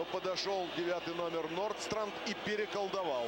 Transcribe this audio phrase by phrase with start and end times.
[0.00, 3.25] Но подошел девятый номер Нордстранд и переколдовал.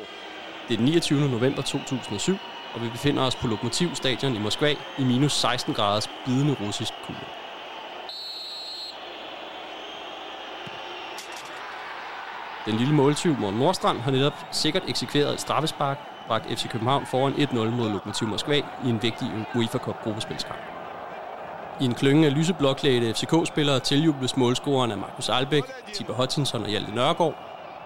[0.67, 1.31] Det er den 29.
[1.31, 2.37] november 2007,
[2.73, 6.93] og vi befinder os på Lokomotiv Stadion i Moskva i minus 16 graders bidende russisk
[7.05, 7.25] kulde.
[12.65, 15.97] Den lille måltyv Morten Nordstrand har netop sikkert eksekveret et straffespark,
[16.27, 20.71] bragt FC København foran 1-0 mod Lokomotiv Moskva i en vigtig UEFA Cup gruppespilskamp.
[21.81, 25.63] I en klynge af lyseblåklædte FCK-spillere tiljubles målscoren af Markus Albæk,
[25.93, 27.35] Tibbe Hutchinson og Hjalte Nørgaard,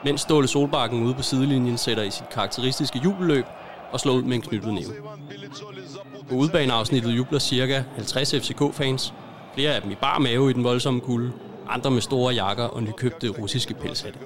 [0.03, 3.45] mens Ståle Solbakken ude på sidelinjen sætter i sit karakteristiske jubelløb
[3.91, 4.93] og slår ud med en knyttet næve.
[6.29, 7.83] På udebaneafsnittet jubler ca.
[7.95, 9.13] 50 FCK-fans,
[9.53, 11.31] flere af dem i bar mave i den voldsomme kulde,
[11.69, 14.19] andre med store jakker og nykøbte russiske pelshatte.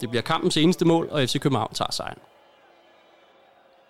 [0.00, 2.18] Det bliver kampens eneste mål, og FC København tager sejren.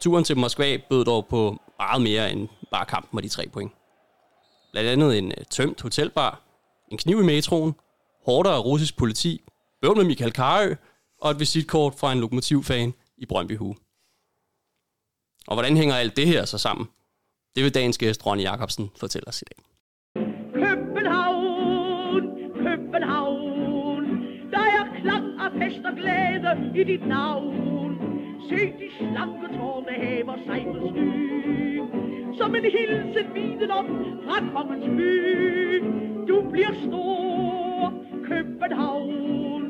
[0.00, 3.72] Turen til Moskva bød dog på meget mere end bare kampen og de tre point.
[4.72, 6.42] Blandt andet en øh, tømt hotelbar,
[6.92, 7.74] en kniv i metroen,
[8.26, 9.42] hårdere af russisk politi,
[9.80, 10.74] bøvl med Michael Karø
[11.20, 13.74] og et visitkort fra en lokomotivfan i Brøndby Hue.
[15.46, 16.86] Og hvordan hænger alt det her så sammen?
[17.56, 19.64] Det vil dagens gæst, Ronny Jacobsen, fortælle os i dag.
[20.54, 22.22] København,
[22.64, 24.04] København,
[24.50, 27.98] der er klang af fest og glæde i dit navn.
[28.48, 32.01] Se de slanke tårne hæver sig på sky,
[32.42, 33.86] som en hilsen viden om
[34.24, 35.84] fra kongens by.
[36.28, 37.92] Du bliver stor,
[38.28, 39.62] København.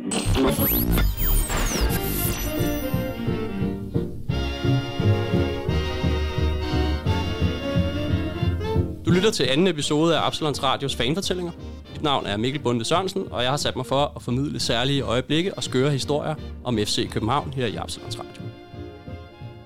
[9.06, 11.52] Du lytter til anden episode af Absalons Radios fanfortællinger.
[11.92, 15.02] Mit navn er Mikkel Bunde Sørensen, og jeg har sat mig for at formidle særlige
[15.02, 16.34] øjeblikke og skøre historier
[16.64, 18.61] om FC København her i Absalons Radio.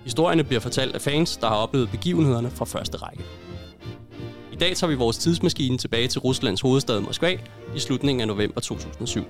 [0.06, 3.24] Historierne bliver fortalt af fans, der har oplevet begivenhederne fra første række.
[4.52, 7.38] I dag tager vi vores tidsmaskine tilbage til Ruslands hovedstad Moskva
[7.76, 9.24] i slutningen af november 2007.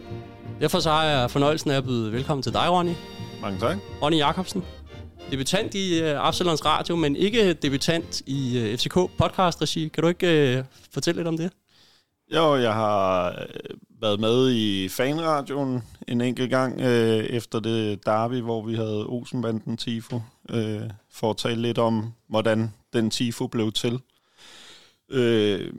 [0.61, 2.93] Derfor så har jeg fornøjelsen af at byde velkommen til dig, Ronny.
[3.43, 3.77] Mange tak.
[4.03, 4.65] Ronny Jacobsen.
[5.31, 9.89] Debutant i uh, Absalons Radio, men ikke debutant i uh, FCK podcast-regi.
[9.89, 11.51] Kan du ikke uh, fortælle lidt om det?
[12.35, 18.41] Jo, jeg har øh, været med i fanradioen en enkelt gang øh, efter det derby,
[18.41, 20.21] hvor vi havde Olsenbanden Tifo,
[20.51, 20.81] øh,
[21.13, 24.01] for at tale lidt om, hvordan den Tifo blev til.
[25.11, 25.73] Øh,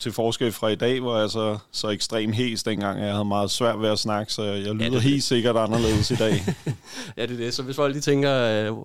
[0.00, 3.50] til forskel fra i dag, hvor jeg så, så ekstrem hes dengang, jeg havde meget
[3.50, 6.44] svært ved at snakke, så jeg lyder ja, helt sikkert anderledes i dag.
[7.16, 7.54] ja, det er det.
[7.54, 8.76] Så hvis folk de tænker, øh,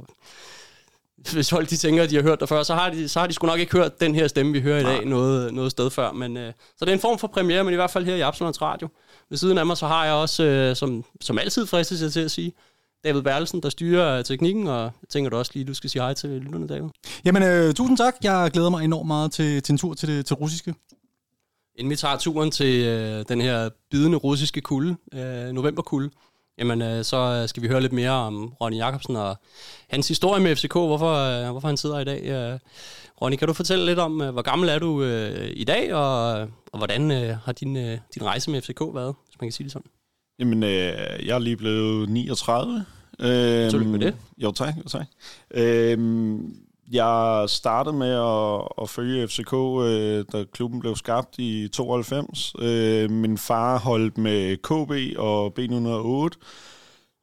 [1.34, 3.28] hvis folk de tænker, at de har hørt dig før, så har de, så har
[3.28, 5.90] de sgu nok ikke hørt den her stemme, vi hører i dag, noget, noget sted
[5.90, 6.12] før.
[6.12, 8.22] Men, øh, så det er en form for premiere, men i hvert fald her i
[8.22, 8.90] Absalons Radio.
[9.30, 12.20] Ved siden af mig, så har jeg også, øh, som, som altid fristes jeg til
[12.20, 12.54] at sige,
[13.04, 16.14] David Berlesen, der styrer teknikken, og jeg tænker du også lige, du skal sige hej
[16.14, 16.90] til lytterne, David.
[17.26, 18.16] Jamen, øh, tusind tak.
[18.24, 20.76] Jeg glæder mig enormt meget til, til en tur til det til russiske.
[21.76, 26.10] Inden vi tager turen til øh, den her bidende russiske kulde, øh, novemberkulde,
[26.58, 29.36] jamen øh, så skal vi høre lidt mere om Ronny Jacobsen og
[29.90, 32.24] hans historie med FCK, hvorfor, øh, hvorfor han sidder i dag.
[32.24, 32.60] Øh,
[33.22, 36.32] Ronny, kan du fortælle lidt om, øh, hvor gammel er du øh, i dag, og,
[36.72, 39.66] og hvordan øh, har din, øh, din rejse med FCK været, hvis man kan sige
[39.66, 39.92] det sådan?
[40.40, 42.86] Jamen, øh, jeg er lige blevet 39.
[43.20, 44.16] Øh, Tillykke med det.
[44.38, 44.74] Jo, tak.
[44.78, 45.08] Jo, tak.
[45.54, 45.98] Øh,
[46.92, 52.54] jeg startede med at, at følge FCK, øh, da klubben blev skabt i 92.
[52.60, 56.38] Øh, min far holdt med KB og B908.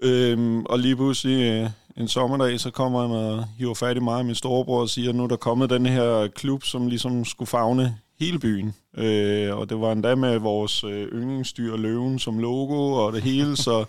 [0.09, 4.17] Øh, og lige pludselig øh, en sommerdag, så kommer han og hiver fat i mig
[4.17, 7.25] og min storebror og siger, at nu er der kommet den her klub, som ligesom
[7.25, 8.75] skulle fagne hele byen.
[8.97, 13.57] Øh, og det var endda med vores øh, yndlingsdyr Løven som logo og det hele,
[13.57, 13.84] så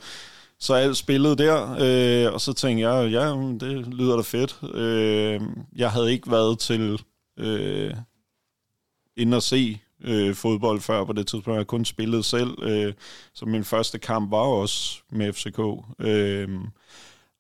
[0.60, 3.30] så alt spillet der, øh, og så tænkte jeg, ja,
[3.66, 4.60] det lyder da fedt.
[4.74, 5.42] Øh,
[5.76, 7.02] jeg havde ikke været til
[7.38, 7.94] øh,
[9.18, 11.48] ind og se øh, fodbold før på det tidspunkt.
[11.48, 12.94] Jeg havde kun spillet selv, øh,
[13.34, 15.60] så min første kamp var også med FCK.
[16.00, 16.50] Øh,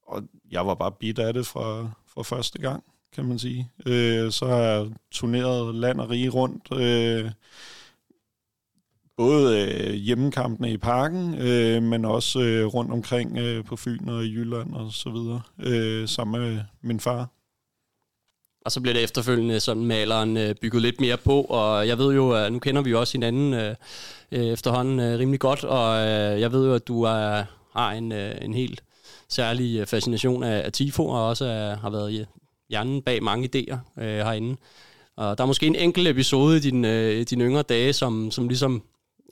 [0.07, 2.83] og jeg var bare bit af det fra, fra første gang,
[3.15, 3.71] kan man sige.
[3.85, 7.31] Øh, så har jeg turneret land og rige rundt, øh,
[9.19, 14.25] både øh, hjemmekampene i parken, øh, men også øh, rundt omkring øh, på Fyn og
[14.25, 17.29] i Jylland og så videre, øh, sammen med min far.
[18.65, 22.15] Og så bliver det efterfølgende sådan maleren øh, bygget lidt mere på, og jeg ved
[22.15, 23.75] jo, at nu kender vi jo også hinanden øh,
[24.31, 27.43] øh efterhånden øh, rimelig godt, og øh, jeg ved jo, at du er,
[27.73, 28.83] har en, øh, en helt
[29.29, 32.27] særlig øh, fascination af, af TIFO, og også er, har været
[32.69, 34.57] hjernen bag mange idéer øh, herinde.
[35.17, 38.47] Og der er måske en enkelt episode i din, øh, dine yngre dage, som, som
[38.47, 38.83] ligesom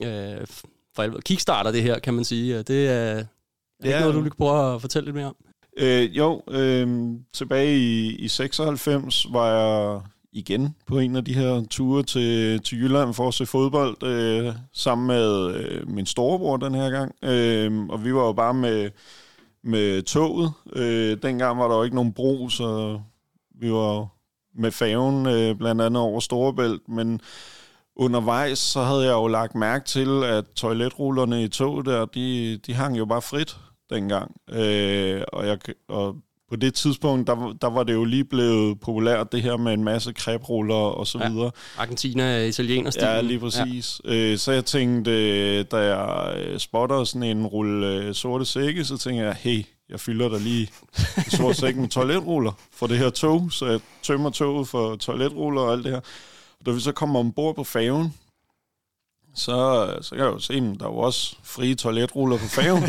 [0.02, 0.46] øh,
[0.94, 2.62] for alvor kickstarter det her, kan man sige.
[2.62, 3.24] Det er, er
[3.82, 4.00] det ja.
[4.00, 5.36] noget, du kan prøve at fortælle lidt mere om?
[5.76, 10.00] Øh, jo, øh, tilbage i, i 96 var jeg
[10.32, 14.52] igen på en af de her ture til, til Jylland for at se fodbold, øh,
[14.72, 17.14] sammen med øh, min storebror den her gang.
[17.22, 18.90] Øh, og vi var jo bare med,
[19.62, 20.52] med toget.
[20.72, 23.00] Øh, dengang var der jo ikke nogen bro, så
[23.60, 24.08] vi var
[24.54, 27.20] med færgen øh, blandt andet over Storebælt, men
[27.98, 32.74] undervejs så havde jeg jo lagt mærke til, at toiletrullerne i toget der, de, de
[32.74, 33.56] hang jo bare frit
[33.90, 34.34] dengang.
[34.50, 35.58] Øh, og, jeg,
[35.88, 36.16] og
[36.50, 39.84] på det tidspunkt, der, der var det jo lige blevet populært, det her med en
[39.84, 41.28] masse krebruller og så Ja.
[41.28, 41.50] videre.
[41.78, 44.00] Argentina, italiener Ja, lige præcis.
[44.04, 44.14] Ja.
[44.14, 48.84] Øh, så jeg tænkte, øh, da jeg øh, spotter sådan en rulle øh, sorte sække,
[48.84, 50.70] så tænkte jeg, hey, jeg fylder der lige
[51.16, 55.60] en sort sæk med toiletruller for det her tog, så jeg tømmer toget for toiletruller
[55.62, 56.00] og alt det her.
[56.68, 58.14] Da vi så kommer ombord på færgen,
[59.34, 62.82] så, så kan jeg jo se, at der er jo også frie toiletruller på færgen.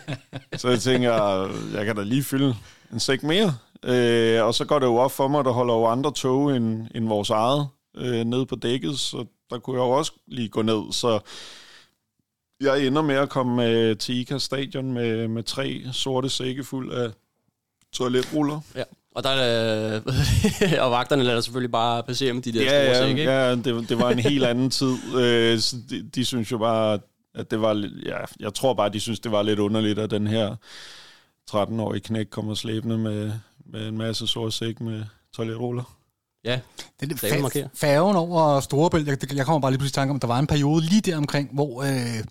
[0.60, 1.12] så jeg tænker,
[1.74, 2.56] jeg kan da lige fylde
[2.92, 3.56] en sæk mere.
[3.84, 6.88] Øh, og så går det jo op for mig, der holder jo andre tog end,
[6.94, 10.62] end vores eget øh, nede på dækket, så der kunne jeg jo også lige gå
[10.62, 10.92] ned.
[10.92, 11.20] Så
[12.60, 16.92] jeg ender med at komme øh, til ICA stadion med, med tre sorte sække fuld
[16.92, 17.10] af
[17.92, 18.60] toiletruller.
[18.74, 18.84] Ja.
[19.14, 20.00] Og, der, er,
[20.84, 23.32] og vagterne lader selvfølgelig bare passere med de der store Ja, sække, ikke?
[23.32, 24.94] ja, ja det, det var en helt anden tid.
[25.16, 25.58] Øh,
[25.90, 26.98] de, de synes jo bare,
[27.34, 30.26] at det var ja, jeg tror bare, de synes, det var lidt underligt, at den
[30.26, 30.54] her
[31.50, 33.32] 13-årige knæk kommer slæbende med,
[33.66, 35.02] med en masse sorte sæk med
[35.36, 35.96] toiletruller.
[36.44, 36.60] Ja,
[37.00, 37.16] Det er
[37.48, 39.08] fa- færgen over Storebælt.
[39.08, 41.00] Jeg, jeg kommer bare lige pludselig i tanke om, at der var en periode lige
[41.00, 42.24] der omkring, hvor øh,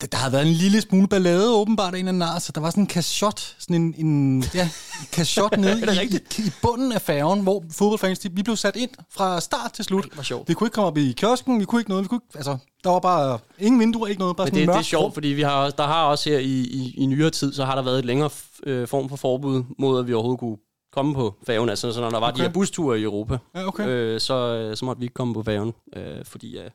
[0.00, 2.60] der, der havde været en lille smule ballade åbenbart af en eller anden så der
[2.60, 4.62] var sådan en cachot, sådan en, en ja,
[5.00, 8.76] en cachot nede i, i, i, bunden af færgen, hvor fodboldfans, de, vi blev sat
[8.76, 10.04] ind fra start til slut.
[10.14, 10.48] hvor sjovt.
[10.48, 12.56] Vi kunne ikke komme op i kiosken, vi kunne ikke noget, vi kunne ikke, altså,
[12.84, 15.14] der var bare ingen vinduer, ikke noget, bare Men sådan det, det er mørkt sjovt,
[15.14, 17.74] fordi vi har, også- der har også her i, i, i nyere tid, så har
[17.74, 18.30] der været et længere
[18.66, 20.56] øh, form for forbud mod, at vi overhovedet kunne
[20.92, 21.68] komme på færgen.
[21.68, 22.38] Altså, så når der var okay.
[22.38, 23.86] de her busture i Europa, Ja, okay.
[23.88, 26.70] øh, så, øh, så måtte vi ikke komme på færgen, øh, fordi øh,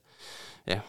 [0.68, 0.80] ja,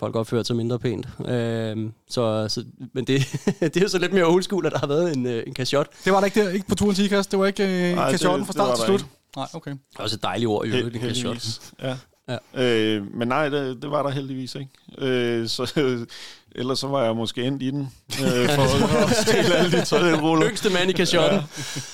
[0.00, 1.06] folk opførte sig mindre pænt.
[1.28, 1.76] Øh,
[2.08, 2.64] så, så,
[2.94, 3.20] men det,
[3.60, 5.54] det er jo så lidt mere old school, at der har været en, øh, en
[5.54, 5.86] cachot.
[6.04, 8.20] Det var der ikke der, ikke på turen til Ikast, det var ikke øh, det-
[8.20, 9.06] fra det start til slut.
[9.36, 9.74] Nej, okay.
[9.98, 11.72] Også et dejligt ord i øvrigt, en heldigvis.
[11.82, 11.96] Ja.
[12.28, 12.36] Ja.
[12.54, 12.62] ja.
[12.62, 14.70] Øh, men nej, det, det var der heldigvis ikke.
[14.98, 15.72] Øh, så
[16.54, 17.92] ellers så var jeg måske endt i den.
[18.08, 18.62] Øh, for
[19.08, 20.48] at stille alle de toiletruller.
[20.48, 21.40] Yngste mand i cachotten.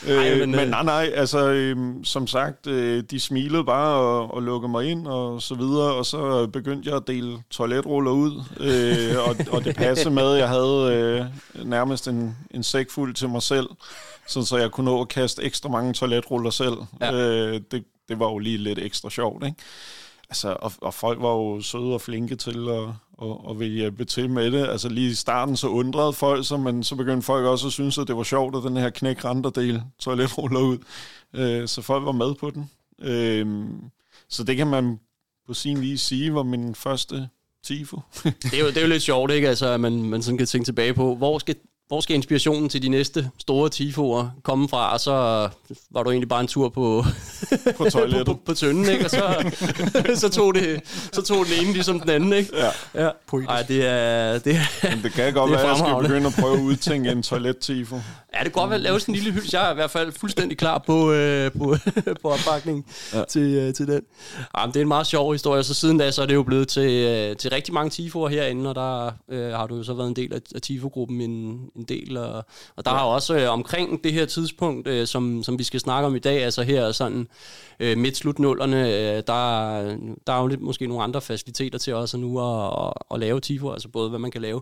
[0.07, 3.65] Øh, Ej, men, men, øh, men nej, nej, altså øh, som sagt, øh, de smilede
[3.65, 7.39] bare og, og lukkede mig ind og så videre, og så begyndte jeg at dele
[7.51, 12.63] toiletruller ud, øh, og, og det passede med, at jeg havde øh, nærmest en, en
[12.63, 13.67] sæk fuld til mig selv,
[14.27, 16.77] sådan så jeg kunne nå at kaste ekstra mange toiletruller selv.
[17.01, 17.13] Ja.
[17.13, 19.57] Øh, det, det var jo lige lidt ekstra sjovt, ikke?
[20.31, 24.05] Altså, og, og folk var jo søde og flinke til at, og, og ville hjælpe
[24.05, 24.67] til med det.
[24.67, 27.99] Altså lige i starten så undrede folk sig, men så begyndte folk også at synes,
[27.99, 29.47] at det var sjovt, at den her knæk rent
[29.99, 30.79] toiletruller ud.
[31.35, 32.71] Øh, så folk var med på den.
[32.99, 33.65] Øh,
[34.29, 35.01] så det kan man
[35.47, 37.29] på sin vis sige var min første
[37.65, 38.01] tifo.
[38.25, 39.49] det, er jo, det er jo lidt sjovt, ikke?
[39.49, 41.57] Altså, at man, man sådan kan tænke tilbage på, hvor skal,
[41.89, 44.93] hvor skal inspirationen til de næste store tifoer komme fra?
[44.93, 45.13] Og så
[45.91, 47.05] var du egentlig bare en tur på,
[47.77, 48.27] på toilettet.
[48.27, 49.05] på, på, på tønden, ikke?
[49.05, 49.53] Og så,
[50.23, 50.81] så, tog det,
[51.13, 52.51] så tog den ene ligesom den anden, ikke?
[52.57, 53.05] Ja.
[53.05, 53.11] Ja.
[53.49, 54.39] Ej, det er...
[54.39, 56.61] Det er Men det kan godt Det være, at jeg skal begynde at prøve at
[56.63, 57.97] udtænke en toilet-tifo.
[58.35, 59.49] Ja, det kan godt være lave sådan en lille hyld.
[59.53, 61.77] Jeg er i hvert fald fuldstændig klar på, øh, på,
[62.23, 62.85] på opbakningen
[63.15, 63.25] ja.
[63.25, 64.03] Til, øh, til den.
[64.59, 66.69] Jamen, det er en meget sjov historie, så siden da så er det jo blevet
[66.69, 70.09] til, øh, til rigtig mange tifoer herinde, og der øh, har du jo så været
[70.09, 72.97] en del af, af tifogruppen en, en del, og, og der ja.
[72.97, 76.19] har også øh, omkring det her tidspunkt, øh, som, som vi skal snakke om i
[76.19, 77.29] dag, altså her sådan
[77.81, 79.81] øh, midt-slut-nullerne, øh, der,
[80.27, 83.41] der er jo lidt, måske nogle andre faciliteter til også nu at, at, at lave
[83.41, 84.61] tifo, altså både hvad man kan lave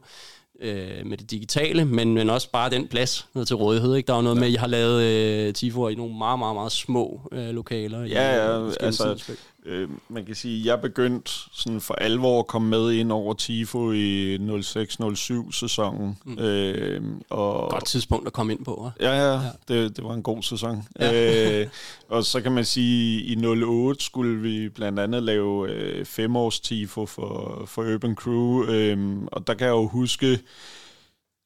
[0.63, 3.95] øh, med det digitale, men, men også bare den plads noget til rådighed.
[3.95, 4.07] Ikke?
[4.07, 4.41] Der er noget ja.
[4.41, 8.05] med, at I har lavet øh, tifoer i nogle meget, meget, meget små øh, lokaler.
[8.05, 9.35] i, Ja, ja, øh, altså,
[9.67, 13.93] øh, man kan sige, jeg begyndte sådan for alvor at komme med ind over Tifo
[13.93, 16.19] i 06-07 sæsonen.
[16.25, 16.39] Mm.
[16.39, 18.75] Øh, og, Godt tidspunkt at komme ind på.
[18.87, 19.05] hva'?
[19.05, 19.41] Ja, ja, ja.
[19.69, 20.85] Det, det var en god sæson.
[21.01, 21.61] Ja.
[21.61, 21.67] Øh,
[22.09, 27.07] og så kan man sige, i 08 skulle vi blandt andet lave øh, femårs tifo
[27.07, 30.39] for, for Urban Crew, øh, og der kan jeg jo huske,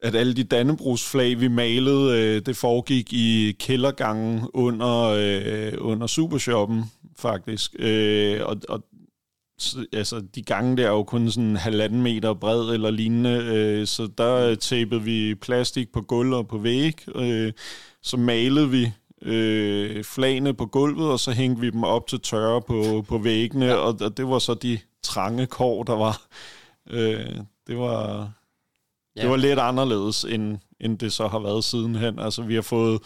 [0.02, 6.84] at alle de Dannebrugsflag, vi malede, øh, det foregik i kældergangen under, øh, under Supershoppen,
[7.18, 7.74] faktisk.
[7.78, 8.82] Øh, og, og
[9.58, 13.30] så, altså, de gange der er jo kun sådan en halvanden meter bred eller lignende,
[13.30, 17.16] øh, så der tapede vi plastik på gulv og på væg.
[17.16, 17.52] Øh,
[18.02, 22.62] så malede vi øh, flagene på gulvet, og så hængte vi dem op til tørre
[22.62, 26.26] på, på væggene, og, og det var så de trange kår, der var.
[26.90, 27.36] Øh,
[27.66, 28.30] det var...
[29.16, 29.22] Ja.
[29.22, 32.18] Det var lidt anderledes end, end det så har været sidenhen.
[32.18, 33.00] Altså, vi har fået,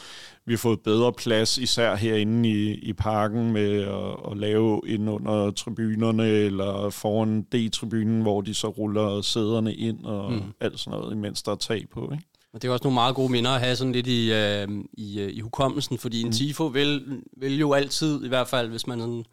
[0.47, 5.11] vi har fået bedre plads, især herinde i, i parken, med at, at lave ind
[5.11, 10.43] under tribunerne, eller foran D-tribunen, hvor de så ruller sæderne ind, og mm.
[10.61, 12.25] alt sådan noget, imens der er tag på, ikke?
[12.53, 15.23] Og det er også nogle meget gode minder at have sådan lidt i, øh, i,
[15.23, 16.33] i hukommelsen, fordi en mm.
[16.33, 19.25] tifo vil, vil jo altid, i hvert fald hvis man sådan,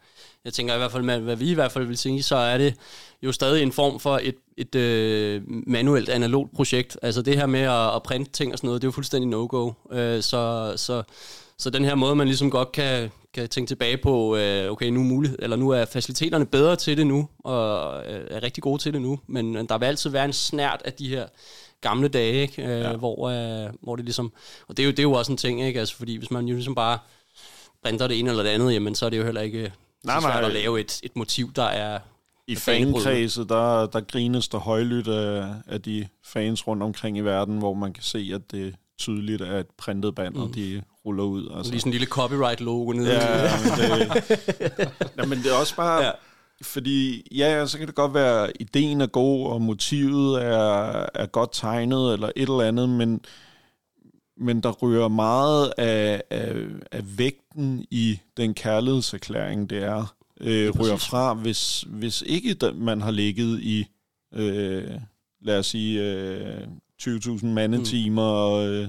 [0.44, 2.58] jeg tænker i hvert fald med, hvad vi i hvert fald vil sige, så er
[2.58, 2.74] det
[3.22, 6.98] jo stadig en form for et, et øh, manuelt analogt projekt.
[7.02, 9.28] Altså det her med at, at printe ting og sådan noget, det er jo fuldstændig
[9.28, 9.72] no-go.
[9.92, 11.02] Øh, så, så,
[11.58, 15.02] så den her måde, man ligesom godt kan, kan tænke tilbage på, øh, okay, nu,
[15.02, 18.92] mulighed, eller nu er faciliteterne bedre til det nu, og øh, er rigtig gode til
[18.92, 21.26] det nu, men der vil altid være en snært af de her
[21.80, 22.62] gamle dage, ikke?
[22.62, 22.96] Øh, ja.
[22.96, 24.32] hvor, øh, hvor det ligesom...
[24.68, 25.80] Og det er, jo, det er jo også en ting, ikke?
[25.80, 26.98] Altså, fordi hvis man jo ligesom bare
[27.82, 29.72] printer det ene eller det andet, jamen så er det jo heller ikke
[30.04, 30.44] nej, så svært nej.
[30.44, 31.98] at lave et, et motiv, der er
[32.48, 37.58] i fankredse, der, der grines der højlydt af, af de fans rundt omkring i verden,
[37.58, 40.52] hvor man kan se, at det tydeligt er et printet banner, mm.
[40.52, 41.48] de ruller ud.
[41.56, 41.72] Altså.
[41.72, 43.12] Lige sådan en lille copyright-logo nede.
[43.12, 44.30] Ja, men det,
[45.18, 46.04] ja, men det er også bare...
[46.04, 46.10] Ja.
[46.62, 51.26] Fordi ja, så kan det godt være, at ideen er god, og motivet er, er
[51.26, 53.20] godt tegnet, eller et eller andet, men,
[54.36, 56.54] men der rører meget af, af,
[56.92, 63.10] af vægten i den kærlighedserklæring, det er, øh, rører fra, hvis, hvis ikke man har
[63.10, 63.86] ligget i,
[64.34, 64.90] øh,
[65.42, 66.60] lad os sige, øh,
[67.02, 68.66] 20.000 mandetimer mm.
[68.66, 68.88] øh,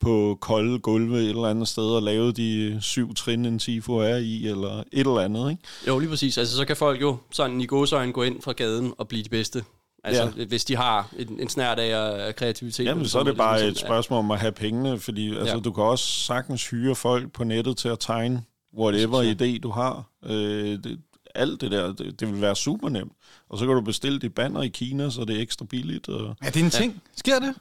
[0.00, 4.16] på kolde gulve et eller andet sted og lavet de syv trin, en tifo er
[4.16, 5.62] i, eller et eller andet, ikke?
[5.86, 6.38] Jo, lige præcis.
[6.38, 9.28] Altså, så kan folk jo sådan i godsøjne gå ind fra gaden og blive de
[9.28, 9.64] bedste.
[10.04, 10.44] Altså, ja.
[10.44, 12.84] hvis de har en, en snært af kreativitet.
[12.84, 15.60] Jamen, så er det bare et spørgsmål om at have pengene, fordi altså, ja.
[15.60, 18.42] du kan også sagtens hyre folk på nettet til at tegne
[18.76, 19.32] whatever ja.
[19.32, 20.10] idé du har.
[20.24, 21.00] Øh, det,
[21.34, 23.12] alt det der, det, det vil være super nemt.
[23.48, 26.08] Og så kan du bestille de banner i Kina, så det er ekstra billigt.
[26.08, 26.92] Og, er det en ting?
[26.92, 26.98] Ja.
[27.16, 27.54] Sker det?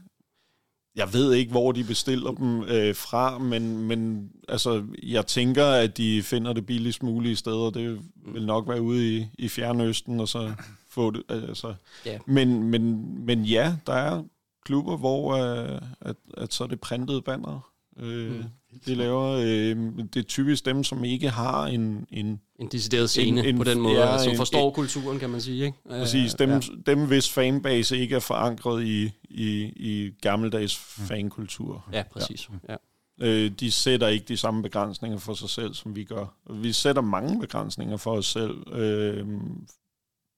[0.96, 5.98] Jeg ved ikke, hvor de bestiller dem øh, fra, men, men altså, jeg tænker, at
[5.98, 7.70] de finder det billigst mulige steder.
[7.70, 8.00] Det
[8.34, 10.54] vil nok være ude i, i Fjernøsten, og så
[10.90, 11.24] få det.
[11.30, 11.74] Altså.
[12.08, 12.20] Yeah.
[12.28, 14.24] Men, men, men ja, der er
[14.66, 17.72] klubber, hvor øh, at, at så er det printede banner.
[18.00, 18.44] Øh, mm.
[18.86, 19.78] De laver, øh,
[20.14, 22.08] det er typisk dem, som ikke har en...
[22.12, 25.30] En, en decideret scene en, en, på den måde, ja, som forstår en, kulturen, kan
[25.30, 25.66] man sige.
[25.66, 25.78] Ikke?
[25.90, 26.60] Præcis, dem, ja.
[26.86, 31.06] dem hvis fanbase ikke er forankret i, i, i gammeldags mm.
[31.06, 31.86] fankultur.
[31.94, 32.50] Ja, præcis.
[32.70, 32.76] Ja.
[33.20, 33.28] Ja.
[33.28, 36.26] Øh, de sætter ikke de samme begrænsninger for sig selv, som vi gør.
[36.50, 39.28] Vi sætter mange begrænsninger for os selv, øh,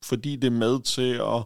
[0.03, 1.43] fordi det er med til at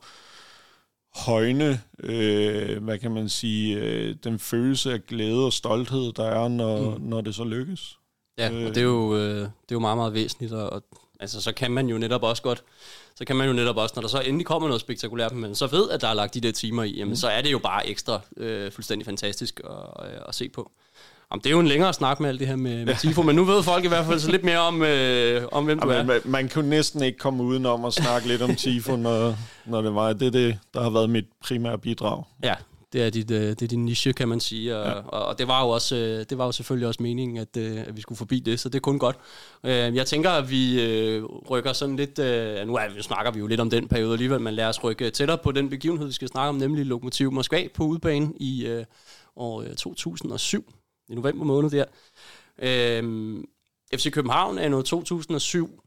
[1.16, 6.48] højne, øh, hvad kan man sige, øh, den følelse af glæde og stolthed, der er,
[6.48, 7.04] når, mm.
[7.04, 7.98] når det så lykkes.
[8.38, 8.68] Ja, øh.
[8.68, 10.84] og det er jo, øh, det er jo meget, meget væsentligt, og, og
[11.20, 12.64] altså, så kan man jo netop også godt,
[13.16, 15.68] så kan man jo netop også, når der så endelig kommer noget spektakulært, men så
[15.68, 17.16] ved, at der er lagt de der timer i, jamen, mm.
[17.16, 20.72] så er det jo bare ekstra øh, fuldstændig fantastisk at, øh, at se på.
[21.32, 23.36] Jamen, det er jo en længere snak med alt det her med, med Tifo, men
[23.36, 26.10] nu ved folk i hvert fald så lidt mere om, øh, om hvem du Jamen,
[26.10, 26.14] er.
[26.14, 29.36] Man, man kunne næsten ikke komme udenom at snakke lidt om Tifo, når,
[29.66, 30.14] når det var.
[30.14, 32.24] Det er det, der har været mit primære bidrag.
[32.44, 32.54] Ja,
[32.94, 34.78] det er, dit, øh, det er din niche, kan man sige.
[34.78, 34.94] Og, ja.
[34.94, 37.80] og, og det, var jo også, øh, det var jo selvfølgelig også meningen, at, øh,
[37.88, 39.16] at vi skulle forbi det, så det er kun godt.
[39.64, 40.80] Jeg tænker, at vi
[41.50, 42.18] rykker sådan lidt...
[42.68, 45.10] Nu, er, nu snakker vi jo lidt om den periode alligevel, men lad os rykke
[45.10, 48.84] tættere på den begivenhed, vi skal snakke om, nemlig Lokomotiv Moskva på udebane i
[49.36, 50.74] år 2007
[51.10, 51.86] i november måned der.
[52.60, 53.46] Øhm,
[53.96, 55.84] FC København er noget 2007,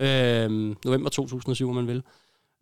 [0.00, 2.02] øhm, november 2007, om man vil,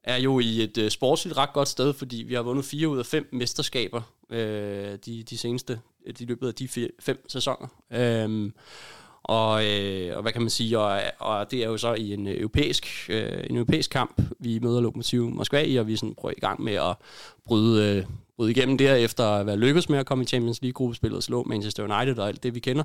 [0.04, 2.99] er jo i et øh, sportsligt ret godt sted, fordi vi har vundet fire ud
[2.99, 7.69] af fem mesterskaber øh, de, de seneste, øh, de løbet af de fire, fem sæsoner.
[7.90, 8.52] Øhm,
[9.30, 12.26] og, øh, og hvad kan man sige, og, og det er jo så i en
[12.26, 16.32] øh, europæisk, øh, en europæisk kamp, vi møder Lokomotiv Moskva i, og vi sådan prøver
[16.37, 16.96] i gang med at
[17.46, 18.04] bryde, øh,
[18.37, 21.44] bryde igennem der, efter at være lykkedes med at komme i Champions League-gruppespillet og slå
[21.44, 22.84] Manchester United og alt det, vi kender.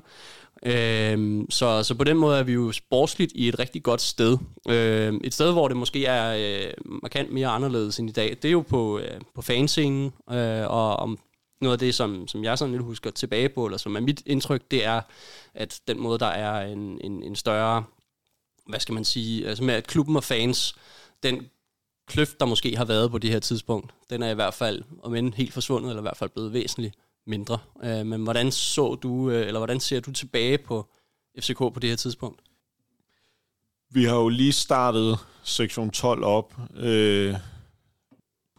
[0.66, 4.38] Øh, så, så på den måde er vi jo sportsligt i et rigtig godt sted.
[4.68, 6.72] Øh, et sted, hvor det måske er øh,
[7.02, 10.96] markant mere anderledes end i dag, det er jo på, øh, på fanscenen, øh, og
[10.96, 11.18] om
[11.60, 14.22] noget af det, som, som jeg sådan lidt husker tilbage på, eller som er mit
[14.26, 15.00] indtryk, det er,
[15.54, 17.84] at den måde, der er en, en, en større,
[18.66, 20.74] hvad skal man sige, altså med at klubben og fans,
[21.22, 21.48] den
[22.06, 25.14] kløft, der måske har været på det her tidspunkt, den er i hvert fald, om
[25.14, 26.94] end helt forsvundet, eller i hvert fald blevet væsentligt
[27.26, 27.58] mindre.
[27.84, 30.86] Øh, men hvordan så du, øh, eller hvordan ser du tilbage på
[31.40, 32.40] FCK på det her tidspunkt?
[33.90, 36.54] Vi har jo lige startet sektion 12 op.
[36.76, 37.34] Øh,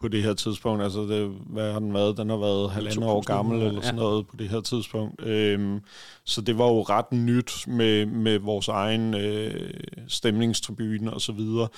[0.00, 0.82] på det her tidspunkt.
[0.82, 2.16] Altså, det, hvad har den været?
[2.16, 4.02] Den har været halvandet år gammel eller sådan ja.
[4.02, 5.22] noget på det her tidspunkt.
[5.22, 5.80] Øhm,
[6.24, 9.70] så det var jo ret nyt med, med vores egen øh,
[10.08, 11.68] stemningstribune og så videre.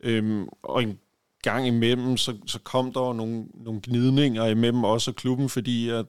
[0.00, 0.98] Øhm, og en
[1.42, 6.06] gang imellem, så, så kom der nogle, nogle gnidninger imellem os og klubben, fordi at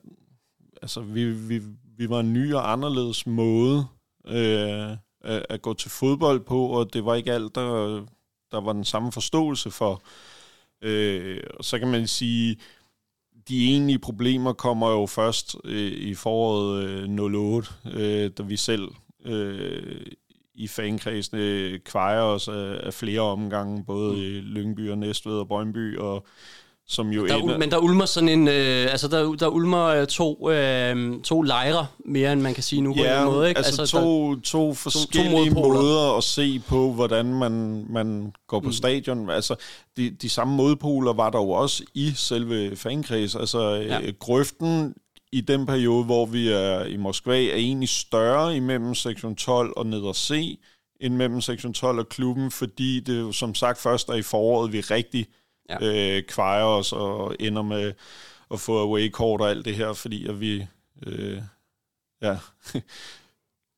[0.81, 1.62] altså, vi, vi,
[1.97, 3.85] vi var en ny og anderledes måde
[4.27, 8.01] øh, at, at gå til fodbold på, og det var ikke alt, der,
[8.51, 10.01] der var den samme forståelse for.
[10.82, 12.58] Øh, og så kan man sige,
[13.48, 18.88] de egentlige problemer kommer jo først øh, i foråret øh, 08, øh, da vi selv
[19.25, 20.05] øh,
[20.55, 25.98] i fankredsene kvejer os af, af flere omgange, både i Lyngby og Næstved og Brøndby,
[25.98, 26.27] og
[26.88, 30.08] som jo Der, ender, men der ulmer sådan en, øh, altså der, der ulmer øh,
[30.08, 33.58] to, øh, to lejre, mere end man kan sige nu på Ja, en måde, ikke?
[33.58, 35.82] altså, altså to, to forskellige modpoler.
[35.82, 38.74] måder at se på, hvordan man, man går på mm.
[38.74, 39.30] stadion.
[39.30, 39.56] Altså,
[39.98, 43.36] de, de samme modpoler var der jo også i selve fankreds.
[43.36, 44.00] Altså, Ja.
[44.00, 44.12] ja.
[44.20, 44.94] grøften
[45.32, 49.86] i den periode, hvor vi er i Moskva, er egentlig større imellem sektion 12 og
[49.86, 50.60] ned og C,
[51.01, 54.74] end mellem sektion 12 og klubben, fordi det jo som sagt først er i foråret,
[54.74, 55.27] vi rigtig
[55.69, 55.77] Ja.
[55.81, 57.93] øh, kvejer os og ender med
[58.51, 60.67] at få away-kort og alt det her, fordi at vi...
[61.05, 61.41] Øh,
[62.22, 62.38] ja,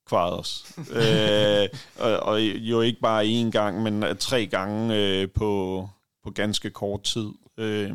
[0.10, 0.66] kvaret os.
[1.02, 5.90] øh, og, og jo ikke bare én gang, men tre gange øh, på,
[6.24, 7.28] på ganske kort tid.
[7.58, 7.90] Øh,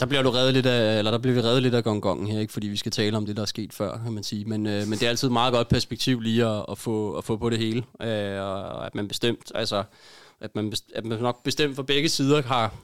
[0.00, 2.40] Der bliver du reddet lidt af, eller der bliver vi reddet lidt af gongongen her,
[2.40, 2.52] ikke?
[2.52, 4.44] fordi vi skal tale om det, der er sket før, kan man sige.
[4.44, 7.24] Men, øh, men det er altid et meget godt perspektiv lige at, at, få, at
[7.24, 7.84] få på det hele.
[8.02, 9.84] Øh, og at man bestemt, altså,
[10.40, 12.74] at man, best, at man nok bestemt for begge sider har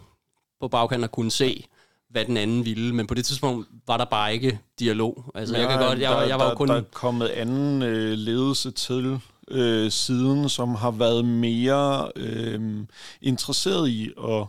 [0.61, 1.65] på bagkanten at kunne se,
[2.11, 2.95] hvad den anden ville.
[2.95, 5.33] Men på det tidspunkt var der bare ikke dialog.
[5.35, 6.69] Altså, jeg kan godt, jeg, der, jeg var der, kun...
[6.69, 12.85] Der er kommet anden øh, ledelse til øh, siden, som har været mere øh,
[13.23, 14.47] interesseret i at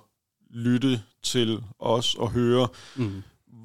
[0.50, 3.24] lytte til os og høre, Mm.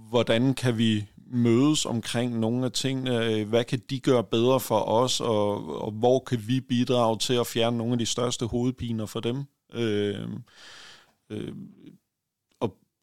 [0.08, 5.20] hvordan kan vi mødes omkring nogle af tingene, hvad kan de gøre bedre for os,
[5.20, 9.20] og, og hvor kan vi bidrage til at fjerne nogle af de største hovedpiner for
[9.20, 9.44] dem.
[9.74, 10.28] Øh,
[11.30, 12.03] øh, og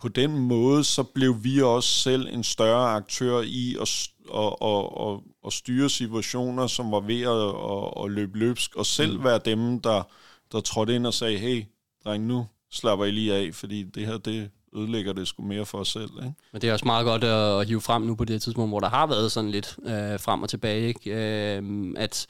[0.01, 4.85] på den måde, så blev vi også selv en større aktør i at, at, at,
[5.07, 9.23] at, at styre situationer, som var ved at, at, at løbe løbsk, og selv Mm.
[9.23, 10.03] være dem, der,
[10.51, 11.63] der trådte ind og sagde, hey,
[12.05, 15.77] dreng, nu slapper I lige af, fordi det her, det ødelægger det sgu mere for
[15.77, 16.09] os selv.
[16.17, 16.33] Ikke?
[16.51, 18.79] Men det er også meget godt at, at hive frem nu på det tidspunkt, hvor
[18.79, 21.11] der har været sådan lidt øh, frem og tilbage, ikke?
[21.11, 22.27] Øh, at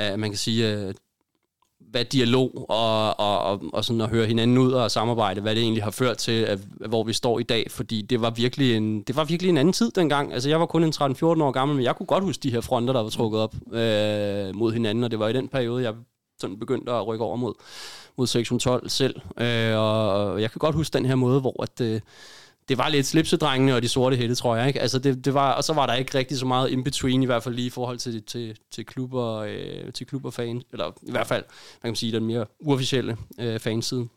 [0.00, 0.94] øh, man kan sige, øh,
[1.90, 5.62] hvad dialog og, og, og, og sådan at høre hinanden ud og samarbejde, hvad det
[5.62, 9.02] egentlig har ført til, at, hvor vi står i dag, fordi det var virkelig en,
[9.02, 10.32] det var virkelig en anden tid dengang.
[10.32, 12.60] Altså jeg var kun en 13-14 år gammel, men jeg kunne godt huske de her
[12.60, 15.94] fronter, der var trukket op øh, mod hinanden, og det var i den periode, jeg
[16.38, 17.54] sådan begyndte at rykke over mod,
[18.16, 19.20] mod sektion 12 selv.
[19.40, 22.00] Øh, og, og jeg kan godt huske den her måde, hvor at, øh,
[22.68, 24.68] det var lidt slipsedrengene og de sorte hætte, tror jeg.
[24.68, 24.80] Ikke?
[24.80, 27.42] Altså det, det var, og så var der ikke rigtig så meget in-between, i hvert
[27.42, 31.26] fald lige i forhold til, til, til klubber, øh, til klubber fan, eller i hvert
[31.26, 31.44] fald,
[31.82, 34.08] man kan sige, den mere uofficielle øh, fanside.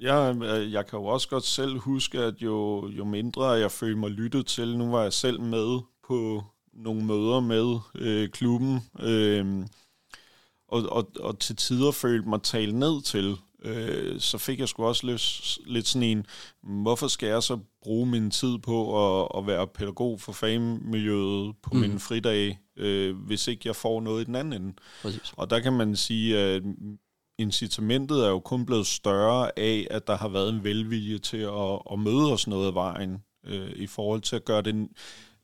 [0.00, 3.98] Jeg, øh, jeg kan jo også godt selv huske, at jo, jo mindre jeg følte
[3.98, 9.66] mig lyttet til, nu var jeg selv med på nogle møder med øh, klubben, øh,
[10.68, 14.84] og, og, og til tider følte mig talt ned til, øh, så fik jeg sgu
[14.84, 16.26] også lidt, lidt sådan en,
[16.62, 18.78] hvorfor skal jeg så bruge min tid på
[19.22, 21.80] at, at være pædagog for fanmiljøet på Mm.
[21.80, 21.88] mm.
[21.88, 24.74] min fridag, øh, hvis ikke jeg får noget i den anden ende?
[25.02, 25.34] Præcis.
[25.36, 26.62] Og der kan man sige, at
[27.38, 31.78] incitamentet er jo kun blevet større af, at der har været en velvilje til at,
[31.92, 34.88] at møde os noget af vejen, øh, i forhold til at gøre det,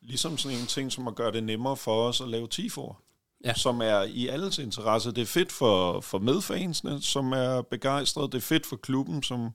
[0.02, 3.02] ligesom sådan en ting som at gøre det nemmere for os at lave tifor.
[3.44, 3.54] Ja.
[3.54, 5.12] Som er i alles interesse.
[5.12, 8.26] Det er fedt for, for medfansene, som er begejstrede.
[8.26, 9.50] Det er fedt for klubben, som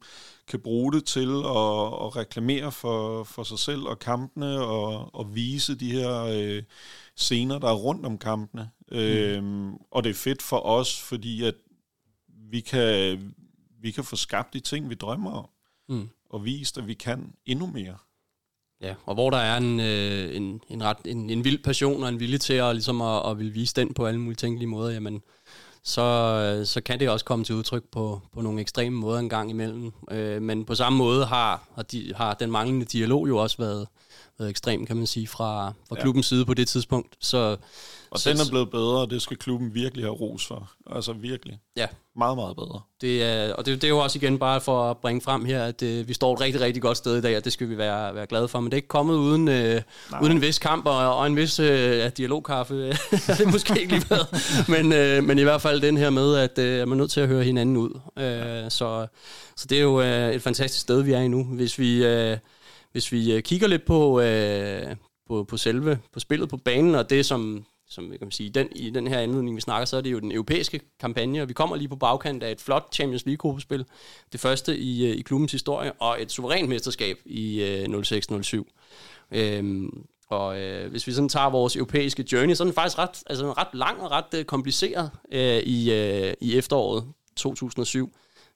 [0.47, 5.35] kan bruge det til at, at reklamere for, for sig selv og kampene, og, og
[5.35, 6.63] vise de her øh,
[7.15, 8.69] scener, der er rundt om kampene.
[8.91, 8.97] Mm.
[8.97, 11.55] Øhm, og det er fedt for os, fordi at
[12.51, 13.19] vi kan,
[13.81, 15.49] vi kan få skabt de ting, vi drømmer om,
[15.89, 16.09] Mm.
[16.29, 17.97] og vist, at vi kan endnu mere.
[18.81, 22.09] Ja, og hvor der er en, øh, en, en, ret, en, en vild passion og
[22.09, 24.91] en vilje til at, ligesom at, at vil vise den på alle mulige tænkelige måder,
[24.93, 25.21] jamen,
[25.83, 29.29] så, øh, så kan det også komme til udtryk på, på nogle ekstreme måder en
[29.29, 29.91] gang imellem.
[30.11, 33.87] Øh, men på samme måde har, har, de, har den manglende dialog jo også været,
[34.39, 36.01] været ekstrem, kan man sige, fra, fra Ja.
[36.01, 37.15] klubbens side på det tidspunkt.
[37.21, 37.57] Så,
[38.11, 40.71] Og så, den er blevet bedre, og det skal klubben virkelig have ros for.
[40.95, 41.59] Altså virkelig.
[41.77, 41.87] Ja.
[42.17, 42.81] Meget, meget bedre.
[43.01, 45.63] Det er, og det, det er jo også igen bare for at bringe frem her,
[45.63, 47.77] at øh, vi står et rigtig, rigtig godt sted i dag, og det skal vi
[47.77, 48.59] være, være glade for.
[48.59, 49.81] Men det er ikke kommet uden, øh,
[50.21, 52.87] uden en vis kamp og, og en vis øh, ja, dialogkaffe.
[53.27, 54.27] er det måske ikke lige været.
[54.67, 57.19] Men, øh, men i hvert fald den her med, at øh, man er nødt til
[57.21, 57.99] at høre hinanden ud.
[58.19, 59.07] Øh, så,
[59.57, 61.43] så det er jo øh, et fantastisk sted, vi er i nu.
[61.43, 62.37] Hvis vi, øh,
[62.97, 64.95] hvis vi øh, kigger lidt på, øh,
[65.27, 68.67] på, på selve på spillet på banen, og det som som jeg kan sige, den,
[68.75, 71.53] i den her anledning, vi snakker, så er det jo den europæiske kampagne, og vi
[71.53, 73.85] kommer lige på bagkant af et flot Champions League-gruppespil,
[74.31, 78.63] det første i, øh, i klubbens historie, og et suverænt mesterskab i øh, 06-07.
[79.31, 83.23] Øhm, Og øh, hvis vi sådan tager vores europæiske journey, så er den faktisk ret,
[83.27, 87.03] altså ret lang og ret øh, kompliceret øh, i, øh, i efteråret
[87.35, 88.11] 2007.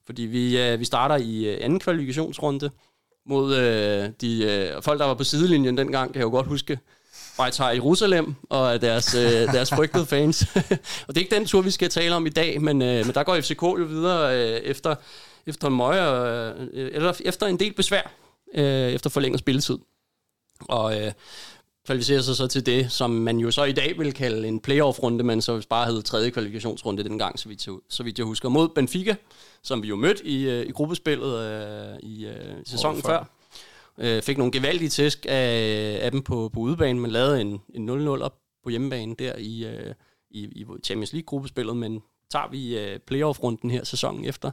[0.06, 2.70] Fordi vi, øh, vi starter i øh, anden kvalifikationsrunde
[3.32, 6.80] mod øh, de øh, folk, der var på sidelinjen dengang, kan jeg jo godt huske.
[7.38, 10.42] Beitar Jerusalem og deres, øh, deres frygtede fans.
[11.08, 13.16] og det er ikke den tur, vi skal tale om i dag, men, øh, men
[13.16, 14.96] der går FCK jo videre øh, efter,
[15.48, 16.30] efter en møje,
[16.74, 18.12] øh, eller efter en del besvær,
[18.56, 19.78] øh, efter forlænget spilletid.
[20.70, 21.12] Og øh,
[21.86, 25.24] kvalificerer sig så til det, som man jo så i dag vil kalde en playoff-runde,
[25.24, 28.70] men så bare hed tredje kvalifikationsrunde dengang, så vidt, jeg, så vidt jeg husker, mod
[28.70, 29.16] Benfica,
[29.64, 33.26] som vi jo mødte i, øh, i gruppespillet øh, i øh, sæsonen før.
[33.98, 37.90] Øh, fik nogle gevaldige tæsk af, af dem på, på udebane, men lavede en, en
[37.90, 39.94] 0-0 op på hjemmebane der i, øh,
[40.32, 44.52] i, i Champions League-gruppespillet, men tager vi øh, playoff-runden her sæsonen efter,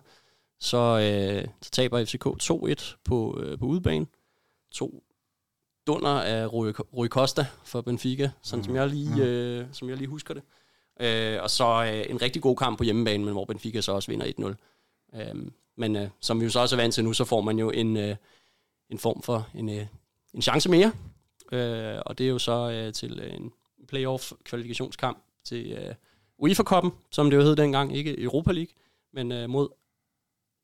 [0.61, 4.07] så, øh, så taber FCK 2-1 på, øh, på udebane.
[4.73, 5.03] To
[5.89, 8.65] dunder af Rui, Rui Costa for Benfica, sådan mm.
[8.65, 10.43] som, jeg lige, øh, som jeg lige husker det.
[11.01, 14.11] Øh, og så øh, en rigtig god kamp på hjemmebane, men hvor Benfica så også
[14.11, 14.55] vinder
[15.15, 15.21] 1-0.
[15.21, 15.35] Øh,
[15.77, 17.71] men øh, som vi jo så også er vant til nu, så får man jo
[17.71, 18.17] en, øh,
[18.91, 19.87] en form for en, øh,
[20.35, 20.93] en chance mere.
[21.53, 23.53] Øh, og det er jo så øh, til en
[23.89, 25.95] playoff-kvalifikationskamp til øh,
[26.39, 28.73] UEFA-koppen, som det jo hed dengang, ikke Europa League,
[29.13, 29.69] men øh, mod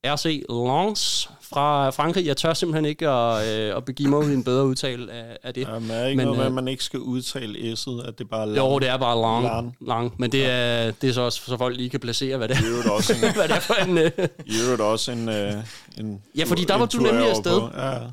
[0.05, 2.27] RC Lens fra Frankrig.
[2.27, 5.39] Jeg tør simpelthen ikke at, øh, at begive mig ud i en bedre udtale af,
[5.43, 5.69] af det.
[5.69, 8.31] Jamen, er ikke men, noget med, øh, at man ikke skal udtale S'et, at det
[8.31, 8.59] bare er lang?
[8.59, 9.45] Jo, det er bare lang.
[9.45, 9.77] lang.
[9.81, 10.15] lang.
[10.19, 12.61] Men det er, det er så også, så folk lige kan placere, hvad det er.
[12.61, 13.99] Det er også en, hvad det er for en...
[13.99, 14.11] Øh...
[14.47, 15.53] I øvrigt også en, øh,
[15.99, 17.61] en Ja, fordi der var du nemlig afsted.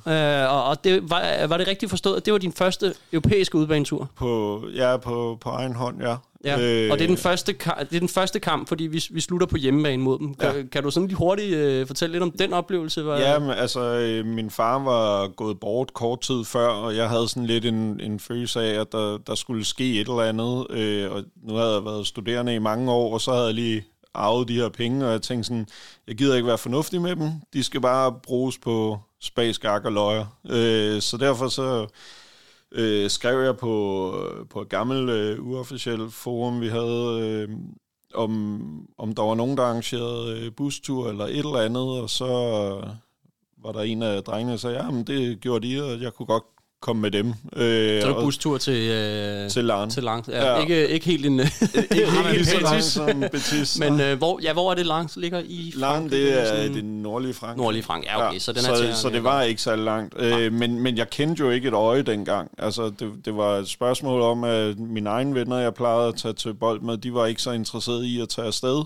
[0.05, 0.43] Ja.
[0.43, 3.57] Øh, og, og det, var, var det rigtigt forstået, at det var din første europæiske
[3.57, 4.09] udbanetur?
[4.15, 6.15] På, ja, på, på egen hånd, ja.
[6.45, 9.21] Ja, øh, og det er, den første, det er den første kamp, fordi vi, vi
[9.21, 10.33] slutter på hjemmebane mod dem.
[10.35, 10.63] Kan, ja.
[10.71, 13.05] kan du sådan lige hurtigt øh, fortælle lidt om den oplevelse?
[13.05, 17.09] Var, ja, men, altså, øh, min far var gået bort kort tid før, og jeg
[17.09, 20.67] havde sådan lidt en, en følelse af, at der, der skulle ske et eller andet.
[20.69, 23.83] Øh, og nu havde jeg været studerende i mange år, og så havde jeg lige
[24.13, 25.67] arvet de her penge, og jeg tænkte sådan,
[26.07, 27.31] jeg gider ikke være fornuftig med dem.
[27.53, 30.25] De skal bare bruges på spagskak og løjer.
[30.49, 31.87] Øh, så derfor så
[32.71, 34.15] øh, skrev jeg på,
[34.49, 37.49] på et gammelt øh, uofficielt forum, vi havde, øh,
[38.13, 42.25] om, om der var nogen, der arrangerede øh, bustur eller et eller andet, og så
[43.57, 46.25] var der en af drengene, der sagde, ja, men det gjorde de, og jeg kunne
[46.25, 46.43] godt
[46.81, 47.27] komme med dem.
[47.55, 49.91] Øh, så er bustur til, øh, til Lang.
[49.91, 50.27] Til Lang.
[50.29, 50.61] Ja, ja.
[50.61, 51.39] Ikke, ikke helt en...
[51.39, 51.49] ikke
[52.31, 53.79] helt så lang som Betis.
[53.79, 56.73] Men øh, hvor, ja, hvor er det Lang ligger i Lang, det er sådan...
[56.73, 57.57] det nordlige Frankrig.
[57.57, 58.33] Nordlige Frankrig, ja, okay.
[58.33, 60.13] Ja, så, den er så, til, så det var ikke så langt.
[60.17, 62.51] Øh, men, men jeg kendte jo ikke et øje dengang.
[62.57, 66.33] Altså, det, det var et spørgsmål om, at mine egne venner, jeg plejede at tage
[66.33, 68.83] til bold med, de var ikke så interesserede i at tage afsted.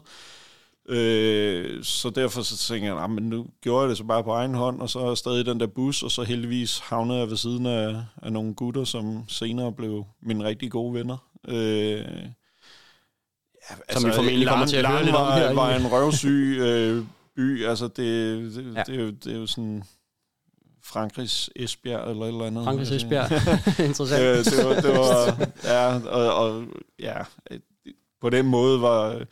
[0.89, 4.53] Øh, så derfor så tænkte jeg, men nu gjorde jeg det så bare på egen
[4.53, 7.29] hånd, og så er jeg stadig i den der bus, og så heldigvis havnede jeg
[7.29, 11.17] ved siden af, af nogle gutter, som senere blev mine rigtig gode venner.
[11.47, 15.53] Øh, ja, altså, som vi formentlig kommer til at høre lidt om her.
[15.53, 17.03] var en røvsyg øh,
[17.35, 17.97] by, altså det,
[18.55, 18.83] det, ja.
[18.83, 19.83] det, er jo, det er jo sådan...
[20.87, 22.63] Frankrigs Esbjerg eller et eller andet.
[22.63, 23.31] Frankrigs Esbjerg.
[23.87, 24.21] Interessant.
[24.21, 26.65] det, øh, det, var, det var, ja, og, og
[26.99, 27.15] ja,
[28.21, 29.25] på den måde var,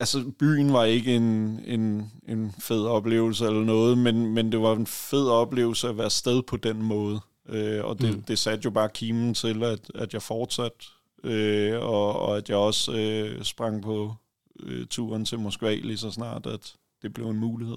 [0.00, 4.76] altså byen var ikke en, en, en fed oplevelse eller noget, men, men det var
[4.76, 7.20] en fed oplevelse at være sted på den måde.
[7.48, 8.22] Øh, og det, mm.
[8.22, 10.78] det satte jo bare kimen til, at, at jeg fortsatte,
[11.24, 14.14] øh, og, og at jeg også øh, sprang på
[14.60, 17.76] øh, turen til Moskva lige så snart, at det blev en mulighed.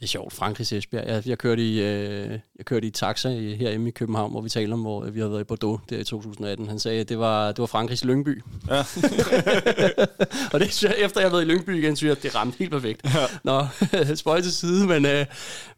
[0.00, 1.06] Det er sjovt, Frankrig Esbjerg.
[1.06, 4.72] Jeg, jeg, kørte i, øh, jeg kørte i taxa herhjemme i København, hvor vi talte
[4.72, 6.68] om, hvor vi havde været i Bordeaux der i 2018.
[6.68, 8.42] Han sagde, at det var, det var Frankrigs Lyngby.
[8.68, 8.78] Ja.
[10.52, 13.00] og det, efter jeg har været i Lyngby igen, synes jeg, det ramte helt perfekt.
[13.04, 13.26] Ja.
[13.44, 13.66] Nå,
[14.14, 15.26] spøj til side, men øh,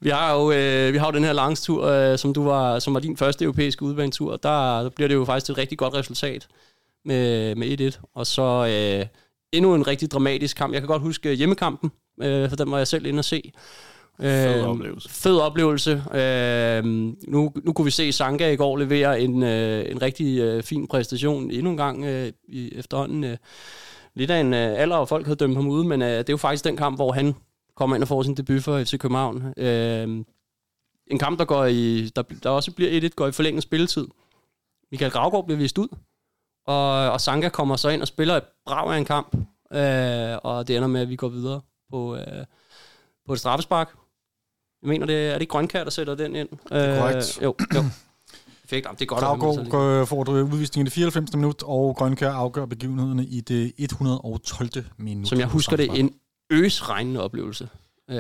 [0.01, 2.95] vi, har jo, øh, vi har jo den her langstur, øh, som, du var, som
[2.95, 4.37] var din første europæiske udbanetur.
[4.37, 6.49] Der, der bliver det jo faktisk et rigtig godt resultat
[7.05, 8.01] med, med 1-1.
[8.15, 9.07] Og så øh,
[9.53, 10.73] endnu en rigtig dramatisk kamp.
[10.73, 13.53] Jeg kan godt huske hjemmekampen, øh, for den var jeg selv inde og se.
[14.21, 15.09] Fed øhm, oplevelse.
[15.09, 15.91] Fed oplevelse.
[16.15, 20.63] Øh, nu, nu kunne vi se Sanka i går levere en, øh, en rigtig øh,
[20.63, 23.25] fin præstation endnu en gang øh, i, efterhånden.
[23.25, 23.37] Øh,
[24.15, 26.33] lidt af en øh, alder, og folk havde dømt ham ude, men øh, det er
[26.33, 27.35] jo faktisk den kamp, hvor han
[27.77, 29.55] kommer ind og får sin debut for FC København.
[29.57, 30.25] Øh,
[31.07, 34.07] en kamp, der, går i, der, der også bliver 1-1, går i forlænget spilletid.
[34.91, 35.89] Michael Gravgaard bliver vist ud,
[36.67, 39.37] og, og Sanka kommer så ind og spiller et brav af en kamp,
[39.73, 42.45] øh, og det ender med, at vi går videre på, øh,
[43.27, 43.95] på et straffespark,
[44.83, 46.49] jeg mener, det er, er det Grønkær, der sætter den ind?
[46.49, 47.39] Det er korrekt.
[47.39, 47.85] Øh, jo, jo.
[48.63, 48.89] Perfekt.
[48.99, 49.21] det er godt.
[49.21, 51.35] Kravgaard får du udvisningen i det 94.
[51.35, 54.85] minut, og Grønkær afgør begivenhederne i det 112.
[54.99, 55.29] minut.
[55.29, 56.15] Som jeg husker det, en
[56.51, 57.69] øsregnende oplevelse.
[58.11, 58.17] Øh,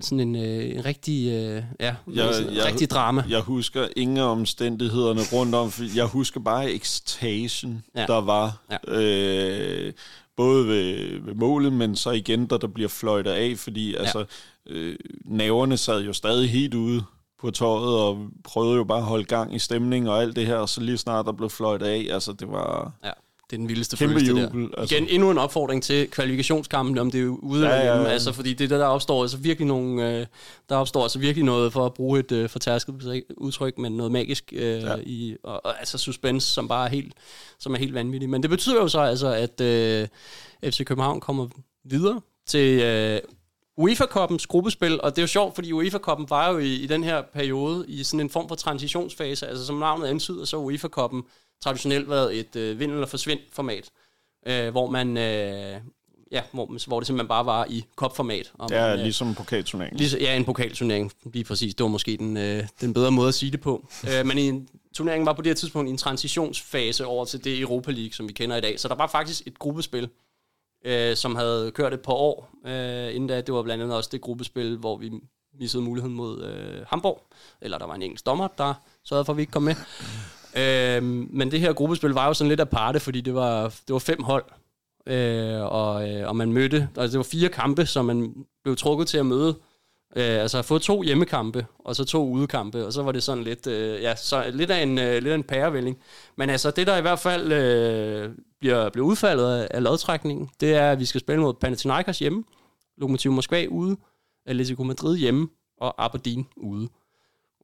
[0.00, 1.32] sådan en, øh, en rigtig, øh,
[1.80, 3.24] ja, Jeg- sådan en jeg- rigtig drama.
[3.28, 5.70] Jeg husker ingen af omstændighederne rundt om.
[5.70, 8.00] for Jeg husker bare ekstasen, Ja.
[8.00, 8.06] ja.
[8.06, 8.62] der var.
[8.88, 9.00] Ja.
[9.00, 9.92] Øh,
[10.36, 13.98] både ved, ved målet, men så igen, da der bliver fløjtet af, fordi Ja.
[13.98, 14.24] altså,
[14.70, 17.02] øh, naverne sad jo stadig helt ude
[17.40, 20.56] på tøjet, og prøvede jo bare at holde gang i stemningen og alt det her,
[20.56, 23.10] og så lige snart der blev fløjtet af, altså det var Ja,
[23.50, 24.62] det er den vildeste kæmpe følelse, jubel.
[24.62, 24.78] der.
[24.78, 24.96] Altså.
[24.96, 28.04] Igen, endnu en opfordring til kvalifikationskampen, om det er ude Ja, ja, ja.
[28.04, 30.26] Altså, fordi det er det, der opstår altså virkelig nogle, øh,
[30.68, 34.52] der opstår altså virkelig noget, for at bruge et øh, fortærsket udtryk, men noget magisk
[34.56, 34.90] øh, ja.
[34.90, 34.96] Ja.
[35.02, 37.14] i, og, og, altså suspense, som bare er helt,
[37.58, 38.30] som er helt vanvittigt.
[38.30, 40.08] Men det betyder jo så altså, at øh,
[40.64, 41.46] FC København kommer
[41.84, 43.20] videre til øh,
[43.80, 47.22] UEFA-koppens gruppespil, og det er jo sjovt, fordi UEFA-koppen var jo i, i den her
[47.32, 51.22] periode i sådan en form for transitionsfase, altså som navnet antyder, så UEFA-koppen
[51.62, 53.90] traditionelt været et øh, vind eller forsvind format,
[54.46, 55.80] øh, hvor man øh,
[56.32, 58.52] ja, hvor, hvor det simpelthen bare var i kopformat.
[58.58, 59.98] Og Ja, man, øh, ligesom pokalturneringen.
[59.98, 61.74] Lige, så- ja, en pokalturnering, lige præcis.
[61.74, 63.88] Det var måske den, øh, den bedre måde at sige det på.
[64.18, 67.44] øh, men i en, turneringen var på det her tidspunkt i en transitionsfase over til
[67.44, 68.80] det Europa League, som vi kender i dag.
[68.80, 70.08] Så der var faktisk et gruppespil,
[70.84, 72.50] øh, som havde kørt et par år.
[72.66, 75.10] Øh, inden da, det var blandt andet også det gruppespil, hvor vi
[75.58, 77.26] missede muligheden mod øh, Hamburg.
[77.60, 79.74] Eller der var en engelsk dommer, der sørgede for, at vi ikke kom med.
[80.56, 83.98] Øh, men det her gruppespil var jo sådan lidt aparte, fordi det var, det var
[83.98, 84.44] fem hold,
[85.06, 89.08] øh, og, øh, og man mødte, altså det var fire kampe, som man blev trukket
[89.08, 89.56] til at møde.
[90.16, 93.44] Øh, altså at få to hjemmekampe, og så to udekampe, og så var det sådan
[93.44, 95.98] lidt, øh, ja, så lidt af en, øh, lidt af en pærevælling.
[96.36, 100.74] Men altså det, der i hvert fald øh, bliver, bliver udfaldet af, af lodtrækningen, det
[100.74, 102.44] er, at vi skal spille mod Panathinaikos hjemme,
[102.96, 103.96] Lokomotiv Moskva ude,
[104.46, 105.48] Atletico Madrid hjemme,
[105.80, 106.88] og Aberdeen ude.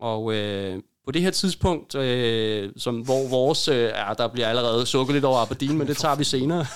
[0.00, 4.86] Og øh, på det her tidspunkt, øh, som, hvor vores, øh, ja, der bliver allerede
[4.86, 6.66] sukket lidt over Aberdeen, men det tager vi senere.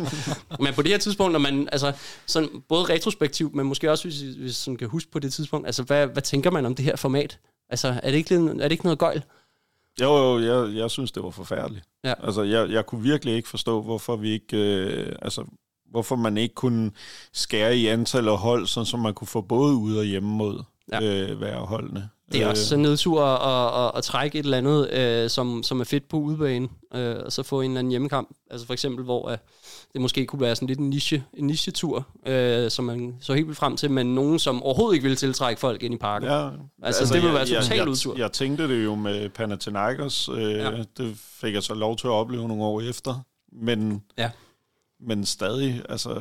[0.64, 1.92] men på det her tidspunkt, når man, altså,
[2.26, 5.82] sådan, både retrospektivt, men måske også, hvis, hvis man kan huske på det tidspunkt, altså,
[5.82, 7.38] hvad, hvad tænker man om det her format?
[7.68, 9.22] Altså, er det ikke, er det ikke noget gøjl?
[10.00, 11.84] Jo, jo, jeg, jeg synes, det var forfærdeligt.
[12.04, 12.14] Ja.
[12.22, 14.56] Altså, jeg, jeg kunne virkelig ikke forstå, hvorfor vi ikke...
[14.56, 15.44] Øh, altså,
[15.90, 16.90] hvorfor man ikke kunne
[17.32, 20.62] skære i antallet af hold, sådan så man kunne få både ude og hjemme mod
[20.92, 21.02] ja.
[21.02, 22.08] øh, hver holdene.
[22.32, 25.62] Det er Øh, også en nedtur at, at, at trække et eller andet, øh, som,
[25.62, 28.28] som er fedt på udebane, øh, og så få en eller anden hjemmekamp.
[28.50, 29.38] Altså for eksempel, hvor øh,
[29.92, 33.46] det måske kunne være sådan lidt en, niche, en niche-tur, øh, som man så helt
[33.46, 36.28] vildt frem til, men nogen, som overhovedet ikke ville tiltrække folk ind i parken.
[36.28, 36.50] Ja,
[36.82, 38.12] Altså, det ville være totalt jeg, udtur.
[38.14, 40.28] jeg, jeg tænkte det jo med Panathinaikos.
[40.28, 40.70] Øh, ja.
[40.96, 43.14] Det fik jeg så lov til at opleve nogle år efter.
[43.52, 44.30] Men, Ja.
[45.00, 46.20] men stadig, altså...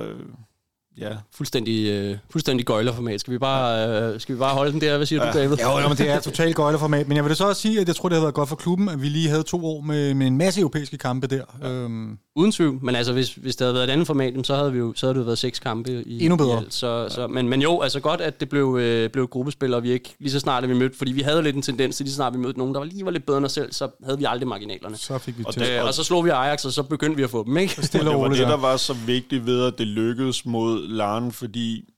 [0.99, 3.19] Ja, Fuldstændig, øh, fuldstændig gøjlerformat.
[3.19, 4.97] Skal vi bare, øh, skal vi bare holde den der?
[4.97, 5.31] Hvad siger ja.
[5.31, 5.57] du, David?
[5.57, 7.07] Jo, jo, men det er totalt gøjlerformat.
[7.07, 8.55] Men jeg vil da så også sige, at jeg tror, det havde været godt for
[8.55, 11.43] klubben, at vi lige havde to år med, med en masse europæiske kampe der.
[11.63, 14.71] Øhm, Uden tvivl, men altså hvis, hvis det havde været et andet format, så havde
[14.71, 16.53] vi jo så havde det jo været seks kampe i Endnu bedre.
[16.53, 16.73] I alt.
[16.73, 19.83] så, så, men, men jo, altså godt, at det blev, øh, blev et gruppespil, og
[19.83, 22.03] vi ikke lige så snart, at vi mødte, fordi vi havde lidt en tendens til
[22.03, 23.73] lige så snart, vi mødte nogen, der var lige var lidt bedre end os selv,
[23.73, 24.97] så havde vi aldrig marginalerne.
[24.97, 25.61] så fik vi Og til.
[25.61, 27.85] det- og så slog vi Ajax, og så begyndte vi at få dem, ikke?
[27.85, 28.57] Stille og det var det, der.
[28.57, 31.93] var så vigtigt ved, at det lykkedes mod Larn, fordi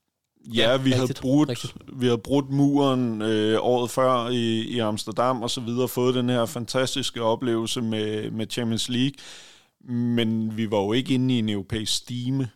[0.54, 1.74] ja, Ja, vi, havde brudt, rigtigt.
[1.94, 6.30] vi havde brudt muren øh, året før i, i Amsterdam og så videre, fået den
[6.30, 9.16] her fantastiske oplevelse med, med Champions League,
[9.90, 12.50] men vi var jo ikke inde i en europæisk stime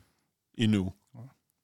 [0.58, 0.92] endnu.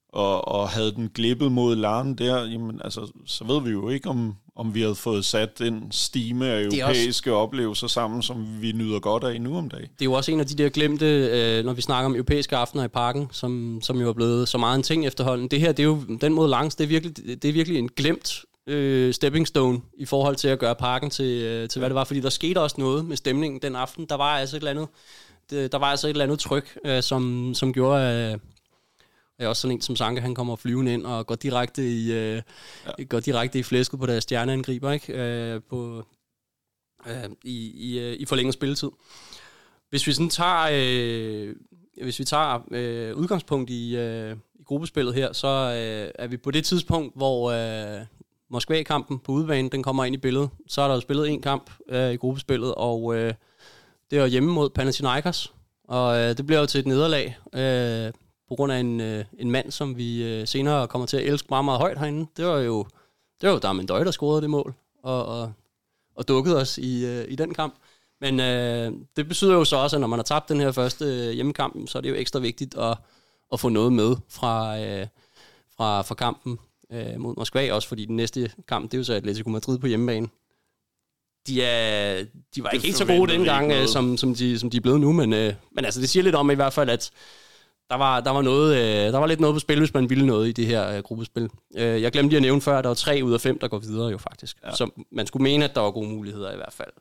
[0.09, 4.09] Og, og havde den glippet mod Larn der, jamen, altså, så ved vi jo ikke,
[4.09, 8.47] om, om vi havde fået sat den stime af er også- europæiske oplevelser sammen, som
[8.61, 9.83] vi nyder godt af nu om dagen.
[9.85, 12.55] Det er jo også en af de der glemte, øh, når vi snakker om europæiske
[12.55, 15.47] aftener i parken, som, som jo er blevet så meget en ting efterhånden.
[15.47, 17.89] Det her, det er jo den mod langs, det er virkelig, det er virkelig en
[17.95, 21.95] glemt øh, stepping stone i forhold til at gøre parken til, øh, til hvad det
[21.95, 22.03] var.
[22.03, 24.05] Fordi der skete også noget med stemningen den aften.
[24.09, 24.87] Der var altså et eller andet,
[25.49, 28.39] det, der var altså et eller andet tryk, øh, som, som gjorde,
[29.39, 32.13] at er også sådan en som Sanka, han kommer flyvende ind og går direkte i,
[32.13, 32.41] øh,
[32.99, 33.03] ja.
[33.03, 35.13] går direkte i flæsket på deres stjerneangriber, ikke?
[35.13, 36.05] Øh, på,
[37.07, 38.89] øh, i, i, øh, i forlænget spilletid.
[39.89, 41.55] Hvis vi sådan tager, øh,
[42.03, 46.51] hvis vi tager øh, udgangspunkt i, øh, i gruppespillet her, så øh, er vi på
[46.51, 48.05] det tidspunkt, hvor øh,
[48.49, 50.49] Moskva-kampen på udebane, den kommer ind i billedet.
[50.67, 53.33] Så er der jo spillet en kamp øh, i gruppespillet, og øh,
[54.11, 55.53] det er hjemme mod Panathinaikos.
[55.87, 58.11] Og øh, det bliver jo til et nederlag, øh,
[58.49, 61.47] på grund af en, øh, en mand, som vi øh, senere kommer til at elske
[61.49, 62.27] meget, meget højt herinde.
[62.37, 62.83] Det var jo,
[63.41, 65.53] det var jo Darmen Døj, der scorede det mål, og, og,
[66.15, 67.75] og dukkede os i, øh, i den kamp.
[68.21, 71.05] Men øh, det betyder jo så også, at når man har tabt den her første
[71.05, 72.97] øh, hjemmekamp, så er det jo ekstra vigtigt at,
[73.53, 75.07] at få noget med fra, øh,
[75.77, 76.59] fra, fra kampen
[76.91, 79.87] øh, mod Moskva, også fordi den næste kamp, det er jo så Atletico Madrid på
[79.87, 80.27] hjemmebane.
[81.47, 84.69] De, er, de var Det ikke helt så gode dengang, øh, som, som, de, som
[84.69, 86.89] de er blevet nu, men, øh, men altså, det siger lidt om i hvert fald,
[86.89, 87.11] at
[87.89, 90.25] der var, der var, noget, øh, der var lidt noget på spil, hvis man ville
[90.25, 91.49] noget i det her øh, gruppespil.
[91.77, 93.67] Øh, jeg glemte lige at nævne før, at der var tre ud af fem, der
[93.67, 94.57] går videre jo faktisk.
[94.65, 94.75] Ja.
[94.75, 96.91] Så man skulle mene, at der var gode muligheder i hvert fald.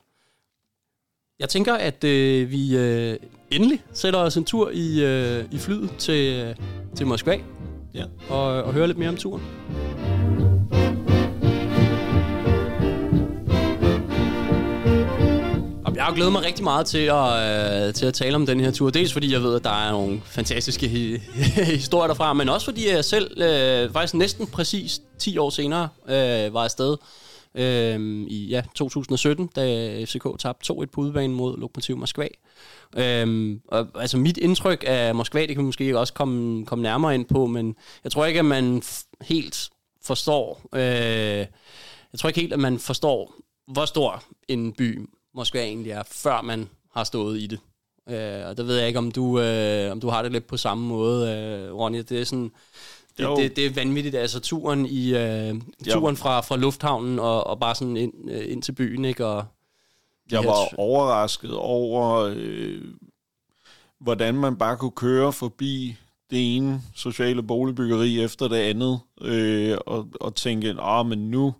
[1.39, 3.17] Jeg tænker, at øh, vi øh,
[3.51, 6.55] endelig sætter os en tur i, øh, i flyet til, øh,
[6.95, 7.37] til Moskva.
[7.93, 8.05] Ja.
[8.29, 9.43] Og, og hører lidt mere om turen.
[16.05, 18.71] Jeg har glædet mig rigtig meget til at, øh, til at tale om den her
[18.71, 18.89] tur.
[18.89, 21.31] Dels fordi jeg ved, at der er nogle fantastiske hi-
[21.75, 26.53] historier derfra, men også fordi jeg selv øh, faktisk næsten præcis 10 år senere øh,
[26.53, 26.97] var afsted
[27.55, 32.27] øh, i ja, 2017, da FCK tabte 2-1 på udebane mod Lokomotiv Moskva.
[32.97, 37.15] Øhm, og, altså mit indtryk af Moskva, det kan vi måske også komme, komme nærmere
[37.15, 39.69] ind på, men jeg tror ikke, at man f- helt
[40.03, 40.81] forstår, øh,
[42.11, 43.35] jeg tror ikke helt, at man forstår,
[43.67, 47.59] hvor stor en by Moskva egentlig er, før man har stået i det.
[48.09, 50.57] Øh, og der ved jeg ikke, om du, øh, om du har det lidt på
[50.57, 51.97] samme måde, øh, Ronny.
[52.09, 52.51] Det er sådan,
[53.17, 53.35] det, Jo.
[53.35, 54.15] det, det er vanvittigt.
[54.15, 55.55] Altså turen, i, øh,
[55.89, 59.25] turen fra, fra lufthavnen og, og bare sådan ind, øh, ind til byen, ikke?
[59.25, 59.45] Og
[60.31, 62.81] Jeg her var t- overrasket over, øh,
[63.99, 65.95] hvordan man bare kunne køre forbi
[66.29, 71.53] det ene sociale boligbyggeri efter det andet, øh, og, og tænke, ah, men nu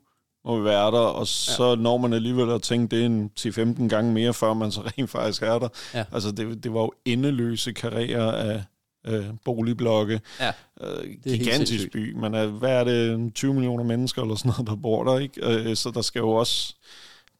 [0.45, 1.75] må vi være der, og så ja.
[1.75, 5.41] når man alligevel at tænke, det en 10-15 gange mere, før man så rent faktisk
[5.41, 5.67] er der.
[5.93, 6.03] Ja.
[6.11, 8.63] Altså, det, det var jo endeløse karrierer af
[9.07, 10.21] øh, boligblokke.
[10.39, 14.67] Ja, Øh, gigantisk by, men er, hvad er det, 20 millioner mennesker eller sådan noget,
[14.67, 15.69] der bor der, ikke?
[15.69, 16.75] Øh, så der skal jo også...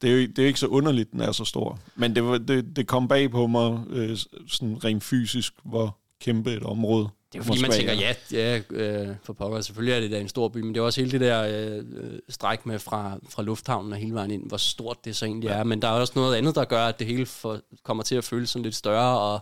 [0.02, 1.80] Det er jo det er ikke så underligt, den er så stor.
[1.96, 6.54] Men det, var- det, det kom bag på mig, øh, sådan rent fysisk, hvor kæmpe
[6.54, 8.14] et område Det er jo fordi, man tænker, er.
[8.32, 10.86] ja, ja øh, for pokker, selvfølgelig er det da en stor by, men det er
[10.86, 11.84] også hele det der øh,
[12.30, 15.54] stræk med fra, fra lufthavnen og hele vejen ind, hvor stort det så egentlig ja.
[15.54, 15.64] er.
[15.64, 18.24] Men der er også noget andet, der gør, at det hele for, kommer til at
[18.24, 19.40] føles sådan lidt større, og,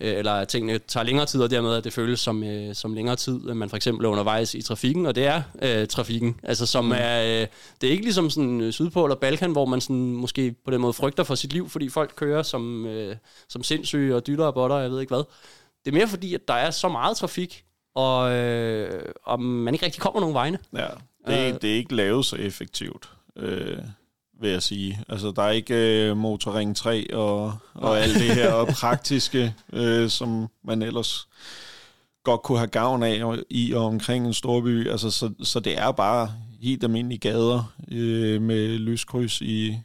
[0.00, 2.94] øh, eller at tingene tager længere tid, og dermed at det føles som, øh, som
[2.94, 6.40] længere tid, end man for eksempel er undervejs i trafikken, og det er øh, trafikken,
[6.42, 6.92] altså som mm.
[6.92, 7.46] er, øh,
[7.80, 10.80] det er ikke ligesom sådan øh, Sydpå eller Balkan, hvor man sådan måske på den
[10.80, 13.16] måde frygter for sit liv, fordi folk kører som, øh,
[13.48, 15.24] som sindssyge og dytter og botter, jeg ved ikke hvad.
[15.86, 19.84] Det er mere fordi, at der er så meget trafik, og, øh, og man ikke
[19.86, 20.58] rigtig kommer nogen vegne.
[20.72, 20.86] Ja,
[21.26, 21.54] det er, Øh.
[21.62, 23.78] det er ikke lavet så effektivt, øh,
[24.40, 25.00] vil jeg sige.
[25.08, 30.48] Altså, der er ikke øh, motorring 3 og, og alt det her praktiske, øh, som
[30.64, 31.28] man ellers
[32.24, 34.88] godt kunne have gavn af i og omkring en storby.
[34.90, 39.78] Altså, så, så det er bare helt almindelige gader øh, med lyskryds i,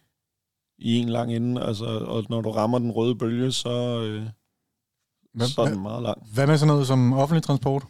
[0.77, 1.63] i en lang ende.
[1.63, 4.23] Altså, og når du rammer den røde bølge, så, øh,
[5.33, 6.17] Hvad, så er hvad, meget lang.
[6.33, 7.83] hvad med sådan noget som offentlig transport?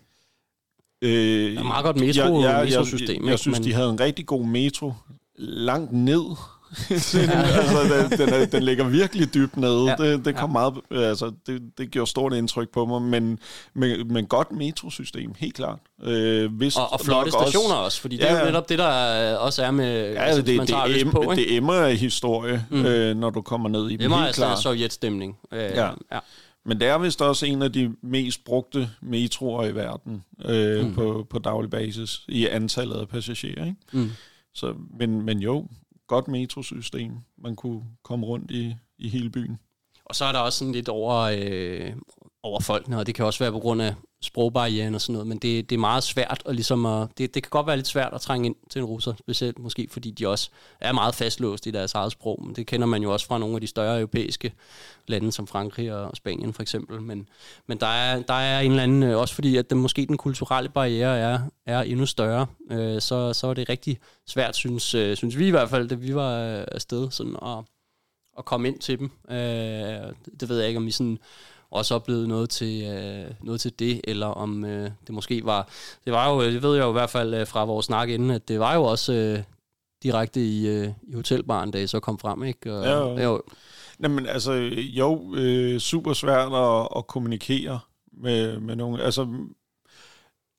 [1.02, 3.08] Øh, Der er meget godt metro, jeg, jeg, metrosystem.
[3.08, 3.28] Jeg, ikke?
[3.30, 4.94] jeg synes, Men- de havde en rigtig god metro
[5.38, 6.24] langt ned.
[6.92, 9.84] altså, den, den, er, den ligger virkelig dybt nede.
[9.86, 9.96] Ja.
[10.04, 10.12] Ja.
[10.12, 10.54] Det, det, kom Ja.
[10.54, 13.40] meget, altså, det, det gjorde stort indtryk på mig, men,
[13.74, 15.80] men, men godt metrosystem, helt klart.
[16.04, 18.46] Øh, vist og, og flotte stationer også, fordi det er Ja, jo ja.
[18.46, 21.22] netop det, der øh, også er med, Ja, altså, hvis det, man tager det, på,
[21.22, 21.42] em, ikke?
[21.50, 22.86] det emmer af historie, Mm.
[22.86, 24.60] øh, når du kommer ned i Det dem, er meget helt altså klart.
[24.60, 25.38] sovjetstemning.
[25.54, 25.86] Øh, Ja.
[26.12, 26.20] ja.
[26.66, 30.94] Men det er vist også en af de mest brugte metroer i verden øh, Mm.
[30.94, 33.66] på, på daglig basis i antallet af passagerer.
[33.66, 33.78] Ikke?
[33.94, 34.10] Mm.
[34.54, 35.68] Så, men, men jo,
[36.08, 37.12] godt metrosystem.
[37.38, 39.60] Man kunne komme rundt i, i hele byen.
[40.06, 41.94] Og så er der også sådan lidt over, øh,
[42.44, 45.38] over folkene, og det kan også være på grund af sprogbarrieren og sådan noget, men
[45.38, 48.14] det, det er meget svært at ligesom at, det, det kan godt være lidt svært
[48.14, 50.50] at trænge ind til en russer, specielt måske fordi de også
[50.80, 53.56] er meget fastlåst i deres eget sprog, men det kender man jo også fra nogle
[53.56, 54.54] af de større europæiske
[55.08, 57.30] lande, som Frankrig og Spanien for eksempel, men,
[57.68, 60.18] men der, er, der er en eller anden, øh, også fordi at den, måske den
[60.18, 65.18] kulturelle barriere er, er endnu større, øh, så, så er det rigtig svært, synes, øh,
[65.18, 67.58] synes vi i hvert fald, da vi var øh, afsted, sådan at,
[68.38, 69.12] at komme ind til dem.
[69.30, 71.20] Øh, det ved jeg ikke, om vi sådan
[71.72, 75.70] også oplevede noget til, øh, noget til det, eller om øh, det måske var...
[76.06, 78.32] Det var jo, det ved jeg jo i hvert fald øh, fra vores snak inden,
[78.32, 79.44] at det var jo også øh,
[80.04, 82.74] direkte i, øh, i hotelbaren, da I så kom frem, ikke?
[82.74, 83.42] Og, Ja, er jo,
[84.04, 87.80] Jamen, altså, jo, øh, super svært at, at kommunikere
[88.14, 89.00] med, med nogen.
[89.00, 89.28] Altså,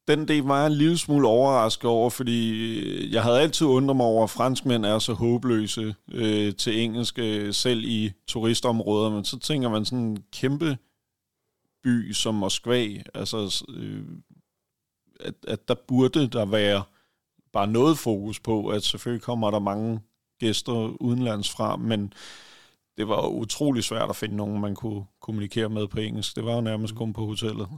[0.09, 4.07] den del var jeg en lille smule overrasket over, fordi jeg havde altid undret mig
[4.07, 9.39] over, at franskmænd er så håbløse øh, til engelsk, øh, selv i turistområder, men så
[9.39, 10.77] tænker man sådan en kæmpe
[11.85, 14.05] by som Moskva, altså, øh,
[15.21, 16.83] at, at der burde der være
[17.53, 20.01] bare noget fokus på, at selvfølgelig kommer der mange
[20.41, 20.73] gæster
[21.03, 22.13] udenlands fra, men
[22.97, 26.37] det var utrolig svært at finde nogen, man kunne kommunikere med på engelsk.
[26.37, 27.69] Det var jo nærmest kun på hotellet.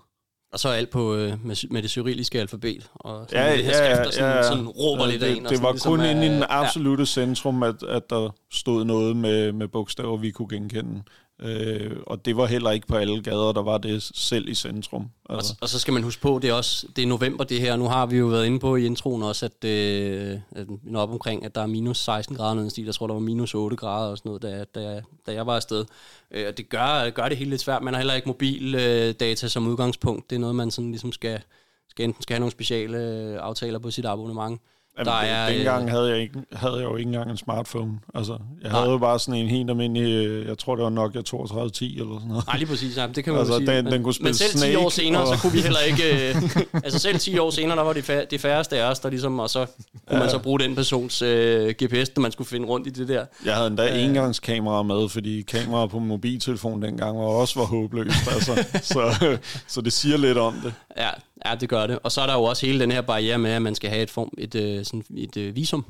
[0.53, 3.77] og så alt på, øh, med, med det cyrilliske alfabet, og sådan Ja, de her
[3.79, 4.43] ja, ja, skrifter, sådan, ja.
[4.43, 5.47] sådan råber Ja, lidt af det, en.
[5.47, 6.61] og det sådan var ligesom kun inde i den ja.
[6.63, 11.03] absolute centrum, at, at der stod noget med, med bogstaver, vi kunne genkende.
[11.43, 15.11] Øh, og det var heller ikke på alle gader, der var det selv i centrum.
[15.25, 17.61] Og, Altså, og så skal man huske på, det er også det er november det
[17.61, 17.77] her.
[17.77, 21.45] Nu har vi jo været inde på i introen også, at, øh, at op omkring,
[21.45, 22.85] at der er minus 16 grader noget stil.
[22.85, 25.57] Jeg tror, der var minus 8 grader og sådan noget, da, da, da jeg var
[25.57, 25.85] afsted.
[26.31, 27.83] Øh, og det gør, gør det helt lidt svært.
[27.83, 30.31] Man har heller ikke mobildata øh, data som udgangspunkt.
[30.31, 31.41] Det er noget, man sådan ligesom skal,
[31.89, 34.61] skal enten skal have nogle speciale øh, aftaler på sit abonnement.
[34.99, 37.37] Jamen, der er, er, øh, dengang havde jeg, ikke, havde jeg jo ikke engang en
[37.37, 37.93] smartphone.
[38.15, 38.33] Altså,
[38.63, 38.79] jeg Nej.
[38.81, 42.15] havde jo bare sådan en helt almindelig, øh, jeg tror det var Nokia 3210 eller
[42.15, 42.47] sådan noget.
[42.47, 42.97] Nej, lige præcis.
[42.97, 43.67] Ja, det kan man Altså, sige.
[43.67, 45.81] den- den kunne spille men selv 10 Snake, år senere, og- så kunne vi heller
[45.81, 46.29] ikke...
[46.31, 46.43] Øh,
[46.85, 49.39] altså selv 10 år senere, der var det, det færreste af os, der ligesom...
[49.39, 49.67] Og så
[50.09, 53.09] kunne man så bruge den persons øh, GPS, når man skulle finde rundt i det
[53.09, 53.25] der.
[53.45, 54.05] Jeg havde endda Øh.
[54.05, 58.33] engangskamera med, fordi kameraer på mobiltelefon dengang var også var håbløst.
[58.35, 58.65] Altså,
[58.95, 59.37] så,
[59.69, 60.75] så det siger lidt om det.
[60.97, 61.09] Ja,
[61.45, 61.99] ja, det gør det.
[62.03, 64.03] Og så er der jo også hele den her barriere med, at man skal have
[64.03, 65.85] et, form, et, øh, sådan et øh, visum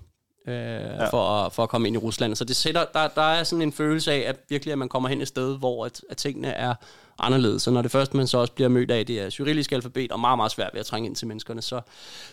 [0.49, 1.09] øh, ja.
[1.09, 2.37] for, at, for at komme ind i Rusland.
[2.37, 5.09] Så det sætter, der, der er sådan en følelse af, at virkelig at man kommer
[5.09, 6.75] hen et sted, hvor at, at tingene er
[7.19, 7.63] anderledes.
[7.63, 10.21] Så når det første, man så også bliver mødt af, det er cyrillisk alfabet, og
[10.21, 11.81] meget, meget svært ved at trænge ind til menneskerne, så,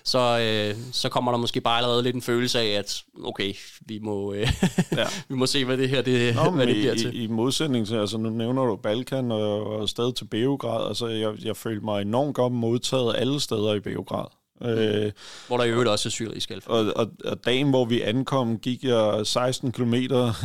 [0.03, 3.53] så, øh, så kommer der måske bare allerede lidt en følelse af, at okay,
[3.85, 4.47] vi må, øh,
[4.97, 5.05] Ja.
[5.29, 7.19] vi må se, hvad det her det, Nå, hvad det bliver i, til.
[7.19, 11.07] i, i modsætning til, altså nu nævner du Balkan og, og stadig til Beograd, altså
[11.07, 14.25] jeg, jeg følte mig enormt godt modtaget alle steder i Beograd.
[14.65, 15.11] Øh,
[15.47, 16.93] Hvor der i øvrigt også er cyrillisk alfabet.
[16.93, 19.95] og, og, og dagen, hvor vi ankom, gik jeg 16 km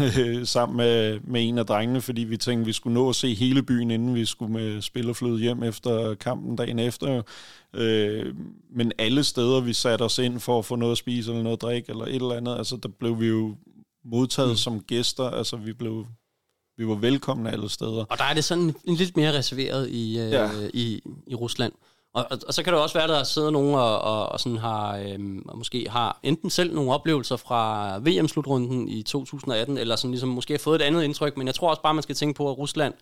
[0.45, 3.62] sammen med, med en af drengene, fordi vi tænkte, vi skulle nå at se hele
[3.62, 7.23] byen, inden vi skulle med spil og flyde hjem efter kampen dagen efter.
[7.75, 8.35] Øh,
[8.77, 11.57] men alle steder, vi satte os ind for at få noget at spise eller noget
[11.57, 13.57] at drikke eller et eller andet, altså der blev vi jo
[14.05, 14.57] modtaget mm.
[14.57, 15.31] som gæster.
[15.31, 16.07] Altså vi blev
[16.79, 18.05] vi var velkomne alle steder.
[18.05, 20.51] Og der er det sådan en lidt mere reserveret i, øh, ja.
[20.75, 21.73] i, i Rusland.
[22.17, 24.41] Og, og, og så kan det også være, at der sidder nogen og, og, og
[24.41, 29.97] sådan har, øhm, og måske har enten selv nogle oplevelser fra VM-slutrunden i 2018, eller
[29.97, 32.14] sådan ligesom måske har fået et andet indtryk, men jeg tror også bare, man skal
[32.14, 32.95] tænke på, at Rusland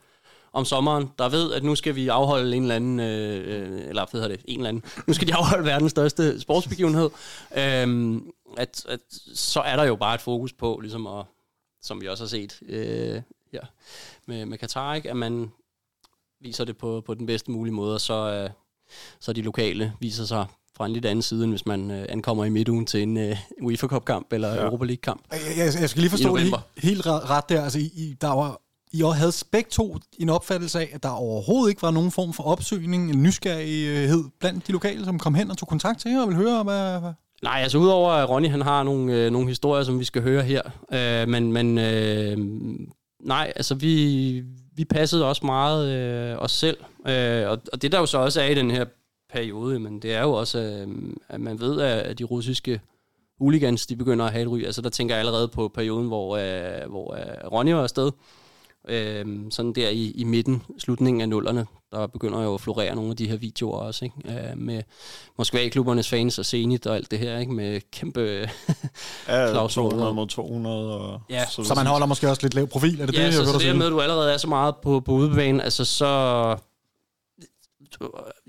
[0.53, 4.21] om sommeren, der ved, at nu skal vi afholde en eller anden, øh, eller hvad
[4.21, 7.11] hedder det, en eller anden, nu skal de afholde verdens største sportsbegivenhed,
[7.57, 9.01] øhm, at, at
[9.35, 11.25] så er der jo bare et fokus på, ligesom at,
[11.83, 13.63] som vi også har set øh, her
[14.27, 15.11] med, med Katar, ikke?
[15.11, 15.53] at man
[16.41, 18.51] viser det på, på den bedste mulige måde, og så, øh,
[19.21, 22.45] så de lokale viser sig fra en lidt anden side, end hvis man øh, ankommer
[22.45, 24.65] i midtugen til en øh, UEFA Cup-kamp eller ja.
[24.65, 25.21] Europa League-kamp.
[25.33, 27.63] Jeg, jeg, jeg skal lige forstå det helt, helt ret, der.
[27.63, 28.61] Altså, I, der var,
[28.93, 32.33] I også havde begge to en opfattelse af, at der overhovedet ikke var nogen form
[32.33, 36.21] for opsøgning eller nysgerrighed blandt de lokale, som kom hen og tog kontakt til jer
[36.21, 37.01] og ville høre, hvad...
[37.01, 40.23] hvad Nej, altså udover at Ronny han har nogle, øh, nogle historier, som vi skal
[40.23, 42.39] høre her, øh, men, men øh,
[43.23, 44.43] nej, altså vi,
[44.77, 48.41] vi passede også meget øh, os selv, øh, og, og det der jo så også
[48.41, 48.85] er i den her
[49.33, 50.89] periode, men det er jo også, øh,
[51.29, 52.81] at man ved, at de russiske
[53.39, 54.65] hooligans, de begynder at have et ry.
[54.65, 58.11] Altså der tænker jeg allerede på perioden, hvor, øh, hvor øh, Ronny var afsted,
[58.89, 63.11] øh, sådan der i, i midten, slutningen af nullerne, der begynder jo at florere nogle
[63.11, 64.17] af de her videoer også, ikke?
[64.51, 64.83] Øh, med
[65.39, 67.53] Moskva-klubbernes fans og Zenit og alt det her, ikke?
[67.53, 68.21] med kæmpe...
[69.29, 70.15] Ja, Claus 200 Rode.
[70.15, 70.99] mod 200.
[71.01, 73.25] Og Ja, så, Så man holder måske også lidt lav profil, er det ja, det,
[73.25, 75.01] jeg så, hører så dig det her med, at du allerede er så meget på,
[75.01, 76.57] på udebane, altså så...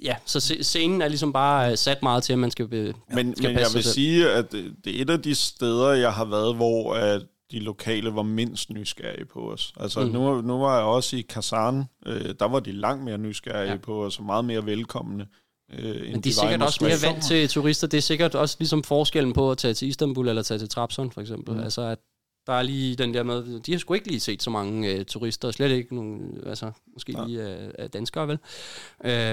[0.03, 2.93] Ja, så sc- scenen er ligesom bare øh, sat meget til, at man skal, be,
[3.13, 5.91] Men, skal men jeg vil sig sige, at det det er et af de steder,
[5.93, 7.21] jeg har været, hvor at
[7.51, 9.73] de lokale var mindst nysgerrige på os.
[9.79, 10.11] Altså mm.
[10.11, 13.71] nu, nu var jeg også i Kazan, øh, der var de langt mere nysgerrige Ja.
[13.71, 13.77] ja.
[13.77, 15.27] på os, og meget mere velkomne.
[15.73, 17.87] Øh, Men de er sikkert også mere vant til turister.
[17.87, 21.11] Det er sikkert også ligesom forskellen på at tage til Istanbul eller tage til Trabzon,
[21.11, 21.53] for eksempel.
[21.55, 21.59] Mm.
[21.59, 21.97] Altså, at
[22.47, 25.05] der er lige den der med, de har sgu ikke lige set så mange uh,
[25.05, 27.27] turister, slet ikke nogen, altså måske Nej.
[27.27, 28.37] lige uh, danskere, vel?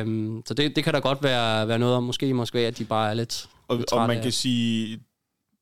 [0.07, 2.79] Um, så det, det kan da godt være, være noget om, måske i Moskva, at
[2.79, 5.01] de bare er lidt, Og, lidt og man af- kan sige,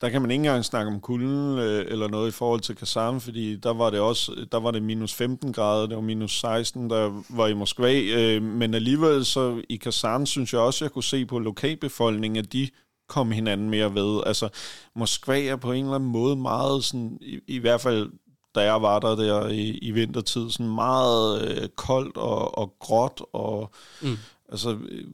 [0.00, 3.20] der kan man ikke engang snakke om kulden øh, eller noget i forhold til Kazan,
[3.20, 6.90] fordi der var det også, der var det minus 15 grader, det var minus 16,
[6.90, 11.04] der var i Moskva, øh, men alligevel så i Kazan synes jeg også, jeg kunne
[11.04, 12.68] se på lokalbefolkningen, at de
[13.08, 14.22] kom hinanden mere ved.
[14.26, 14.48] Altså,
[14.96, 18.10] Moskva er på en eller anden måde meget sådan, i, i hvert fald
[18.54, 23.22] da jeg var der der i, i vintertid, sådan meget øh, koldt og, og gråt,
[23.32, 23.72] og
[24.02, 24.16] Mm.
[24.48, 25.04] altså, øh,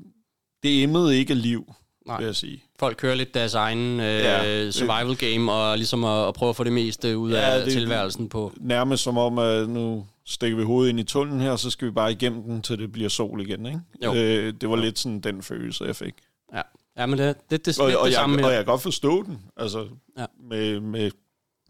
[0.63, 1.73] det emmede ikke liv,
[2.07, 2.17] Nej.
[2.19, 2.63] vil jeg sige.
[2.79, 6.51] folk kører lidt deres egen uh, Ja, det- survival game, og ligesom at, at prøve
[6.51, 8.53] at få det meste ud Ja, af det- tilværelsen på.
[8.61, 11.93] nærmest som om, at nu stikker vi hovedet ind i tunnelen her, så skal vi
[11.93, 13.67] bare igennem den, til det bliver sol igen.
[13.67, 13.81] Ikke?
[14.05, 14.15] Jo.
[14.15, 16.15] Øh, det var lidt sådan den følelse, jeg fik.
[16.55, 16.61] Ja,
[16.99, 18.45] ja men det, det, det, Og, lidt og, det jeg, samme.
[18.45, 19.39] og jeg kan godt forstå den.
[19.57, 19.85] Altså,
[20.19, 20.25] Ja.
[20.51, 21.11] med, med,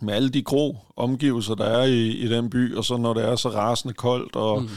[0.02, 3.24] med alle de grå omgivelser, der er i, i den by, og så når det
[3.24, 4.68] er så rasende koldt, og, Mm.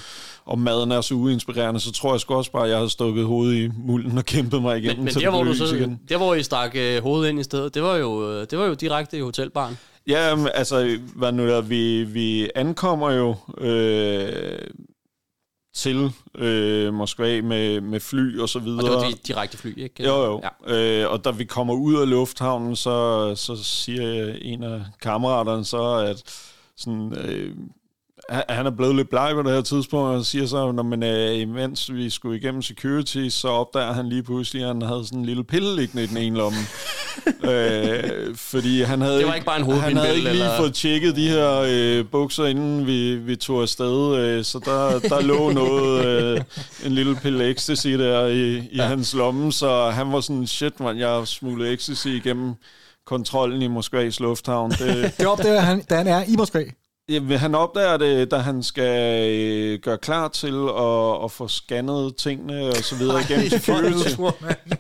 [0.50, 3.26] Og maden er så uinspirerende, så tror jeg sgu også bare, at jeg havde stukket
[3.26, 6.00] hovedet i mulden og kæmpet mig igennem Men, men der, det hvor du så, igen.
[6.10, 8.66] der, hvor I stak øh, hovedet ind i stedet, det var jo, øh, det var
[8.66, 9.78] jo direkte i hotelbaren.
[10.08, 14.60] Ja, altså, hvad nu der, vi, vi ankommer jo øh,
[15.76, 18.80] til øh, Moskva med, med fly og så videre.
[18.80, 20.04] Og det var de direkte fly, ikke?
[20.04, 20.42] Jo, jo.
[20.44, 20.74] Ja.
[20.76, 21.04] Ja.
[21.04, 25.94] Øh, og da vi kommer ud af lufthavnen, så, så siger en af kammeraterne så,
[25.94, 26.24] at
[26.78, 27.56] sådan, øh,
[28.30, 31.04] han- han er blevet lidt bleg på det her tidspunkt, og siger så, når man
[31.04, 35.20] øh, imens vi skulle igennem security, så opdager han lige pludselig, at han havde sådan
[35.20, 36.58] en lille pille liggende i den ene lomme.
[37.52, 40.74] øh, fordi han havde, Det var ikke bare en Han havde ikke lige eller- fået
[40.74, 45.52] tjekket de her øh, bukser, inden vi, vi tog afsted, øh, så der, der lå
[45.52, 46.42] noget, øh,
[46.86, 48.84] en lille pille ecstasy der i, i ja.
[48.84, 52.54] hans lomme, så han var sådan, shit man, jeg har smuglet ecstasy igennem
[53.06, 54.72] kontrollen i Moskvas lufthavn.
[54.72, 56.64] Det, Det opdager han, da han er i Moskva.
[57.10, 62.16] Jamen, han opdager det, da han skal øh, gøre klar til at, at få scannet
[62.16, 64.10] tingene og så videre igennem security.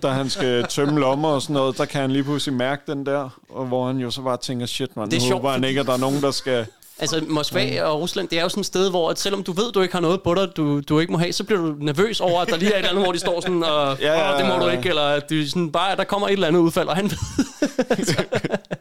[0.04, 3.06] da han skal tømme lommer og sådan noget, der kan han lige pludselig mærke den
[3.06, 5.52] der, og hvor han jo så bare tænker, shit man, Det er nu sjovt, håber
[5.52, 6.66] han ikke, at der er nogen, der skal...
[7.00, 9.72] Altså, Moskva og Rusland, det er jo sådan et sted, hvor at selvom du ved,
[9.72, 12.22] du ikke har noget på dig, du, du ikke må have, så bliver du nervøs
[12.22, 14.32] over, at der lige er et eller andet, hvor de står sådan, og Ja, ja,
[14.32, 16.60] ja, det må du ikke, eller at de sådan bare, der kommer et eller andet
[16.60, 17.18] udfald, og han ved,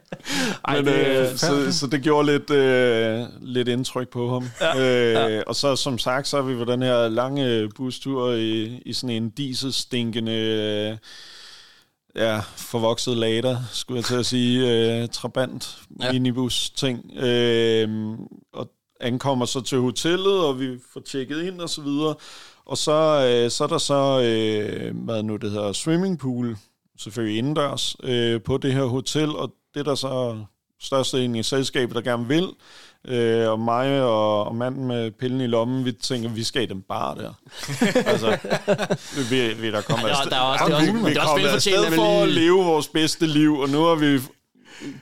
[0.65, 4.45] Ej, Men, øh, så, så det gjorde lidt, øh, lidt indtryk på ham.
[4.61, 8.83] Ja, øh, Og så som sagt, så er vi på den her lange bustur i,
[8.87, 10.33] i sådan en dieselstinkende...
[10.33, 10.97] Øh,
[12.17, 14.71] ja, forvokset lader, skulle jeg til at sige,
[15.03, 16.07] øh, trabant, Ja.
[16.07, 16.13] ja.
[16.13, 17.13] minibus ting.
[17.19, 17.89] Øh,
[18.53, 18.71] og
[19.01, 22.15] ankommer så til hotellet, og vi får tjekket ind og så videre.
[22.67, 22.93] Og så,
[23.45, 26.57] øh, så er der så, øh, hvad nu det hedder, swimmingpool,
[26.99, 30.37] selvfølgelig indendørs, øh, på det her hotel, og det er der så
[30.81, 32.49] størstedelen i selskabet, der gerne vil.
[33.09, 36.67] Øh, og mig og, og manden med pillen i lommen, vi tænker, vi skal i
[36.67, 37.33] den bar der.
[38.13, 38.39] altså,
[39.31, 40.31] vi, vi der kommer Ja, afsted.
[40.31, 42.65] der er også- det er vi, også- vi det er også afsted for at leve
[42.65, 44.21] vores bedste liv, og nu har vi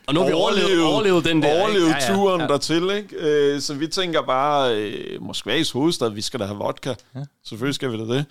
[0.07, 1.49] og nu har vi overlevet, overlevet den der.
[1.53, 1.61] ikke?
[1.62, 2.47] overlevet Ja, ja, turen ja.
[2.47, 3.17] dertil, ikke?
[3.19, 6.95] Øh, så vi tænker bare, øh, Moskvas hovedstad, vi skal da have vodka.
[7.14, 7.21] Ja.
[7.49, 8.25] Selvfølgelig skal vi da det.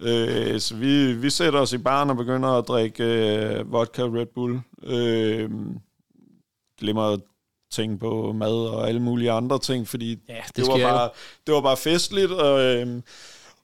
[0.00, 4.26] Øh, så vi, vi sætter os i baren og begynder at drikke øh, vodka Red
[4.34, 4.60] Bull.
[4.82, 5.50] Øh,
[6.80, 7.20] glemmer at
[7.72, 10.86] tænke på mad og alle mulige andre ting, fordi Ja, det det, var jo.
[10.88, 11.10] bare,
[11.46, 12.30] det var bare festligt.
[12.30, 13.02] Og, øh,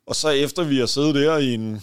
[0.07, 1.83] og så efter vi har siddet der i en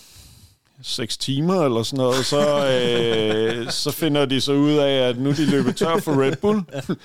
[0.82, 2.40] seks timer eller sådan noget, så,
[2.76, 6.62] øh, så finder de så ud af, at nu de løbet tør for Red Bull.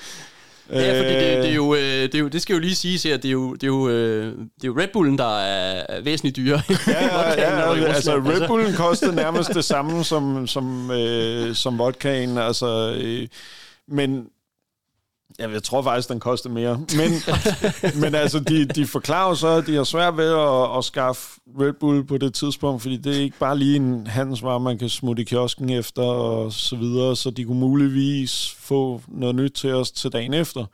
[0.72, 3.02] Ja, fordi det, det, er jo, øh, det, er jo, det skal jo lige siges
[3.02, 6.00] her, det er jo, det er jo, øh, det er jo Red Bullen, der er
[6.00, 6.62] væsentligt dyrere.
[6.86, 8.16] Ja, ja, ja, altså.
[8.16, 13.28] Red Bullen kostede nærmest det samme som, som, øh, som vodkaen, altså, øh,
[13.88, 14.26] men
[15.38, 16.76] ja, jeg tror faktisk, den koster mere.
[16.76, 17.12] Men,
[18.02, 21.72] men altså, de, de forklarer så, at de har svært ved at, at skaffe Red
[21.72, 25.22] Bull på det tidspunkt, fordi det er ikke bare lige en handelsvare, man kan smutte
[25.22, 29.90] i kiosken efter og så videre, så de kunne muligvis få noget nyt til os
[29.90, 30.64] til dagen efter.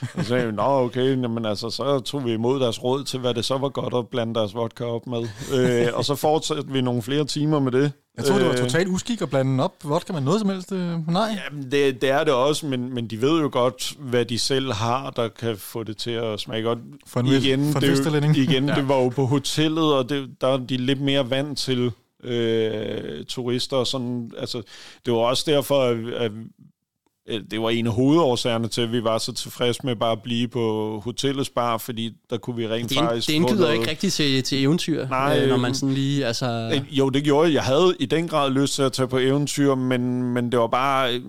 [0.00, 3.20] Og så sagde vi, nå okay, men altså, så tog vi imod deres råd til,
[3.20, 5.28] hvad det så var godt at blande deres vodka op med.
[5.54, 7.92] Øh, og så fortsatte vi nogle flere timer med det.
[8.16, 9.74] Jeg tror, det var Øh, totalt uskik at blande op.
[9.84, 10.72] Vodka med noget som helst.
[10.72, 11.38] Øh, nej.
[11.44, 14.72] Jamen, det, det er det også, men, men de ved jo godt, hvad de selv
[14.72, 16.78] har, der kan få det til at smage godt.
[17.06, 17.40] For en vel-
[17.72, 21.00] for en det, igen det var jo på hotellet, og det, der er de lidt
[21.00, 21.92] mere vant til
[22.24, 23.76] øh, turister.
[23.76, 24.62] Og sådan, altså,
[25.06, 26.32] det var også derfor, at at
[27.50, 30.48] det var en af hovedårsagerne til, at vi var så tilfredse med bare at blive
[30.48, 34.14] på hotellets bar, fordi der kunne vi rent Det, faktisk det indgyder noget- ikke rigtigt
[34.14, 36.70] til, til eventyr, Nej, øh, når øh, man sådan lige, altså...
[36.74, 37.54] Øh, Jo, det gjorde jeg.
[37.54, 40.66] Jeg havde i den grad lyst til at tage på eventyr, men, men det var
[40.66, 41.20] bare øh,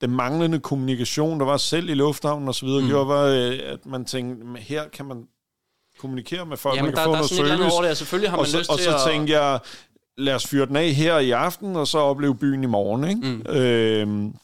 [0.00, 2.88] den manglende kommunikation, der var selv i lufthavnen og så videre, mm.
[2.88, 5.22] gjorde øh, at man tænkte, "Men her kan man
[5.98, 7.30] kommunikere med folk, Jamen, man kan der, få der er noget
[7.60, 7.72] service.
[7.74, 9.00] over det, og selvfølgelig har man Og så, lyst og til så at...
[9.12, 9.58] tænkte jeg,
[10.18, 13.04] lad os fyre den af her i aften, og så opleve byen i morgen.
[13.08, 13.20] Ikke?
[13.48, 13.56] Mm.
[13.56, 14.34] Øhm,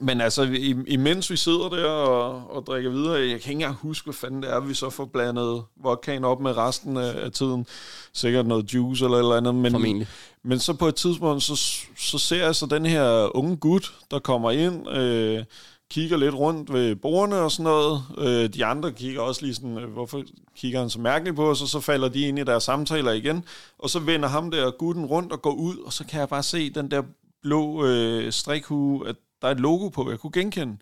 [0.00, 0.42] men altså,
[0.86, 4.42] imens vi sidder der og, og drikker videre, jeg kan ikke engang huske, hvad fanden
[4.42, 7.66] det er, vi så får blandet vodkaen op med resten af, af tiden.
[8.12, 9.54] Sikkert noget juice eller et eller andet.
[9.54, 10.08] Men, Formentlig.
[10.42, 11.56] men så på et tidspunkt, så,
[11.98, 15.44] så ser jeg så den her unge gut, der kommer ind, øh,
[15.90, 18.02] kigger lidt rundt ved bordene og sådan noget.
[18.18, 20.22] Øh, de andre kigger også lige sådan, øh, hvorfor
[20.56, 23.44] kigger han så mærkeligt på os, og så falder de ind i deres samtaler igen.
[23.78, 26.42] Og så vender ham der gutten rundt og går ud, og så kan jeg bare
[26.42, 27.02] se den der
[27.42, 30.76] blå øh, strikhue, at der er et logo på, jeg kunne genkende.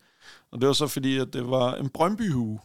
[0.53, 2.59] Og det var så fordi, at det var en Brøndby-hue.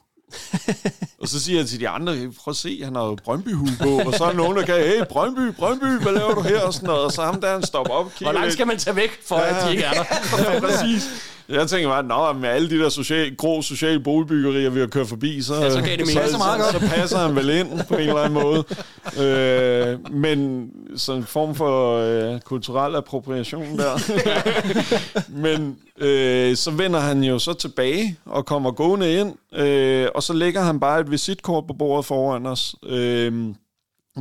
[1.21, 3.69] og så siger jeg til de andre, "Hey, prøv at se, han har jo Brøndby-hue
[3.81, 6.61] på, og så er nogen, der kan, hey, Brøndby, Brøndby, hvad laver du her?
[6.61, 7.01] Og, sådan noget.
[7.03, 9.35] og så ham der, han stopper op kigger Hvor langt skal man tage væk, for
[9.35, 10.03] at de ikke er der?
[10.53, 11.09] Ja, præcis.
[11.49, 15.07] Jeg tænker bare, nå, med alle de der social, grå sociale boligbyggerier, vi har kørt
[15.07, 17.87] forbi, så, Ja, så gav det så, Så meget så, så passer han vel ind
[17.87, 18.63] på en eller anden måde.
[19.19, 21.97] Øh, men sådan en form for
[22.33, 23.97] øh, kulturel appropriation der.
[25.45, 30.33] men øh, så vender han jo så tilbage og kommer gående ind, øh, og så
[30.33, 32.75] lægger han bare et visitkort på bordet foran os.
[32.85, 33.53] Øh,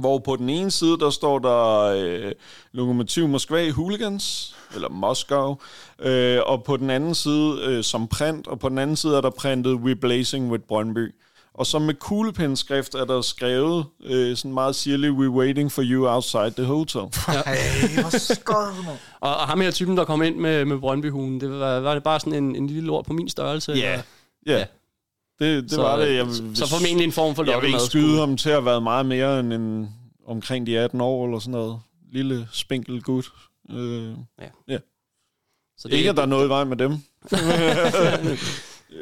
[0.00, 2.32] hvor på den ene side, der står der øh,
[2.72, 5.62] Lokomotiv Moskva Hooligans, eller Moskov,
[5.98, 9.20] øh, og på den anden side øh, som print, og på den anden side er
[9.20, 11.14] der printet We Blazing with Brøndby.
[11.54, 16.08] Og så med kuglepindskrift er der skrevet øh, sådan meget sirligt, We're waiting for you
[16.08, 17.00] outside the hotel.
[17.46, 18.98] Hey, hvor skørt, mand.
[19.20, 22.02] Og, og ham her typen, der kom ind med, med Brøndby-hugen, det var, var det
[22.02, 23.72] bare sådan en, en lille lort på min størrelse?
[23.72, 24.02] Ja, eller?
[24.46, 24.58] ja.
[24.58, 24.64] Ja.
[25.38, 26.16] Det, det Så, var det.
[26.16, 27.88] Jeg, så, så formentlig en form for jeg vil ikke lokkemad.
[27.90, 29.88] skyde ham til at have været meget mere end en,
[30.26, 31.80] omkring de 18 år eller sådan noget.
[32.12, 33.32] Lille spinkel gut.
[33.72, 34.78] Øh,
[35.78, 36.92] Så ikke, at der er noget i vejen med dem.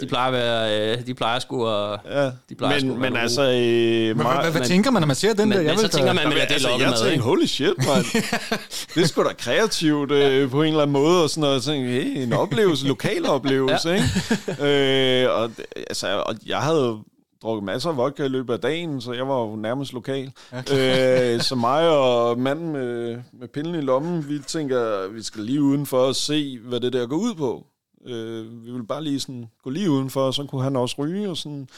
[0.01, 2.01] De plejer at være, øh, de plejer sgu at...
[2.11, 3.43] Ja, De plejer sgu men, at være men altså...
[3.43, 5.65] Øh, Hvad, hvad, hvad tænker man, når man ser den Men, der?
[5.65, 7.23] men så tænker man, at det er altså, jeg tænkte, ikke?
[7.25, 8.05] holy shit, man.
[8.95, 11.55] det er sgu da kreativt øh, på en eller anden måde, og sådan noget.
[11.55, 13.95] Jeg tænkte, hey, en oplevelse, lokal oplevelse, ja.
[13.95, 15.25] ikke?
[15.25, 16.99] Øh, og, det- altså, og jeg havde
[17.43, 20.33] drukket masser af vodka i løbet af dagen, så jeg var jo nærmest lokal.
[20.53, 25.43] Ja, øh, så mig og manden med, med pinden i lommen, vi tænker, vi skal
[25.43, 27.67] lige udenfor og se, hvad det der går ud på.
[28.07, 31.31] Øh, vi vil bare lige sådan gå lige udenfor, og så kunne han også ryge,
[31.31, 31.69] og sådan...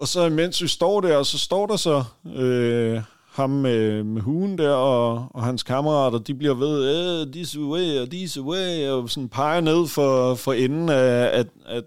[0.00, 2.04] Og så mens vi står der, så står der så
[2.36, 3.02] øh,
[3.36, 8.00] ham med, med huen der, og, og hans kammerater, de bliver ved, eh, this way,
[8.00, 11.84] og this way, og sådan peger ned for, for enden af, at, at,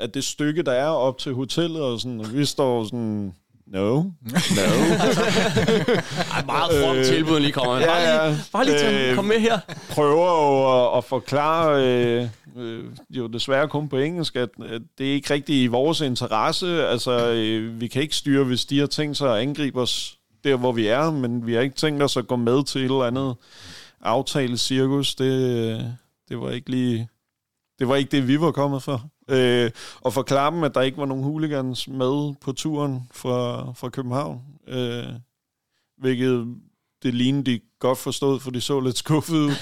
[0.00, 3.34] at det stykke, der er op til hotellet, og, sådan, og vi står sådan,
[3.66, 4.02] no, no.
[6.34, 7.76] Ej, meget fromt tilbud, han lige kommer.
[7.78, 9.58] Ja, Bare lige, bare lige til Øh, at komme med her.
[9.90, 15.08] prøver jo at, at forklare, øh, øh, jo desværre kun på engelsk, at, at det
[15.08, 16.86] er ikke rigtig i vores interesse.
[16.86, 20.56] Altså, øh, vi kan ikke styre, hvis de har tænkt sig at angribe os der,
[20.56, 23.04] hvor vi er, men vi har ikke tænkt os at gå med til et eller
[23.04, 23.34] andet
[24.02, 25.14] aftale cirkus.
[25.14, 25.94] Det,
[26.28, 27.08] det var ikke lige...
[27.78, 29.04] Det var ikke det, vi var kommet for.
[29.28, 29.70] Øh,
[30.00, 34.40] og forklare dem, at der ikke var nogen hooligans med på turen fra, fra København.
[34.68, 35.06] Øh,
[35.98, 36.56] hvilket
[37.02, 39.50] det lignede de godt forstået, for de så lidt skuffet ud.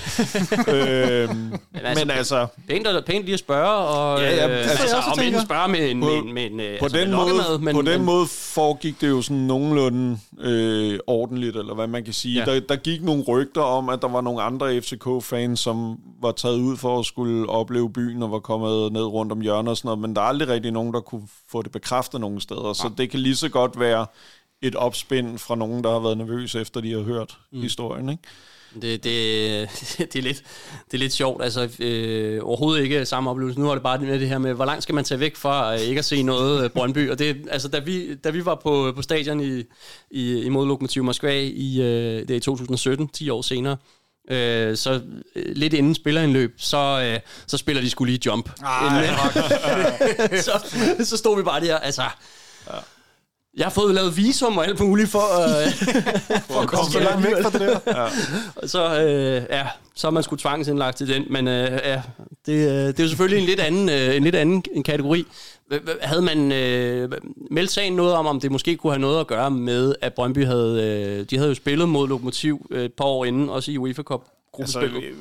[0.75, 4.71] øhm, altså, men altså, Pænt, og- pænt lige at spørge, og, Ja, ja, øh, altså,
[4.83, 5.45] altså, ikke tænker.
[5.45, 7.75] spørge med en, På- med en, med en øh, på, altså, den med måde, men,
[7.75, 12.13] på den men, måde foregik det jo sådan nogenlunde øh, ordentligt, eller hvad man kan
[12.15, 12.35] sige.
[12.35, 12.51] Ja.
[12.51, 12.55] Ja.
[12.55, 16.59] Der, der gik nogle rygter om, at der var nogle andre FCK-fans, som var taget
[16.59, 19.87] ud for at skulle opleve byen, og var kommet ned rundt om hjørnet og sådan
[19.89, 22.73] noget, men der er aldrig rigtig nogen, der kunne få det bekræftet nogen steder.
[22.73, 24.07] Så det kan lige så godt være
[24.63, 27.63] et opspind fra nogen, der har været nervøse efter, de har hørt mm.
[27.63, 28.09] historien.
[28.09, 28.23] Ikke?
[28.83, 29.69] Det, det,
[30.13, 30.43] det, er lidt,
[30.91, 31.45] det er lidt sjovt.
[31.45, 33.61] Altså, øh, overhovedet ikke samme oplevelse.
[33.61, 35.75] Nu er det bare med det her med, hvor langt skal man tage væk fra
[35.75, 37.11] øh, ikke at se noget øh, Brøndby.
[37.11, 39.63] Og det, altså, da, vi, da vi var på, på stadion i,
[40.11, 43.77] i, imod Lokomotiv Moskva i, øh, det er i 2017, 10 år senere,
[44.31, 45.01] Øh, så
[45.37, 48.51] øh, lidt inden spillerindløb, så, øh, så spiller de skulle lige jump.
[48.59, 52.03] Inden- så, så stod vi bare der, altså...
[53.57, 55.73] Jeg har fået lavet visum og alt muligt for, øh,
[56.49, 58.11] for at komme Så langt væk fra det der.
[58.75, 62.03] så, øh, ja, så er man skulle tvangsindlagt til den, men øh, ja,
[62.47, 65.27] det, øh, det er jo selvfølgelig en lidt anden, øh, en lidt anden en kategori.
[66.01, 67.11] Havde man øh,
[67.51, 70.45] meldt sagen noget om, om det måske kunne have noget at gøre med, at Brøndby
[70.45, 73.79] havde, øh, de havde jo spillet mod Lokomotiv øh, et par år inden, også i
[73.79, 74.97] UEFA Cup gruppespillet.
[74.97, 75.21] Altså,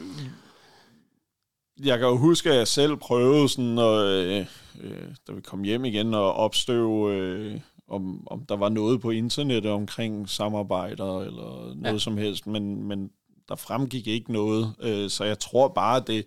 [1.83, 4.45] jeg kan jo huske, at jeg selv prøvede sådan, at, øh,
[4.83, 9.09] øh, da vi kom hjem igen, og opstøve, øh, om, om der var noget på
[9.09, 11.97] internettet omkring samarbejder eller noget Ja.
[11.99, 13.09] som helst, men, men
[13.49, 14.73] der fremgik ikke noget.
[14.79, 16.25] Øh, så jeg tror bare, det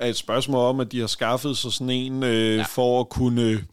[0.00, 2.62] er et spørgsmål om, at de har skaffet sig sådan en øh, Ja.
[2.62, 3.66] for at kunne...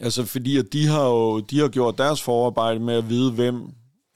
[0.00, 3.62] Altså fordi at de har jo de har gjort deres forarbejde med at vide, hvem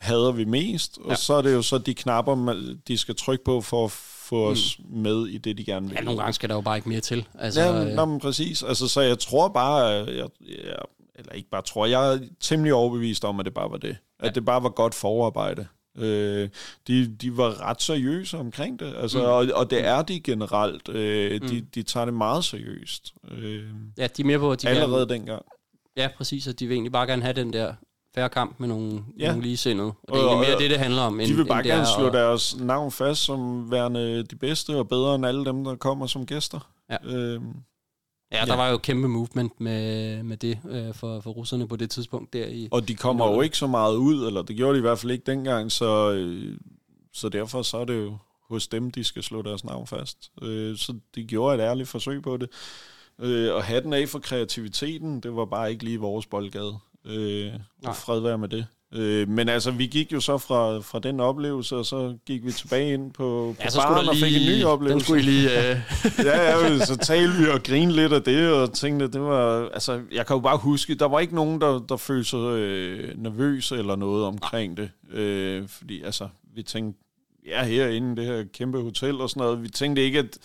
[0.00, 1.14] hader vi mest, og Ja.
[1.16, 4.48] så er det jo så de knapper, man- de skal trykke på for at få
[4.50, 5.94] os med i det, de gerne vil.
[5.94, 7.28] Ja, nogle gange skal der jo bare ikke mere til.
[7.34, 8.62] Altså, Ja, øh, men præcis.
[8.62, 10.28] Altså, så jeg tror bare, jeg, jeg,
[11.18, 13.96] eller ikke bare tror, jeg er temmelig overbevist om, at det bare var det.
[14.20, 15.66] At det bare var godt forarbejde.
[15.98, 16.48] Øh,
[16.88, 19.24] de, de var ret seriøse omkring det, altså, mm.
[19.24, 20.88] og, og det er de generelt.
[20.88, 23.14] Øh, de, de tager det meget seriøst.
[23.30, 23.64] Øh,
[23.98, 25.42] ja, de er mere på, de allerede Gerne, dengang.
[25.96, 27.74] ja, præcis, at de vil egentlig bare gerne have den der
[28.14, 29.26] færre kamp med nogle, Ja.
[29.28, 29.88] nogle ligesindede.
[29.88, 31.18] Og det er Og- egentlig mere og- det, det handler om.
[31.18, 34.36] De end- vil bare end gerne er slå at- deres navn fast som værende de
[34.36, 36.70] bedste og bedre end alle dem, der kommer som gæster.
[36.90, 36.96] Ja.
[37.16, 37.40] Øh,
[38.32, 38.56] Ja, der Ja.
[38.56, 42.46] var jo kæmpe movement med, med det øh, for, for russerne på det tidspunkt der
[42.46, 42.68] i...
[42.70, 45.12] Og de kommer jo ikke så meget ud, eller det gjorde de i hvert fald
[45.12, 46.58] ikke dengang, så, øh,
[47.12, 48.16] så derfor så er det jo
[48.48, 50.30] hos dem, de skal slå deres navn fast.
[50.42, 52.48] Øh, så de gjorde et ærligt forsøg på det.
[53.18, 56.78] Øh, og hatten af for kreativiteten, det var bare ikke lige vores boldgade.
[57.04, 57.52] Øh,
[57.86, 58.66] og fred være med det.
[58.94, 62.52] Øh, men altså, vi gik jo så fra, fra den oplevelse, og så gik vi
[62.52, 64.94] tilbage ind på, på Ja, så baren og fik en ny oplevelse.
[64.94, 65.70] den skulle I lige...
[65.70, 65.76] Øh,
[66.26, 70.00] ja, ja, så talte vi og grinede lidt af det, og tænkte, det var, altså,
[70.12, 73.72] jeg kan jo bare huske, der var ikke nogen, der, der følte sig øh, nervøs
[73.72, 77.00] eller noget omkring det, øh, fordi altså, vi tænkte,
[77.46, 80.38] ja, herinde det her kæmpe hotel og sådan noget, vi tænkte ikke, at,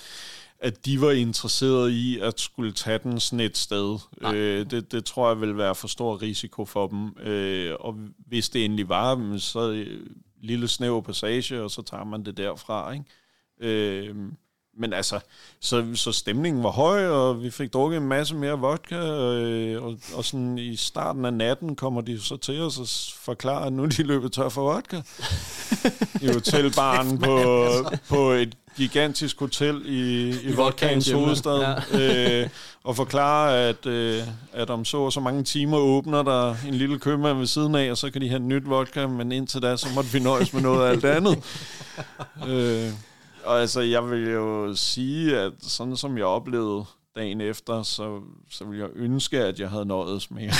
[0.62, 4.00] at de var interesserede i at skulle tage den sådan et sted.
[4.34, 7.96] Øh, det, det tror jeg vil være for stor risiko for dem, øh, og
[8.28, 10.08] hvis det endelig var, så øh,
[10.42, 13.06] lille snæver passage, og så tager man det derfra, ikke?
[13.60, 14.16] Øh,
[14.78, 15.20] men altså,
[15.60, 19.98] så, så stemningen var høj, og vi fik drukket en masse mere vodka, øh, og,
[20.14, 22.88] og sådan i starten af natten kommer de så til os og
[23.24, 25.02] forklarer, at nu de løbet tør for vodka.
[26.26, 27.64] I hotelbaren på,
[28.10, 32.42] på et gigantisk hotel i, i vodkaens vodkaens hovedstad, ja.
[32.44, 32.50] øh,
[32.84, 37.00] og forklarer, at, øh, at om så og så mange timer åbner der en lille
[37.00, 39.88] købmand ved siden af, og så kan de have nyt vodka, men indtil da, så
[39.96, 41.38] måtte vi nøjes med noget af alt andet.
[42.50, 42.92] øh,
[43.44, 46.86] og altså, jeg vil jo sige, at sådan som jeg oplevede
[47.16, 48.20] dagen efter, så,
[48.52, 50.52] så ville jeg ønske, at jeg havde nøjes mere.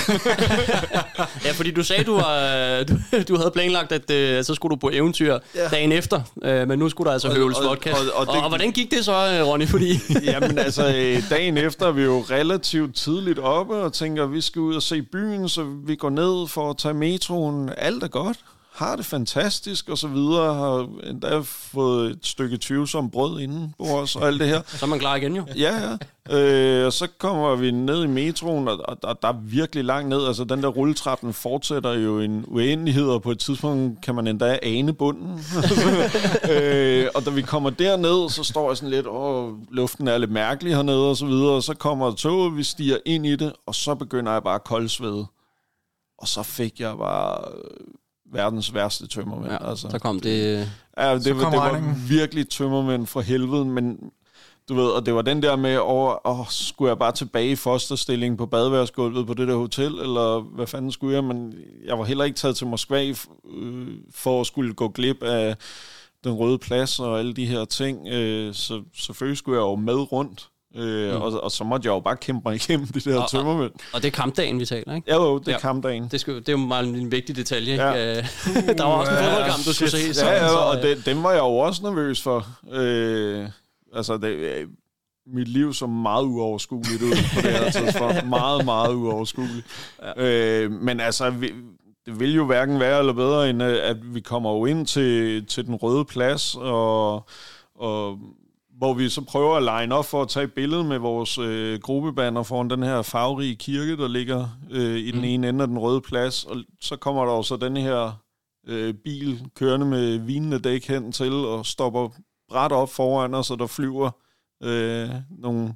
[1.44, 2.94] ja, fordi du sagde, du, var, du,
[3.28, 5.68] du havde planlagt, at øh, så skulle du på eventyr ja.
[5.68, 7.90] dagen efter, øh, men nu skulle der altså Og- høvles og- vodka.
[7.92, 9.66] Og, og- og og, det- og hvordan gik det så, øh, Ronny?
[9.68, 9.92] Fordi
[10.30, 14.40] Jamen altså, øh, dagen efter er vi jo relativt tidligt oppe og tænker, at vi
[14.40, 17.70] skal ud og se byen, så vi går ned for at tage metroen.
[17.76, 18.36] Alt er godt.
[18.72, 20.54] Har det fantastisk og så videre.
[20.54, 24.62] Har endda fået et stykke tvivlsom brød inden på os og alt det her.
[24.78, 25.46] så er man klar igen jo.
[25.56, 25.96] Ja, ja.
[26.30, 30.08] Øh, og så kommer vi ned i metroen, og, og der, der er virkelig langt
[30.08, 30.26] ned.
[30.26, 34.58] Altså, den der rulletrappen fortsætter jo en uendelighed, og på et tidspunkt kan man endda
[34.62, 35.30] ane bunden.
[36.52, 40.30] øh, og da vi kommer derned, så står jeg sådan lidt, åh, luften er lidt
[40.30, 41.50] mærkelig hernede, og så videre.
[41.50, 44.64] Og så kommer toget, vi stiger ind i det, og så begynder jeg bare at
[44.64, 45.26] koldsvede.
[46.18, 47.44] Og så fik jeg bare
[48.32, 49.52] verdens værste tømmermænd.
[49.52, 49.88] Ja, altså.
[49.90, 50.68] så kom det...
[50.98, 52.04] Ja, det, Så var, kom det var regningen.
[52.08, 53.98] virkelig tømmermænd fra helvede, men
[54.68, 57.56] du ved, og det var den der med over, åh, skulle jeg bare tilbage i
[57.56, 61.54] fosterstilling på badeværelsesgulvet på det der hotel, eller hvad fanden skulle jeg, men
[61.86, 65.56] jeg var heller ikke taget til Moskva øh, for at skulle gå glip af
[66.24, 70.12] den røde plads og alle de her ting, øh, så selvfølgelig skulle jeg jo med
[70.12, 71.22] rundt, øh, mm.
[71.22, 73.72] og, og så måtte jeg jo bare kæmpe mig igennem det der Og- og- tømmermænd.
[73.92, 75.10] Og det er kampdagen, vi taler, ikke?
[75.10, 75.58] Ja, jo, det er Ja.
[75.58, 76.08] kampdagen.
[76.10, 77.84] Det, skal, det er jo meget en vigtig detalje, ikke?
[77.84, 78.14] Ja.
[78.14, 78.14] Ja.
[78.78, 80.14] der var også en fodboldkamp, du skulle se.
[80.14, 82.46] Så, Ja, ja, så, og øh, det, dem var jeg jo også nervøs for.
[82.72, 83.46] Øh,
[83.96, 84.66] altså, det, øh,
[85.34, 88.28] mit liv så meget uoverskueligt ud på det her tidspunkt.
[88.28, 89.66] Meget, meget uoverskueligt.
[90.16, 90.22] Ja.
[90.62, 91.52] Øh, men altså, vi,
[92.06, 95.46] det vil jo hverken være eller bedre, end øh, at vi kommer jo ind til,
[95.46, 97.14] til den røde plads, og,
[97.78, 98.18] og
[98.78, 101.80] hvor vi så prøver at line op for at tage et billede med vores øh,
[101.80, 105.24] gruppebanner foran den her farverige kirke, der ligger øh, i den Mm.
[105.24, 106.44] ene ende af den røde plads.
[106.44, 108.12] Og så kommer der jo så den her
[108.66, 112.08] øh, bil kørende med vinende dæk hen til og stopper
[112.48, 114.10] bræt op foran os, og der flyver
[114.62, 115.74] øh, nogle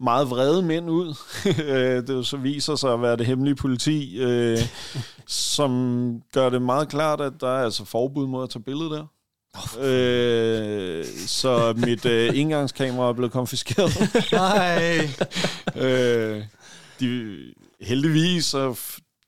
[0.00, 1.14] meget vrede mænd ud.
[1.64, 4.58] Øh, det så viser sig at være det hemmelige politi, øh,
[5.26, 9.06] som gør det meget klart, at der er altså forbud mod at tage billeder der.
[9.80, 13.92] Øh, så mit øh, indgangskamera er blevet konfiskeret.
[14.32, 15.08] Nej.
[15.86, 16.42] øh,
[17.00, 17.36] de,
[17.80, 18.76] heldigvis så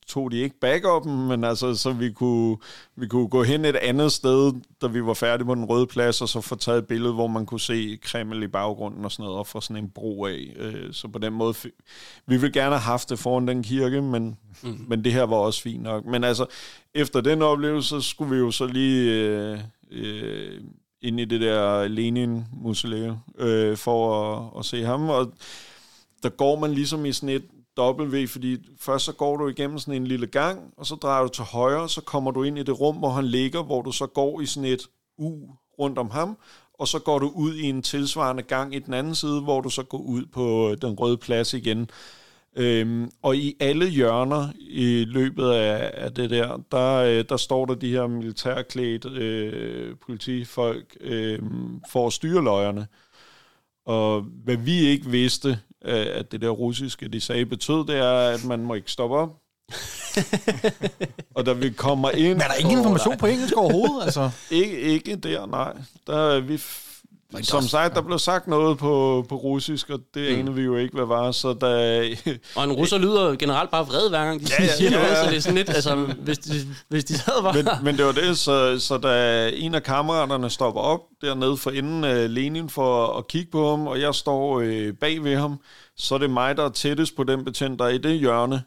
[0.07, 2.57] tog de ikke backupen, men altså, så vi kunne,
[2.97, 4.53] vi kunne gå hen et andet sted,
[4.83, 7.27] da vi var færdige på den røde plads, og så få taget et billede, hvor
[7.27, 10.53] man kunne se Kreml i baggrunden og sådan noget, og få sådan en bro af.
[10.57, 11.55] Øh, så på den måde,
[12.27, 14.85] vi ville gerne have haft det foran den kirke, men, mm.
[14.89, 16.05] men det her var også fint nok.
[16.05, 16.47] Men altså,
[16.95, 20.61] efter den oplevelse, skulle vi jo så lige øh,
[21.03, 25.33] ind i det der Lenin-museum øh, for at, at se ham, og
[26.23, 27.45] der går man ligesom i sådan et
[27.79, 31.29] W, fordi først så går du igennem sådan en lille gang, og så drejer du
[31.29, 34.07] til højre, så kommer du ind i det rum, hvor han ligger, hvor du så
[34.07, 34.83] går i sådan et
[35.19, 35.33] U
[35.79, 36.39] rundt om ham,
[36.75, 39.71] og så går du ud i en tilsvarende gang i den anden side, hvor du
[39.71, 41.91] så går ud på den røde plads igen.
[42.57, 47.67] Øhm, og i alle hjørner i løbet af, af det der, der, øh, der står
[47.67, 51.39] der de her militærklædt øh, politifolk øh,
[51.91, 52.87] for at styre løjerne.
[53.87, 55.49] Og hvad vi ikke vidste,
[55.85, 59.17] øh, at det der russiske, de sagde, betød, det er, at man må ikke stoppe
[59.17, 59.37] op.
[61.37, 62.33] og da vi kommer ind...
[62.33, 64.05] Men er der ingen information på engelsk overhovedet?
[64.05, 65.73] Altså, Ikke, ikke der, nej.
[66.07, 66.61] Der, er vi,
[67.35, 70.39] f- som sagt, der blev sagt noget på, på russisk, og det mm.
[70.41, 71.33] anede vi jo ikke, hvad var.
[71.33, 72.03] Så da,
[72.57, 75.11] Og en russer lyder generelt bare vred, hver gang de Ja, ja, siger ja, noget,
[75.11, 75.25] ja.
[75.25, 76.53] så det er sådan lidt, altså, hvis de,
[76.89, 77.55] hvis de sad bare...
[77.55, 81.71] men, men det var det, så, så da en af kammeraterne stopper op dernede for
[81.71, 85.61] inden uh, Lenin for at kigge på ham, og jeg står uh, bag ved ham,
[85.97, 88.63] så er det mig, der er tættest på den betjent, der er i det hjørne.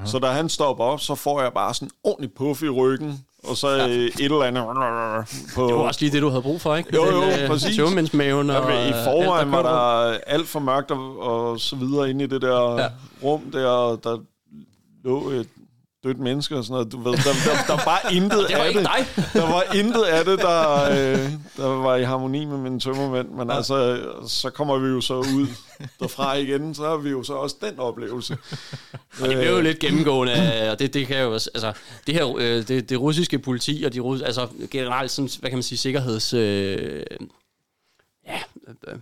[0.00, 0.06] Ja.
[0.06, 3.24] Så da han stopper op, så får jeg bare sådan en ordentlig puff i ryggen,
[3.48, 3.84] og så ja.
[3.86, 4.64] et eller andet
[5.54, 5.66] på...
[5.66, 6.90] Det var også lige det, du havde brug for, ikke?
[6.94, 7.78] Jo, jo, Den, øh, præcis.
[8.50, 8.70] Og...
[8.70, 12.26] Ja, I øh, forvejen var der alt for mørkt og, og så videre inde i
[12.26, 12.88] det der Ja.
[13.22, 14.18] rum der, og der
[15.04, 15.48] lå et
[16.04, 16.92] dødt menneske og sådan noget.
[16.92, 18.82] Du ved, der, der, der var intet Det var af det.
[18.82, 19.24] dig.
[19.32, 23.28] Der var intet af det, der, øh, der var i harmoni med min tømmermænd.
[23.28, 23.56] Men ja.
[23.56, 25.46] altså, så kommer vi jo så ud
[26.00, 28.36] derfra igen, så har vi jo så også den oplevelse.
[29.20, 30.32] Og det blev jo lidt gennemgående,
[30.70, 31.72] og det, det kan jo også, altså,
[32.06, 35.56] det her, øh, det, det russiske politi og de rus, altså generelt sådan, hvad kan
[35.56, 37.02] man sige, sikkerheds, øh,
[38.26, 38.38] ja,
[38.88, 38.98] øh,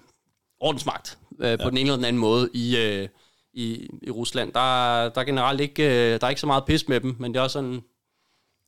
[0.60, 1.56] ordensmagt, øh, ja.
[1.56, 3.08] på den ene eller den anden måde i, øh,
[3.54, 4.52] i, i Rusland.
[4.52, 5.82] Der, er- der er generelt ikke,
[6.14, 7.82] øh, der er ikke så meget pis med dem, men det er også sådan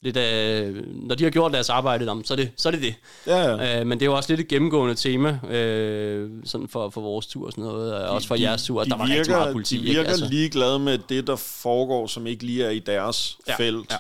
[0.03, 2.83] lidt, øh, når de har gjort deres arbejde, om, så er det så er det.
[2.83, 2.95] det.
[3.27, 3.81] Ja, ja.
[3.81, 7.27] Øh, men det er jo også lidt et gennemgående tema, øh, sådan for, for vores
[7.27, 9.75] tur og sådan noget, og også for jeres tur, at der var rigtig meget politi.
[9.77, 9.93] De ikke?
[9.95, 13.91] virker Altså, ligeglade med det, der foregår, som ikke lige er i deres Ja, felt.
[13.93, 13.97] ja.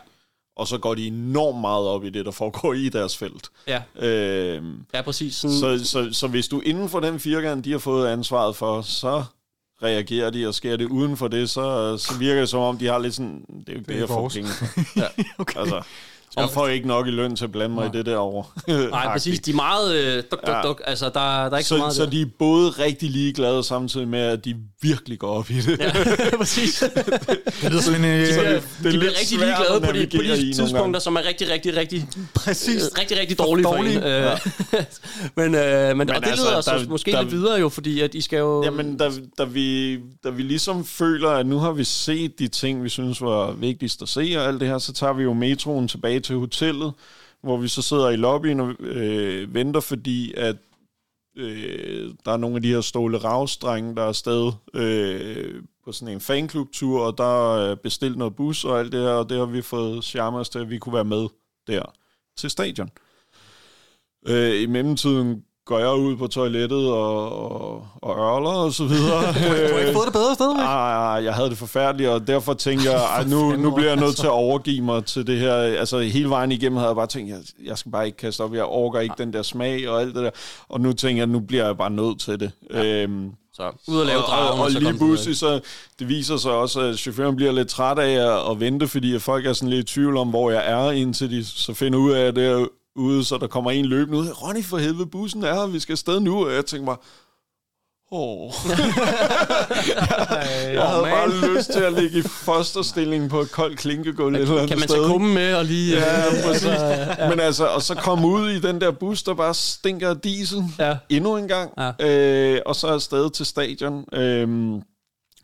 [0.56, 3.48] Og så går de enormt meget op i det, der foregår i deres felt.
[3.68, 4.62] ja, Øh,
[4.94, 5.34] ja, præcis.
[5.34, 8.82] Sådan, så, så, så hvis du inden for den firkant, de har fået ansvaret for,
[8.82, 9.24] så
[9.82, 12.86] reagerer de, og sker det uden for det, så, så virker det som om, de
[12.86, 14.66] har lidt sådan, det er jo det, er jeg får penge for.
[15.00, 15.06] ja.
[15.38, 15.60] Okay.
[15.60, 15.82] Altså,
[16.36, 18.44] jeg får ikke nok i løn til at blande mig i det derovre.
[18.90, 19.40] Nej, præcis.
[19.40, 20.60] De er meget øh, duk, duk, Ja.
[20.62, 20.82] duk.
[20.86, 21.20] Altså, der, der
[21.50, 22.10] er ikke så, Så, meget så der.
[22.10, 25.78] de er både rigtig ligeglade, samtidig med, at de virkelig går op i det.
[25.78, 25.92] Ja,
[26.38, 26.84] præcis.
[27.62, 28.04] Det lyder som en...
[28.04, 31.16] Øh, De bliver, det er de bliver rigtig ligeglade på de, på de tidspunkter, som
[31.16, 32.82] er rigtig, rigtig, rigtig, præcis.
[32.84, 33.96] øh, rigtig, rigtig dårlige for dårlige.
[33.96, 34.02] en.
[34.04, 34.30] Øh,
[35.36, 37.68] men, øh, men, Men og det altså, leder os der- måske der- lidt videre jo,
[37.68, 38.64] fordi at I skal jo...
[38.64, 42.84] Jamen, da, da, vi, da vi ligesom føler, at nu har vi set de ting,
[42.84, 45.88] vi synes var vigtigst at se, og alt det her, så tager vi jo metroen
[45.88, 46.92] tilbage til hotellet,
[47.42, 50.56] hvor vi så sidder i lobbyen og øh, venter, fordi at
[51.36, 56.14] øh, der er nogle af de her Ståle Ravsdrenge, der er afsted øh, på sådan
[56.14, 59.46] en fanklubtur, og der er bestilt noget bus og alt det her, og det har
[59.46, 61.28] vi fået charme til, at vi kunne være med
[61.66, 61.82] der
[62.36, 62.90] til stadion.
[64.26, 69.20] Øh, I mellemtiden går jeg ud på toilettet og, og, og ørler og så videre.
[69.68, 72.26] Du har ikke fået det bedre sted, Ej, ej, ej, jeg havde det forfærdeligt, og
[72.26, 75.38] derfor tænkte jeg, ej, nu, nu bliver jeg nødt til at overgive mig til det
[75.38, 75.54] her.
[75.54, 78.54] Altså hele vejen igennem havde jeg bare tænkt, jeg, jeg skal bare ikke kaste op,
[78.54, 80.30] jeg overgår ikke den der smag og alt det der.
[80.68, 82.50] Og nu tænker jeg, nu bliver jeg bare nødt til det.
[82.74, 82.84] Ja.
[83.02, 85.60] Øhm, Så ud og lave og, dragen, og, og så lige pludselig så,
[85.98, 89.22] det viser sig også, at chaufføren bliver lidt træt af at, at vente, fordi at
[89.22, 92.10] folk er sådan lidt i tvivl om, hvor jeg er, indtil de så finder ud
[92.12, 92.66] af, at det er
[92.96, 94.42] ude, så der kommer en løbende ud.
[94.42, 96.46] Ronny, for helvede, bussen er her, vi skal afsted nu.
[96.46, 96.96] Og jeg tænker bare,
[98.12, 98.52] åh.
[100.74, 101.10] jeg havde man.
[101.12, 104.88] bare lyst til at ligge i fosterstilling på et koldt klinkegulv eller andet Kan man
[104.88, 104.96] sted.
[104.98, 105.96] tage kummen med og lige...
[105.98, 106.64] Ja, øh, præcis.
[106.66, 110.20] altså, Men altså, og så komme ud i den der bus, der bare stinker af
[110.20, 110.96] diesel Ja.
[111.08, 111.92] endnu en gang, Ja.
[112.08, 114.04] øh, og så afsted til stadion.
[114.12, 114.80] Øhm,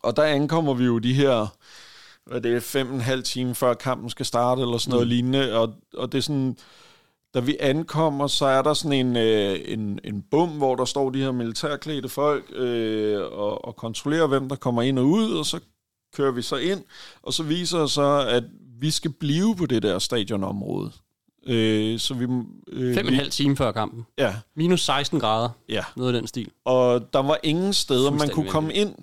[0.02, 1.46] og der ankommer vi jo de her,
[2.30, 5.06] hvad det er, fem og en halv time før kampen skal starte, eller sådan noget
[5.06, 5.10] Mm.
[5.10, 6.56] lignende, og, og det er sådan,
[7.34, 11.10] da vi ankommer, så er der sådan en, øh, en, en bum, hvor der står
[11.10, 15.46] de her militærklædte folk øh, og, og kontrollerer, hvem der kommer ind og ud, og
[15.46, 15.60] så
[16.14, 16.82] kører vi så ind,
[17.22, 18.44] og så viser det sig, at
[18.80, 20.92] vi skal blive på det der stadionområde.
[21.46, 22.24] Øh, så vi,
[22.68, 24.06] øh, Fem og en halv time før kampen.
[24.18, 25.48] Ja, Minus 16 grader.
[25.68, 25.84] ja.
[25.96, 26.50] Noget af den stil.
[26.64, 28.94] Og der var ingen steder, man kunne komme ind.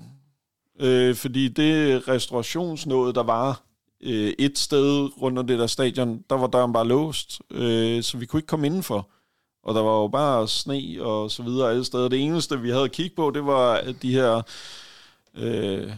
[0.80, 3.62] Øh, fordi det restaurationsnået, der var
[4.04, 7.42] øh, et sted rundt om det der stadion, der var døren bare låst.
[7.52, 9.10] Øh, så vi kunne ikke komme indenfor.
[9.64, 12.08] Og der var jo bare sne og så videre alle steder.
[12.08, 14.42] Det eneste, vi havde at kigge på, det var de her
[15.36, 15.92] øh,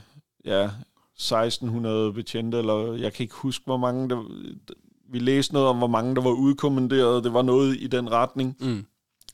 [0.45, 0.69] ja,
[1.15, 4.23] 1600 betjente, eller jeg kan ikke huske, hvor mange der...
[5.11, 7.23] Vi læste noget om, hvor mange der var udkommanderet.
[7.23, 8.57] Det var noget i den retning.
[8.59, 8.85] Mm.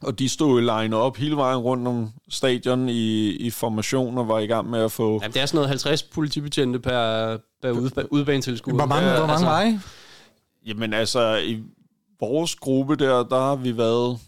[0.02, 4.28] Og de stod jo line op hele vejen rundt om stadion i, i formation og
[4.28, 5.20] var i gang med at få...
[5.22, 8.76] Jamen, det er sådan noget 50 politibetjente per, per ude, udebanetilskuer.
[8.76, 9.80] Hvor mange, hvor mange altså- var I?
[10.66, 11.64] Jamen altså, i
[12.20, 14.20] vores gruppe der, der har vi været...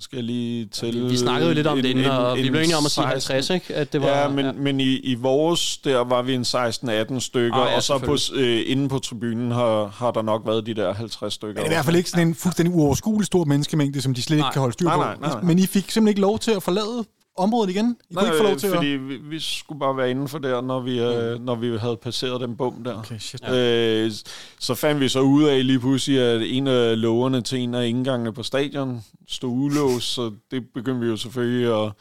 [0.00, 0.94] Skal jeg lige til...
[0.94, 3.04] Vi, vi snakkede jo lidt om det inden, og vi blev enige om at sige
[3.04, 3.74] 16 50, ikke?
[3.74, 4.52] At det var, ja, men, ja.
[4.52, 8.16] men i, i vores, der var vi en 16-18 stykker, Ah, ja, og så på,
[8.34, 11.54] øh, inde på tribunen har, har der nok været de der 50 stykker.
[11.54, 14.22] Men det er i hvert fald ikke sådan en fuldstændig uoverskuelig stor menneskemængde, som de
[14.22, 14.52] slet ikke Nej.
[14.52, 15.00] kan holde styr Nej, på.
[15.02, 15.42] nej, nej, nej.
[15.42, 17.04] Men I fik simpelthen ikke lov til at forlade
[17.36, 17.96] området igen?
[18.10, 19.08] I kunne ikke få lov til fordi at...
[19.08, 22.40] vi, vi skulle bare være inden for der, når vi, øh, når vi havde passeret
[22.40, 22.98] den bum der.
[22.98, 23.48] Okay, shit.
[23.50, 24.10] Øh,
[24.58, 27.86] så fandt vi så ud af lige pludselig, at en af lågerne til en af
[27.86, 31.92] indgangene på stadion stod ulåst, så det begyndte vi jo selvfølgelig at,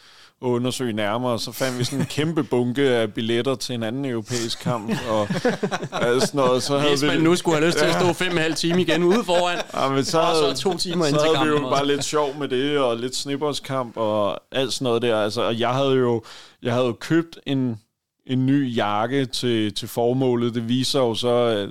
[0.41, 1.39] at undersøge nærmere.
[1.39, 4.93] Så fandt vi sådan en kæmpe bunke af billetter til en anden europæisk kamp.
[5.09, 5.27] Og,
[6.05, 8.13] altså sådan noget, så havde Hvis man vi, nu skulle have lyst til at stå
[8.13, 10.77] fem og en halv time igen ude foran, Ja, men så, og så havde- to
[10.77, 11.63] timer så ind til havde vi kampen.
[11.63, 15.17] jo bare lidt sjov med det, og lidt snibborskamp og alt sådan noget der.
[15.23, 16.23] Altså, og jeg havde jo
[16.63, 17.79] jeg havde jo købt en,
[18.27, 20.53] en ny jakke til, til formålet.
[20.55, 21.69] Det viser jo så, at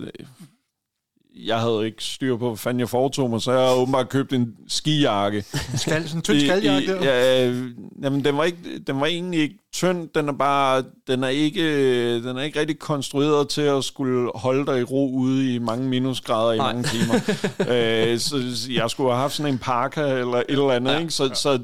[1.34, 4.32] jeg havde ikke styr på, hvad fanden jeg foretog mig, så jeg havde åbenbart købt
[4.32, 5.42] en skijakke.
[5.76, 7.04] Skal, sådan en tynd skaljakke der.
[7.04, 7.70] ja, øh,
[8.02, 12.22] jamen, den var, ikke, den var egentlig ikke tynd, den er bare, den er ikke,
[12.22, 15.88] den er ikke rigtig konstrueret til at skulle holde dig i ro ude i mange
[15.88, 16.72] minusgrader i Nej.
[16.72, 17.14] mange timer.
[18.12, 20.98] øh, så så jeg skulle have haft sådan en parka eller et eller andet, ja,
[20.98, 21.10] ikke?
[21.10, 21.34] Så, ja.
[21.34, 21.58] så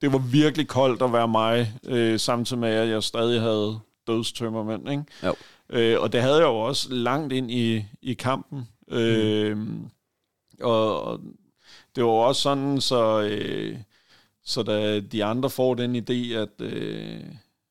[0.00, 4.90] det var virkelig koldt at være mig, øh, samtidig med, at jeg stadig havde dødstømmermænd,
[4.90, 5.02] ikke?
[5.24, 5.34] Jo.
[5.70, 8.68] Øh, og det havde jeg jo også langt ind i, i kampen.
[8.90, 9.58] Øh,
[10.60, 11.20] og, og
[11.96, 13.78] det var også sådan, så, øh,
[14.44, 17.24] så da de andre får den idé, at, øh,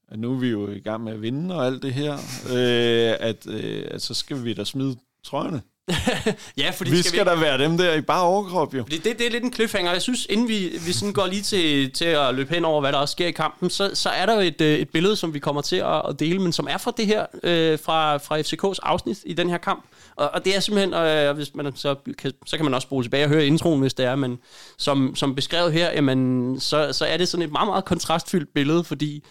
[0.07, 2.13] at nu er vi jo i gang med at vinde og alt det her,
[2.49, 5.61] øh, at, øh, at så skal vi da smide trøjerne.
[6.57, 8.83] Ja, fordi Vi skal da være dem der i bare overkrop, jo.
[8.83, 9.91] Det, det, det er lidt en cliffhanger.
[9.91, 12.91] Jeg synes, inden vi, vi sådan går lige til, til at løbe hen over, hvad
[12.91, 15.33] der også sker i kampen, så, så er der jo et, øh, et billede, som
[15.33, 18.39] vi kommer til at, at dele, men som er fra det her, øh, fra, fra
[18.39, 19.85] FCK's afsnit i den her kamp.
[20.15, 23.05] Og, og det er simpelthen, øh, hvis man så, kan, så kan man også spole
[23.05, 24.39] tilbage og høre introen, hvis det er, men
[24.77, 28.83] som, som beskrevet her, jamen, så, så er det sådan et meget, meget kontrastfyldt billede,
[28.83, 29.23] fordi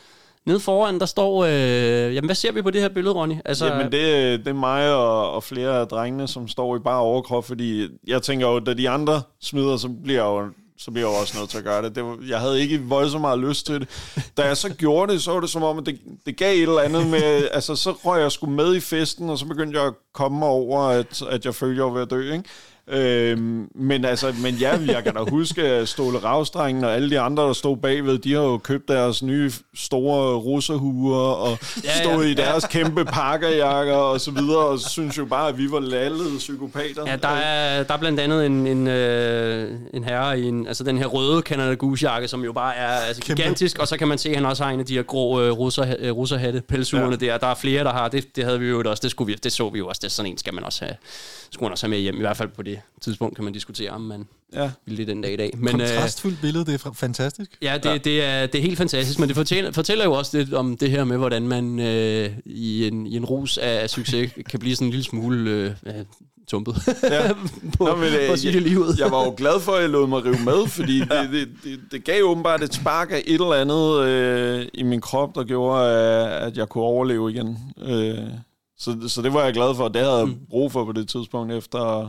[0.46, 3.34] nede foran, der står, øh, jamen hvad ser vi på det her billede, Ronny?
[3.44, 7.00] Altså, Jamen det, det er mig og, og flere af drengene, som står i bare
[7.00, 11.08] overkrop, fordi jeg tænker jo, da de andre smider, så bliver jeg jo så bliver
[11.08, 11.94] jeg jo også nødt til at gøre det.
[11.94, 13.88] det var, jeg havde ikke voldsomt meget lyst til det.
[14.36, 16.62] Da jeg så gjorde det, så var det som om, at det, det gav et
[16.62, 17.48] eller andet med...
[17.52, 20.80] Altså, så røg jeg sgu med i festen, og så begyndte jeg at komme over,
[20.80, 22.44] at, at jeg følte, jeg var ved at dø, ikke?
[22.90, 27.20] Øhm, men altså, men ja, jeg kan da huske, at Ståle Ravstrengen og alle de
[27.20, 32.02] andre, der stod bagved, de har jo købt deres nye store russerhuer og Ja, ja,
[32.02, 32.30] stod ja.
[32.30, 35.80] i deres kæmpe pakkerjakker og så videre, og så synes jo bare, at vi var
[35.80, 37.02] lallede psykopater.
[37.06, 40.84] Ja, der er, der er blandt andet en, en, øh, en herre i en, altså
[40.84, 44.08] den her røde Canada Goose jakke, som jo bare er altså, gigantisk, og så kan
[44.08, 46.62] man se, at han også har en af de her grå øh, russer, øh, russerhatte,
[46.68, 47.26] pelsugerne ja.
[47.26, 47.38] der.
[47.38, 48.36] Der er flere, der har det.
[48.36, 50.00] Det havde vi jo også, det, skulle vi, det så vi jo også.
[50.04, 50.96] Det sådan en skal man også have,
[51.50, 52.16] skulle man også have med hjem.
[52.16, 54.70] I hvert fald på det tidspunkt kan man diskutere, om man Ja.
[54.86, 55.50] vil det den dag i dag.
[55.56, 57.58] Men, øh, Kontrastfyldt billede, det er fantastisk.
[57.62, 57.96] Ja, det, ja.
[57.98, 60.90] Det, er, det er helt fantastisk, men det fortæller, fortæller jo også lidt om det
[60.90, 64.74] her med, hvordan man øh, i, en, i en rus af, af succes kan blive
[64.76, 65.92] sådan en lille smule øh, ja,
[66.48, 67.32] tumpet Ja.
[67.78, 68.94] på, Nå, men, øh, på det lige ud.
[68.98, 71.80] Jeg var jo glad for, at jeg lod mig rive med, fordi det, det, det,
[71.92, 75.84] det gav åbenbart et spark af et eller andet øh, i min krop, der gjorde,
[75.84, 77.58] øh, at jeg kunne overleve igen.
[77.82, 78.18] Øh,
[78.78, 79.88] så, så det var jeg glad for.
[79.88, 82.08] Det havde jeg brug for på det tidspunkt, efter at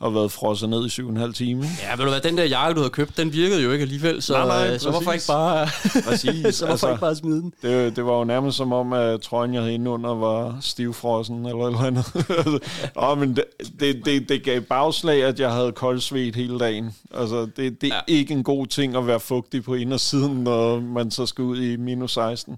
[0.00, 1.64] have været frosset ned i syv og en halv time.
[1.64, 1.76] ikke?
[1.82, 4.22] Ja, ved du hvad, den der jakke, du havde købt, den virkede jo ikke alligevel,
[4.22, 5.68] så, Nej, nej, øh, så hvorfor ikke bare,
[6.04, 6.54] Præcis.
[6.54, 7.52] så hvorfor altså, ikke bare smide den?
[7.62, 11.46] det, det var jo nærmest som om, at trøjen, jeg havde inde under, var stivfrossen
[11.46, 12.06] eller eller andet.
[12.96, 13.44] oh, men det,
[13.80, 16.94] det, det, det gav bagslag, at jeg havde koldsvedt hele dagen.
[17.14, 18.00] Altså, det, det er ja.
[18.06, 21.76] ikke en god ting at være fugtig på indersiden, når man så skal ud i
[21.76, 22.56] minus 16.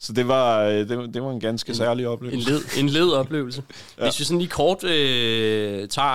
[0.00, 2.50] Så det var, øh, det, var- det var en ganske særlig En oplevelse.
[2.50, 3.62] led, en led oplevelse.
[3.98, 4.04] Ja.
[4.04, 6.14] Hvis vi sådan lige kort øh, tager,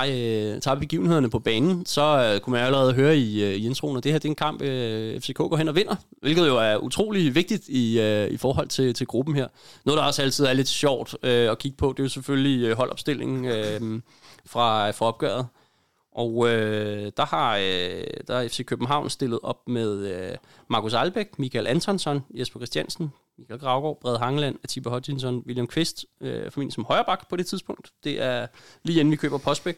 [0.55, 3.97] øh, tager begivenhederne på banen, så øh, kunne man allerede høre i, øh, i introen,
[3.97, 6.57] at det her det er en kamp, øh, FCK går hen og vinder, hvilket jo
[6.57, 9.47] er utrolig vigtigt i, øh, i forhold til, til gruppen her.
[9.85, 12.65] Noget, der også altid er lidt sjovt øh, at kigge på, det er jo selvfølgelig
[12.67, 14.01] øh, holdopstillingen øh,
[14.45, 15.45] fra, fra opgøret.
[16.15, 20.31] Og øh, der har øh, der har FC København stillet op med øh,
[20.69, 23.11] Markus Albæk, Michael Antonsson, Jesper Christiansen,
[23.41, 27.91] Michael Gravgaard, Brede Hangeland, Atiba Hodgkinson, William Kvist, øh, formentlig som højreback på det tidspunkt.
[28.03, 28.47] Det er
[28.83, 29.77] lige inden vi køber Postbæk.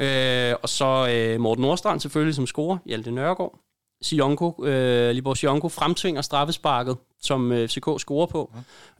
[0.00, 3.58] Øh, og så øh, Morten Nordstrand selvfølgelig som scorer, Hjalte Nørgaard.
[4.02, 8.52] Sionko, øh, Libor Sionko fremtvinger straffesparket, som øh, FCK scorer på,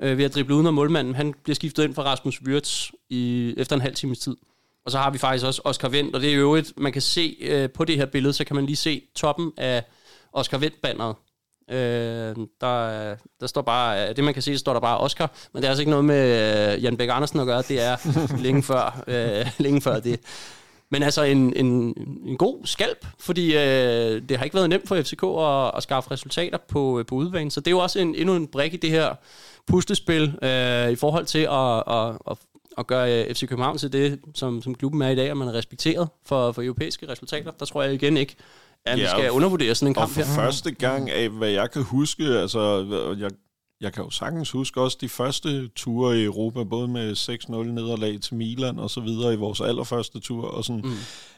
[0.02, 1.14] øh, ved at drible uden om målmanden.
[1.14, 4.36] Han bliver skiftet ind for Rasmus Wirtz i, efter en halv times tid.
[4.84, 7.02] Og så har vi faktisk også Oscar Vendt, og det er jo et, man kan
[7.02, 9.84] se øh, på det her billede, så kan man lige se toppen af
[10.32, 11.14] Oscar Vendt-banneret.
[11.70, 15.66] Øh, der, der står bare, det man kan se, står der bare Oscar, men det
[15.66, 17.96] er altså ikke noget med øh, Jan Bæk Andersen at gøre, det er
[18.44, 20.20] længe før, øh, længe før det.
[20.90, 21.94] Men altså en, en,
[22.26, 26.10] en god skalp, fordi øh, det har ikke været nemt for FCK at, at skaffe
[26.10, 28.90] resultater på, på udbanen, så det er jo også en, endnu en brik i det
[28.90, 29.14] her
[29.66, 32.36] puslespil øh, i forhold til at, at, at,
[32.78, 35.48] at gøre øh, FC København til det, som, som klubben er i dag, at man
[35.48, 37.50] er respekteret for, for europæiske resultater.
[37.50, 38.36] Der tror jeg igen ikke,
[38.86, 40.34] at vi Ja, skal og- undervurdere sådan en Og kamp for her.
[40.34, 42.58] første gang af, hvad jeg kan huske, altså,
[43.08, 43.30] og jeg
[43.80, 48.20] jeg kan jo sagtens huske også de første ture i Europa, både med 6-0 nederlag
[48.20, 50.92] til Milan og så videre i vores allerførste tur, og sådan, mm.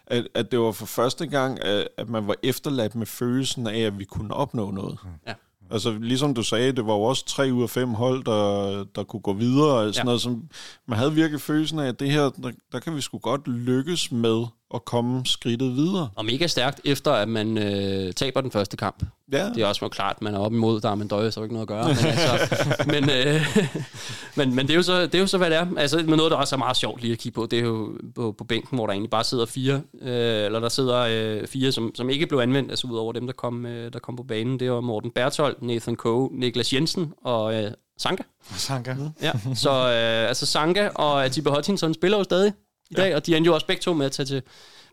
[0.07, 3.79] at, at det var for første gang, at, at man var efterladt med følelsen af,
[3.79, 4.99] at vi kunne opnå noget.
[5.05, 5.11] Mm.
[5.27, 5.33] Ja.
[5.71, 9.05] Altså, ligesom du sagde, det var jo også tre ud af fem hold, der, der
[9.05, 9.75] kunne gå videre.
[9.75, 10.05] Og sådan Ja.
[10.05, 10.43] noget, som,
[10.89, 14.13] man havde virkelig følelsen af, at det her, der, der kan vi sgu godt lykkes
[14.13, 16.09] med at komme skridtet videre.
[16.17, 19.05] Og mega stærkt, efter at man øh, taber den første kamp.
[19.33, 21.41] Ja, Det er også meget klart, man er op imod, der er man døje, så
[21.41, 21.85] er ikke noget at gøre.
[21.89, 23.57] Men, altså, men, øh,
[24.37, 25.67] men, men det, er jo så, det er jo så, hvad det er.
[25.77, 27.93] Altså, men noget, der også er meget sjovt lige at kigge på, det er jo
[28.15, 31.73] på, på bænken, hvor der egentlig bare sidder fire, øh, eller der sidder øh, fire,
[31.73, 34.23] som, som ikke blev anvendt, altså ud over dem, der kom, øh, der kom på
[34.23, 34.61] banen.
[34.61, 38.23] Det var Morten Berthold, Nathan Coe, Niklas Jensen og øh, Sanka.
[38.57, 38.95] Sanka.
[39.23, 42.53] Ja, så øh, altså Sanka og Atiba Hutchinson spiller jo stadig
[42.91, 43.17] i dag, ja.
[43.17, 44.43] og de endte jo også begge to med at tage til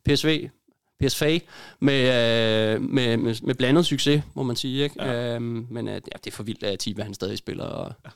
[0.06, 0.50] PSV,
[1.00, 1.42] PSV
[1.80, 4.84] med, øh, med, med, med blandet succes, må man sige.
[4.84, 5.04] Ikke?
[5.04, 5.36] Ja.
[5.36, 8.10] Øhm, men øh, ja, det er for vildt, at Atiba han stadig spiller, og ja,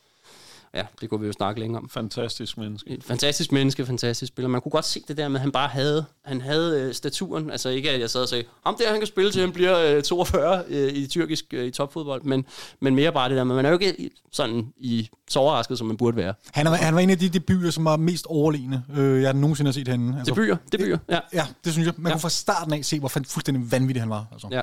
[1.01, 1.89] det kunne vi jo snakke længere om.
[1.89, 2.89] fantastisk menneske.
[2.89, 4.49] Et fantastisk menneske, fantastisk spiller.
[4.49, 7.51] Man kunne godt se det der med, at han bare havde, han havde øh, staturen.
[7.51, 9.95] Altså ikke, at jeg sad og sagde, ham der, han kan spille til, han bliver
[9.97, 12.24] øh, 42 øh, i tyrkisk øh, i topfodbold.
[12.24, 12.45] Men,
[12.80, 15.78] men mere bare det der med, man er jo ikke i- sådan i så overrasket,
[15.78, 16.34] som man burde være.
[16.53, 19.67] Han, er, han var en af de debuter, som var mest overlegne, øh, jeg nogensinde
[19.67, 20.17] har set henne.
[20.19, 21.19] Altså, Debuter, debuter, ja.
[21.34, 21.93] Ja, det synes jeg.
[21.97, 22.09] Man Ja.
[22.09, 22.13] ja.
[22.15, 24.26] kunne fra starten af se, hvor fuldstændig vanvittig han var.
[24.32, 24.47] Altså.
[24.51, 24.61] Ja, ja.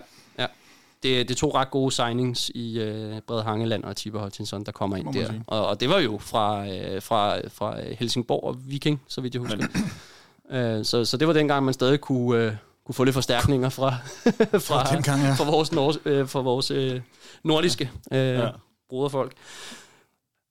[1.03, 4.73] Det, det er to ret gode signings i øh, Brede Hangeland og Tiber Hutchinson, der
[4.73, 5.27] kommer ind der.
[5.27, 5.45] sige.
[5.47, 9.41] Og, og det var jo fra, øh, fra, fra Helsingborg og Viking, så vidt jeg
[9.41, 9.67] husker.
[10.79, 12.53] øh, så, så det var dengang, man stadig kunne, øh,
[12.87, 13.95] kunne få lidt forstærkninger fra,
[14.69, 15.33] fra, dengang, ja.
[15.33, 17.01] fra vores, nord, øh, fra vores øh,
[17.45, 18.19] nordiske øh.
[18.19, 18.49] Ja.
[18.89, 19.33] broderfolk.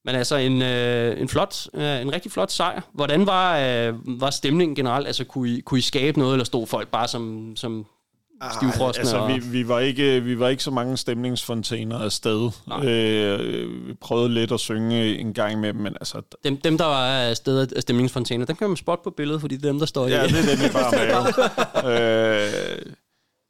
[0.06, 2.82] Men altså en, øh, en flot, øh, en rigtig flot sejr.
[2.92, 5.08] Hvordan var, øh, var stemningen generelt?
[5.08, 7.86] Altså kunne I, kunne I skabe noget, eller stod folk bare som, som
[8.58, 9.00] stivfrosne?
[9.00, 9.30] Altså, og...
[9.30, 12.52] vi, vi, var ikke, vi var ikke så mange stemningsfontæner afsted.
[12.68, 12.86] Nej.
[12.88, 16.22] Øh, vi prøvede lidt at synge en gang med dem, men altså...
[16.44, 19.66] Dem, dem der var afsted af stemningsfontæner, dem kan man spotte på billedet, fordi det
[19.66, 20.28] er dem, der står Ja, i.
[20.28, 20.92] det er dem, vi bare
[21.84, 21.94] med.
[22.78, 22.94] øh,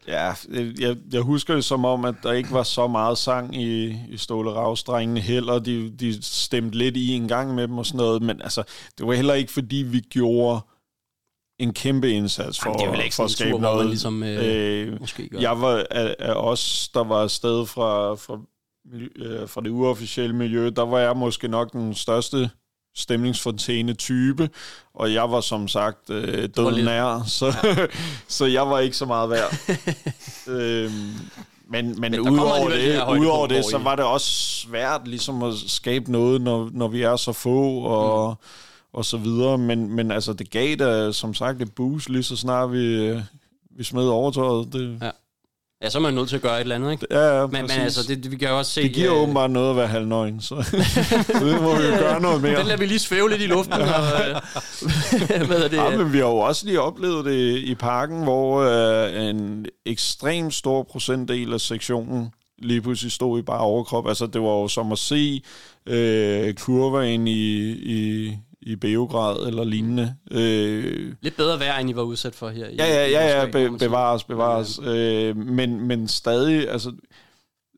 [0.07, 0.33] ja,
[0.79, 4.17] jeg, jeg husker det som om, at der ikke var så meget sang i, i
[4.17, 5.59] Ståle Ravsdrengene heller.
[5.59, 8.63] De, de stemte lidt i en gang med dem og sådan noget, men altså,
[8.97, 10.59] det var heller ikke, fordi vi gjorde
[11.59, 13.89] en kæmpe indsats for, Jamen, det for at skabe tur, hvor man noget.
[13.89, 15.39] ligesom, øh, øh, måske gør.
[15.39, 18.39] jeg var af, af os, der var afsted fra, fra,
[19.15, 22.49] øh, fra det uofficielle miljø, der var jeg måske nok den største
[22.95, 24.49] stemningsfontæne-type,
[24.93, 27.87] og jeg var som sagt øh, døden nær, så, ja.
[28.37, 29.55] så jeg var ikke så meget værd.
[30.57, 30.91] øhm,
[31.69, 35.53] men, men, Men udover det, højdepunkter, udover det, så var det også svært ligesom at
[35.67, 38.35] skabe noget, når, når vi er så få, og, mm.
[38.97, 39.57] Og så videre.
[39.57, 43.13] Men, men altså, det gav da som sagt et boost, lige så snart vi,
[43.77, 44.73] vi smed overtøjet.
[44.73, 45.11] Det, Ja.
[45.83, 47.07] Ja, så er man nødt til at gøre et eller andet, ikke?
[47.11, 48.83] Ja, ja, Men, men altså, det, vi kan jo også se...
[48.83, 50.55] det giver øh, åbenbart noget at være halvnøgen, så
[51.43, 52.57] det må vi jo gøre noget mere.
[52.57, 53.73] Den lader vi lige svæve lidt i luften.
[53.73, 55.77] og, øh, hvad er det?
[55.77, 60.53] Ja, men vi har jo også lige oplevet det i parken, hvor øh, en ekstremt
[60.53, 62.31] stor procentdel af sektionen
[62.61, 64.07] lige pludselig stod i bare overkrop.
[64.07, 65.43] Altså, det var jo som at se
[65.85, 68.31] øh, kurven i, i,
[68.67, 70.15] i Beograd eller lignende.
[70.31, 72.67] Øh, Lidt bedre vejr, end I var udsat for her.
[72.67, 74.79] i- Ja, ja, ja, ja be, bevares, bevares.
[74.83, 76.91] Øh, men, men stadig, altså,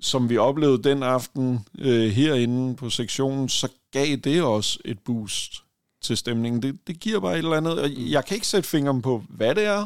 [0.02, 5.54] som vi oplevede den aften øh, herinde på sektionen, så gav det også et boost
[6.02, 6.62] til stemningen.
[6.62, 7.80] Det, det giver bare et eller andet.
[7.82, 9.86] Og Jeg kan ikke sætte fingeren på, hvad det er,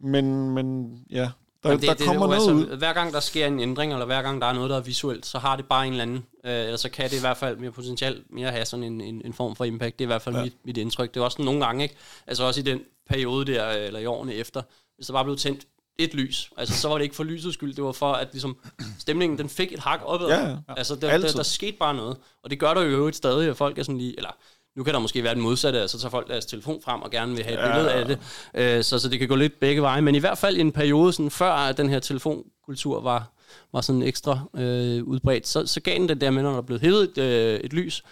[0.00, 1.30] men, men ja,
[1.64, 2.76] der, Jamen, der kommer jo noget ud.
[2.76, 5.26] Hver gang der sker en ændring, eller hver gang der er noget, der er visuelt,
[5.26, 7.56] så har det bare en eller anden, øh, eller så kan det i hvert fald
[7.56, 9.98] mere potentielt mere have sådan en, en, en form for impact.
[9.98, 10.42] Det er i hvert fald ja.
[10.42, 11.14] mit, mit indtryk.
[11.14, 11.94] Det er også nogle gange, ikke?
[12.26, 14.62] Altså også i den periode der, øh, eller i årene efter,
[14.96, 15.66] hvis der bare blev tændt
[15.98, 16.50] et lys.
[16.56, 18.56] Altså, så var det ikke for lysets skyld, det var for, at ligesom,
[18.98, 20.28] stemningen den fik et hak opad.
[20.28, 20.56] Ja, ja.
[20.68, 21.32] Altså, der, der, Altid.
[21.32, 22.16] der, skete bare noget.
[22.42, 24.36] Og det gør der jo øvrigt stadig, at folk er sådan lige, eller
[24.76, 27.10] nu kan der måske være den modsatte, altså så tager folk deres telefon frem og
[27.10, 27.72] gerne vil have et Ja.
[27.74, 28.18] billede af det.
[28.54, 30.00] Øh, så, så det kan gå lidt begge veje.
[30.02, 33.32] Men i hvert fald i en periode, sådan, før den her telefonkultur var,
[33.72, 36.80] var sådan ekstra øh, udbredt, så, så gav den det der med, når der blev
[36.80, 38.02] hævet et, øh, et lys,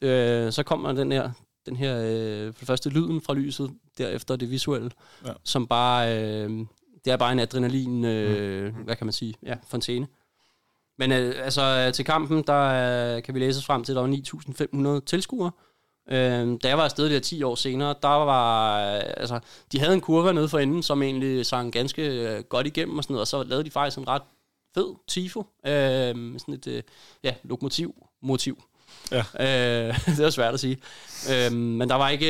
[0.00, 1.30] øh, så kommer den her,
[1.66, 4.90] den her øh, for det første lyden fra lyset, derefter det visuelle,
[5.26, 5.32] ja.
[5.44, 6.50] Som bare, øh,
[7.04, 10.06] det er bare en adrenalin, øh, hvad kan man sige, ja, fontæne.
[10.98, 14.02] Men øh, altså til kampen, der øh, kan vi læse os frem til, at der
[14.02, 15.50] var 9.500 tilskuere.
[16.10, 19.40] Øh, da jeg var afsted der 10 år senere, der var, øh, altså,
[19.72, 23.04] de havde en kurve nede for enden, som egentlig sang ganske øh, godt igennem og
[23.04, 24.22] sådan noget, og så lavede de faktisk en ret
[24.74, 26.82] fed tifo, øh, sådan et, øh,
[27.24, 28.62] ja, lokomotiv-motiv.
[29.12, 29.18] Ja.
[29.18, 30.78] Øh, det er svært at sige.
[31.32, 32.28] Øh, men der var, ikke,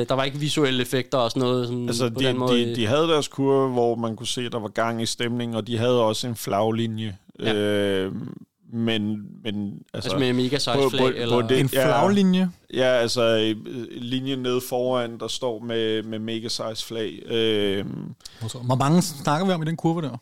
[0.00, 1.66] øh, der var ikke visuelle effekter og sådan noget.
[1.66, 2.66] Sådan Altså, på den de, måde.
[2.66, 5.56] de, de havde deres kurve, hvor man kunne se, at der var gang i stemningen,
[5.56, 7.16] og de havde også en flaglinje.
[7.40, 7.54] Ja.
[7.54, 8.12] Øh,
[8.74, 11.42] men, men altså, Altså med mega size flag, på- eller...
[11.42, 11.84] på det- En ja.
[11.86, 12.50] flaglinje.
[12.74, 17.22] Ja, altså øh, linjen nede foran, der står med, med mega size flag.
[17.26, 17.86] Øh,
[18.40, 20.16] Hvor mange snakker vi om i den kurve der?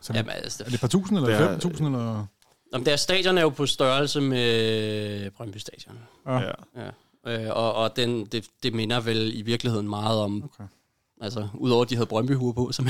[0.00, 2.26] Så Jamen, altså, er det et par tusind, eller er- fem tusind, eller...
[2.72, 5.98] Jamen, deres stadion er jo på størrelse med Brøndby Stadion.
[6.26, 6.38] Ja.
[6.38, 6.50] ja.
[6.76, 7.44] Ja.
[7.46, 10.44] Øh, og og den, det, det minder vel i virkeligheden meget om...
[10.44, 10.64] Okay.
[11.22, 12.82] Altså, udover at de havde brøndby på, så,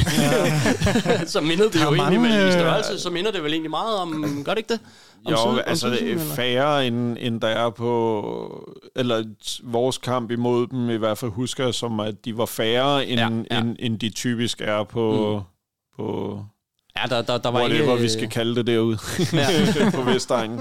[1.26, 3.52] så mindede det jo er egentlig mange, vel i øh, størrelse, så minder det vel
[3.52, 4.42] egentlig meget om...
[4.44, 4.80] Gør det ikke det?
[5.24, 8.74] Om Jo, syd- altså det er færre, end, end der er på...
[8.96, 9.24] Eller
[9.64, 13.20] vores kamp imod dem, i hvert fald husker jeg som, at de var færre, end,
[13.20, 13.42] Ja, ja, ja.
[13.50, 13.60] ja.
[13.60, 15.36] End, end de typisk er på...
[15.38, 15.42] Mm.
[16.04, 16.38] på
[16.97, 18.02] Ja, der, der, der var whatever ikke...
[18.02, 18.98] vi skal kalde det derude
[19.32, 19.90] Ja.
[19.97, 20.59] på Vestegnen.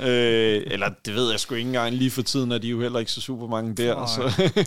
[0.00, 1.94] øh, eller det ved jeg sgu ikke engang.
[1.94, 3.94] Lige for tiden er de jo heller ikke så super mange der.
[3.94, 4.06] Nej.
[4.06, 4.64] Så.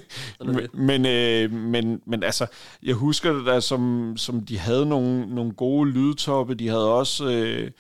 [0.73, 2.45] Men, øh, men, men altså,
[2.83, 6.55] jeg husker det der, som, som de havde nogle, nogle gode lydtoppe.
[6.55, 7.25] De havde også...
[7.25, 7.71] Øh,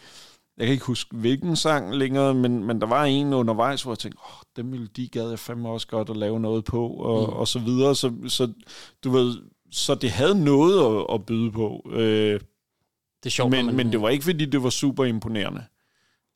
[0.57, 3.99] jeg kan ikke huske, hvilken sang længere, men, men der var en undervejs, hvor jeg
[3.99, 7.33] tænkte, åh, den melodi gad jeg fandme også godt at lave noget på, og, mm.
[7.33, 7.95] og så videre.
[7.95, 8.53] Så, så
[9.03, 9.35] du ved,
[9.71, 11.89] så det havde noget at, at byde på.
[11.93, 12.39] Øh,
[13.25, 15.63] Det er sjovt, men, man, men det var ikke, fordi det var super imponerende.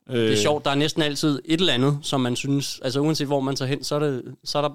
[0.09, 2.99] Øh, Det er sjovt, der er næsten altid et eller andet, som man synes, altså
[2.99, 4.69] uanset hvor man tager hen, så er, det, så er der,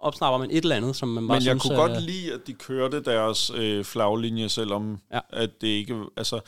[0.00, 2.40] opsnapper man et eller andet, som man bare Men jeg synes kunne godt lide, at
[2.46, 5.20] de kørte deres øh, flaglinje, selvom Ja.
[5.30, 6.40] at det ikke, altså,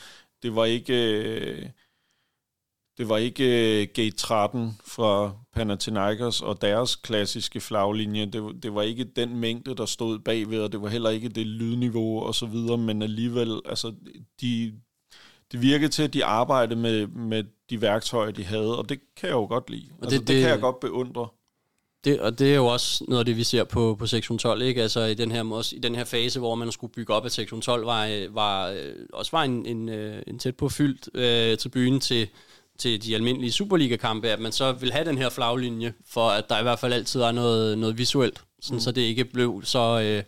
[0.43, 1.65] det var ikke, øh,
[2.97, 8.25] det var ikke øh, gate 13 fra Panathinaikos og deres klassiske flaglinje.
[8.25, 11.29] Det, var- det var ikke den mængde, der stod bagved, og det var heller ikke
[11.29, 13.93] det lydniveau og så videre, men alligevel, altså,
[14.41, 14.73] de,
[15.51, 19.29] det virkede til, at de arbejdede med, med de værktøjer, de havde, og det kan
[19.29, 19.85] jeg jo godt lide.
[19.91, 21.27] Og Altså, det- det, det, det- kan jeg godt beundre.
[22.03, 24.61] Det, og det er jo også noget af det, vi ser på, på sektion 12,
[24.61, 24.81] ikke?
[24.81, 27.31] Altså i den her, også i den her fase, hvor man skulle bygge op, at
[27.31, 31.57] sektion 12 var, var øh, også var en, en, øh, en tæt på fyldt øh,
[31.57, 32.27] tribune til,
[32.77, 36.59] til de almindelige Superliga-kampe, at man så vil have den her flaglinje, for at der
[36.59, 38.79] i hvert fald altid er noget, noget visuelt, sådan, mm.
[38.79, 40.01] så det ikke blev så...
[40.01, 40.23] Øh,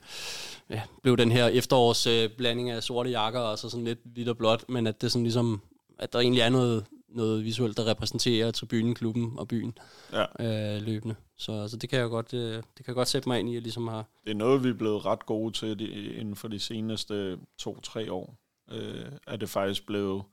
[0.70, 4.30] ja, blev den her efterårs øh, blanding af sorte jakker og så sådan lidt hvidt
[4.30, 5.62] og blåt, men at det sådan ligesom,
[6.00, 9.78] at der egentlig er noget, noget visuelt, der repræsenterer tribunen, klubben og byen
[10.14, 10.76] Ja.
[10.76, 11.16] øh, løbende.
[11.38, 13.56] Så, så det kan jeg godt, øh, det kan jeg godt sætte mig ind i,
[13.56, 14.06] at ligesom har...
[14.24, 18.12] Det er noget, vi er blevet ret gode til de, inden for de seneste to-tre
[18.12, 18.36] år.
[18.72, 20.24] Øh, er det faktisk blevet...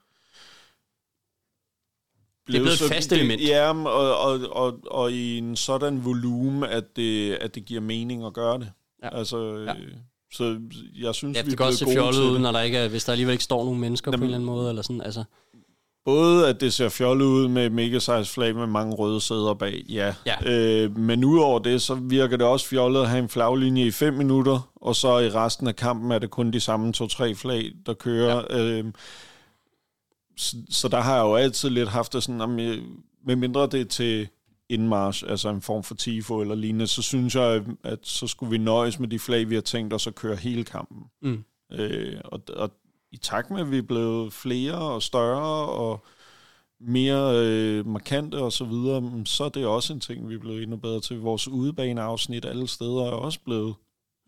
[2.46, 3.42] Det er blevet et fast element.
[3.42, 8.24] Ja, og, og, og, og i en sådan volumen, at det, at det giver mening
[8.24, 8.72] at gøre det.
[9.02, 9.18] Ja.
[9.18, 9.74] Altså, Ja.
[10.40, 10.44] Ja.
[10.46, 10.60] Så
[10.98, 12.78] jeg synes, Ja, vi det er kan også se blevet fjollet ud, når der ikke
[12.78, 14.82] er, hvis der alligevel ikke står nogen mennesker på en Jamen- eller anden måde, eller
[14.82, 15.24] sådan, altså...
[16.04, 19.84] Både at det ser fjollet ud med mega size flag med mange røde sæder bag,
[19.88, 20.14] ja.
[20.26, 20.52] Ja.
[20.52, 24.14] Øh, men udover det, så virker det også fjollet at have en flaglinje i 5
[24.14, 27.94] minutter, og så i resten af kampen er det kun de samme to-tre flag, der
[27.94, 28.42] kører.
[28.50, 28.58] Ja.
[28.58, 28.84] Øh,
[30.36, 32.78] så, så der har jeg jo altid lidt haft det sådan, om jeg,
[33.26, 34.28] med mindre det er til
[34.74, 38.58] indmarsch, altså en form for tifo eller lignende, så synes jeg, at så skulle vi
[38.58, 41.02] nøjes med de flag, vi har tænkt os at køre hele kampen.
[41.22, 41.44] Mm.
[41.72, 42.70] Øh, og, og
[43.12, 46.04] i takt med, at vi er blevet flere og større og
[46.80, 50.62] mere øh, markante og så videre, så er det også en ting, vi er blevet
[50.62, 51.18] endnu bedre til.
[51.18, 53.74] Vores udebaneafsnit alle steder er også blevet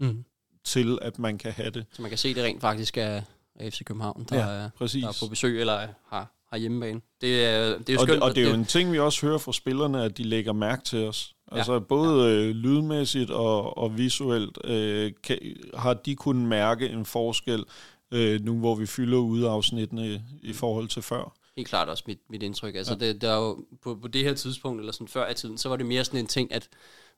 [0.00, 0.24] Mm.
[0.64, 1.86] til, at man kan have det.
[1.92, 3.22] Så man kan se, det rent faktisk er
[3.60, 7.00] FC København, der, Ja, er, der er på besøg, eller har, har hjemmebane.
[7.20, 8.08] Det er, det er jo og, skønt.
[8.08, 10.22] det, og det er jo at en ting, vi også hører fra spillerne, at de
[10.22, 11.34] lægger mærke til os.
[11.52, 11.56] Ja.
[11.56, 15.38] Altså både øh, lydmæssigt og, og visuelt øh, kan,
[15.74, 17.64] har de kunnet mærke en forskel,
[18.10, 21.36] øh, nu hvor vi fylder udeafsnittene i, i forhold til før.
[21.56, 22.74] helt klart også mit, mit indtryk.
[22.74, 23.06] Altså, ja.
[23.06, 25.68] det, der er jo, på, på det her tidspunkt, eller sådan før i tiden, så
[25.68, 26.68] var det mere sådan en ting, at,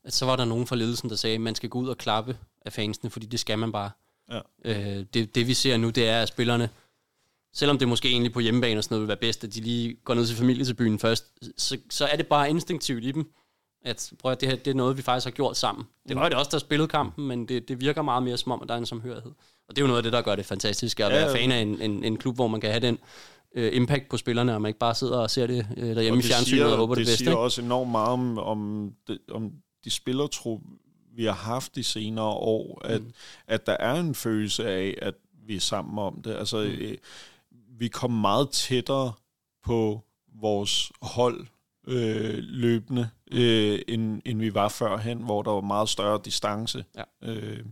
[0.04, 1.98] at så var der nogen fra ledelsen, der sagde, at man skal gå ud og
[1.98, 2.36] klappe
[2.66, 3.90] af fansene, fordi det skal man bare.
[4.30, 4.40] Ja.
[4.64, 6.68] Øh, det, det vi ser nu, det er, at spillerne,
[7.58, 9.96] selvom det måske egentlig på hjemmebane og sådan noget vil være bedst, at de lige
[10.04, 11.24] går ned til familietribunen først,
[11.56, 13.30] så, så er det bare instinktivt i dem,
[13.84, 15.86] at prøv at det her, det er noget, vi faktisk har gjort sammen.
[16.08, 18.52] Det var jo det også, der spillede kampen, men det, det virker meget mere som
[18.52, 19.32] om, at der er en samhørighed.
[19.68, 21.34] Og det er jo noget af det, der gør det fantastisk, at være ja.
[21.34, 22.98] fan af en, en, en klub, hvor man kan have den
[23.54, 26.22] øh, impact på spillerne, og man ikke bare sidder og ser det øh, derhjemme i
[26.22, 27.18] fjernsynet og håber det, det bedste.
[27.18, 27.40] siger ikke?
[27.40, 29.52] også enormt meget om, om, det, om
[29.84, 30.60] de spillertrup,
[31.16, 33.12] vi har haft de senere år, at, mm.
[33.46, 35.14] at der er en følelse af, at
[35.46, 36.36] vi er sammen om det.
[36.36, 36.96] Altså, mm.
[37.78, 39.12] Vi kom meget tættere
[39.64, 40.04] på
[40.40, 41.46] vores hold
[41.86, 46.84] øh, løbende, øh, end, end vi var førhen, hvor der var meget større distance.
[46.96, 47.30] Ja.
[47.32, 47.64] Øh,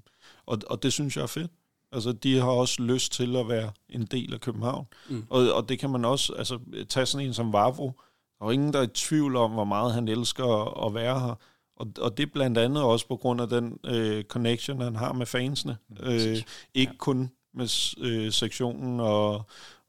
[0.46, 1.50] og, og det synes jeg er fedt.
[1.92, 4.86] Altså, de har også lyst til at være en del af København.
[5.08, 5.26] Mm.
[5.30, 6.58] Og, og det kan man også, altså,
[6.88, 7.92] tage sådan en som Vavro.
[8.38, 10.94] Der er jo ingen, der er i tvivl om, hvor meget han elsker at, at
[10.94, 11.34] være her.
[11.76, 15.12] Og, og det er blandt andet også på grund af den øh, connection, han har
[15.12, 15.76] med fansene.
[16.00, 16.42] Øh,
[16.74, 19.46] ikke kun med øh, sektionen og,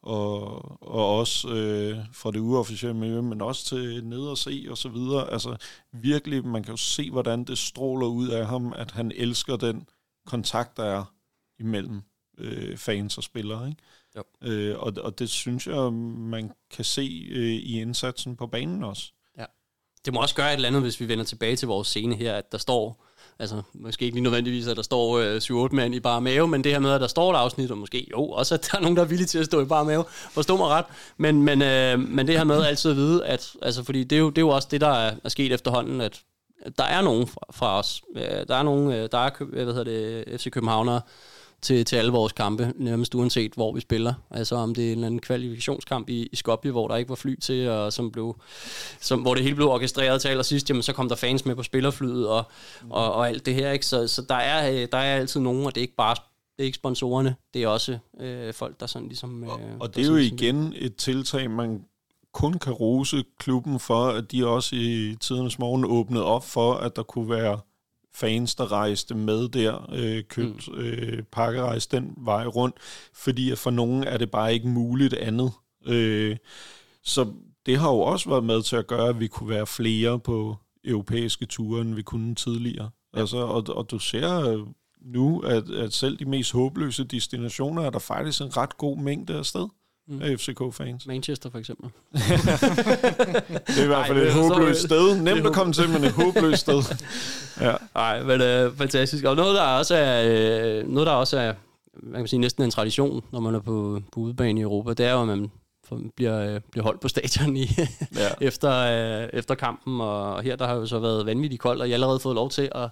[0.07, 4.77] og, og også øh, fra det uofficielle miljø, men også til ned og se og
[4.77, 5.31] så videre.
[5.31, 5.57] Altså
[5.91, 9.87] virkelig, man kan jo se, hvordan det stråler ud af ham, at han elsker den
[10.25, 11.13] kontakt, der er
[11.59, 12.01] imellem
[12.37, 13.67] øh, fans og spillere.
[13.69, 13.81] Ikke?
[14.15, 14.23] Jo.
[14.41, 19.11] Øh, og, og det synes jeg, man kan se øh, i indsatsen på banen også.
[20.05, 22.35] Det må også gøre et eller andet, hvis vi vender tilbage til vores scene her,
[22.35, 23.06] at der står,
[23.39, 26.63] altså måske ikke lige nødvendigvis, at der står øh, 7-8 mand i bare mave, men
[26.63, 28.81] det her med, at der står et afsnit, og måske jo, også at der er
[28.81, 30.85] nogen, der er villige til at stå i bare mave, forstå mig ret,
[31.17, 34.19] men, men, øh, men det her med altid at vide, at, altså fordi det er
[34.19, 36.21] jo, det er jo også det, der er, er sket efterhånden, at
[36.77, 39.83] der er nogen fra, fra os, øh, der er nogen, øh, der er, hvad hedder
[39.83, 41.01] det, FC Københavnere,
[41.61, 44.13] til, til alle vores kampe, nærmest uanset hvor vi spiller.
[44.31, 47.15] Altså om det er en eller anden kvalifikationskamp i, i Skopje, hvor der ikke var
[47.15, 48.35] fly til, og som blev,
[48.99, 51.63] som, hvor det hele blev orkestreret til allersidst, jamen så kom der fans med på
[51.63, 52.43] spillerflyet og,
[52.83, 52.91] mm.
[52.91, 53.71] og, og alt det her.
[53.71, 53.85] Ikke?
[53.85, 56.15] Så, så der, er, øh, der er altid nogen, og det er ikke bare
[56.57, 59.43] det er ikke sponsorerne, det er også øh, folk, der sådan ligesom...
[59.43, 61.85] Øh, Og, og det er jo ligesom- igen et tiltag, man
[62.33, 66.95] kun kan rose klubben for, at de også i tidernes morgen åbnede op for, at
[66.95, 67.59] der kunne være
[68.19, 70.77] fans, der rejste med der, øh, købt mm.
[70.77, 72.75] øh, pakkerejse den vej rundt,
[73.13, 75.51] fordi at for nogen er det bare ikke muligt andet.
[75.85, 76.37] Øh,
[77.03, 77.33] så
[77.65, 80.55] det har jo også været med til at gøre, at vi kunne være flere på
[80.83, 82.89] europæiske ture, end vi kunne tidligere.
[83.13, 83.19] Ja.
[83.19, 84.59] Altså, og, og du ser øh,
[85.01, 89.33] nu, at, at selv de mest håbløse destinationer, er der faktisk en ret god mængde
[89.33, 89.67] af sted
[90.09, 90.21] Mm.
[90.21, 91.07] af FCK-fans.
[91.07, 91.89] Manchester for eksempel.
[92.13, 95.09] Det er i hvert fald Ej, et håbløst sted.
[95.15, 96.81] det Nemt at komme til, men et håbløst sted.
[97.61, 97.73] Ja.
[97.95, 99.23] Nej, men øh, fantastisk.
[99.25, 100.23] Og noget, der også er,
[100.79, 101.53] øh, noget, der også er
[102.03, 105.05] man kan sige, næsten en tradition, når man er på, på udebane i Europa, det
[105.05, 105.51] er jo, at man
[106.15, 107.67] bliver, øh, bliver holdt på stadion i,
[108.15, 108.29] Ja.
[108.47, 108.71] efter,
[109.23, 110.01] øh, efter kampen.
[110.01, 112.49] Og her der har jo så været vanvittigt koldt, og jeg har allerede fået lov
[112.49, 112.89] til at,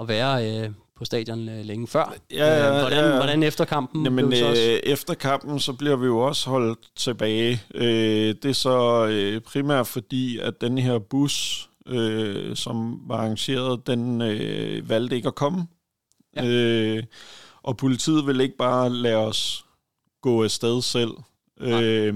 [0.00, 0.70] at være øh,
[1.00, 2.14] på stadion øh, længe før.
[2.30, 3.16] Ja, ja, Øh, hvordan, ja, ja.
[3.16, 4.62] hvordan efter kampen Jamen, blev så også?
[4.62, 7.62] øh, efter kampen, så bliver vi jo også holdt tilbage.
[7.74, 13.86] Øh, det er så øh, primært fordi, at den her bus, øh, som var arrangeret,
[13.86, 15.66] den øh, valgte ikke at komme.
[16.36, 16.46] Ja.
[16.46, 17.02] Øh,
[17.62, 19.64] og politiet vil ikke bare lade os
[20.22, 21.10] gå afsted selv.
[21.60, 22.14] Øh,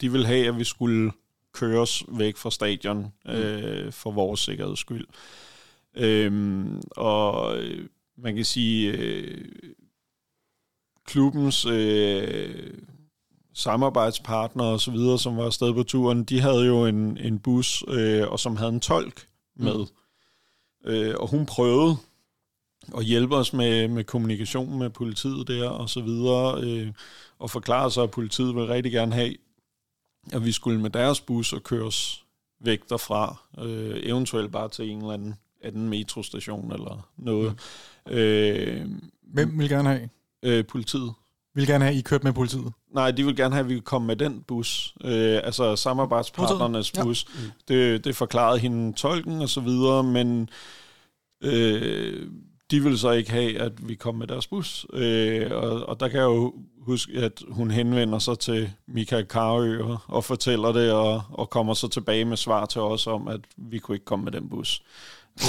[0.00, 1.12] de vil have, at vi skulle
[1.54, 5.06] køres væk fra stadion øh, for vores sikkerheds skyld.
[5.96, 6.66] Øh,
[6.96, 7.56] og
[8.22, 9.44] man kan sige, øh,
[11.04, 12.74] klubbens øh,
[13.54, 17.84] samarbejdspartnere og så videre, som var afsted på turen, de havde jo en, en bus,
[17.88, 19.86] øh, og som havde en tolk med.
[20.84, 20.90] Mm.
[20.90, 21.96] Øh, og hun prøvede
[22.96, 26.92] at hjælpe os med, med kommunikation med politiet der og så videre, øh,
[27.38, 29.34] og forklare sig, at politiet ville rigtig gerne have,
[30.32, 32.24] at vi skulle med deres bus og køres
[32.60, 37.52] væk derfra, øh, eventuelt bare til en eller anden anden metrostation eller noget.
[37.52, 37.58] Mm.
[38.08, 38.80] Øh,
[39.32, 40.08] Hvem vil gerne have?
[40.42, 41.12] øh, politiet.
[41.54, 42.72] Vil gerne have, I kørt med politiet?
[42.94, 44.94] Nej, de vil gerne have, at vi kan komme med den bus.
[45.04, 47.02] Øh, altså samarbejdspartnernes Ja.
[47.04, 47.26] bus.
[47.68, 50.48] Det, det forklarede hende tolken og så videre, men
[51.42, 52.26] øh,
[52.70, 54.86] de vil så ikke have, at vi kom med deres bus.
[54.92, 59.82] Øh, og, og der kan jeg jo huske, at hun henvender sig til Michael Karø
[59.82, 63.40] og, og fortæller det, og, og kommer så tilbage med svar til os om, at
[63.56, 64.82] vi kunne ikke komme med den bus.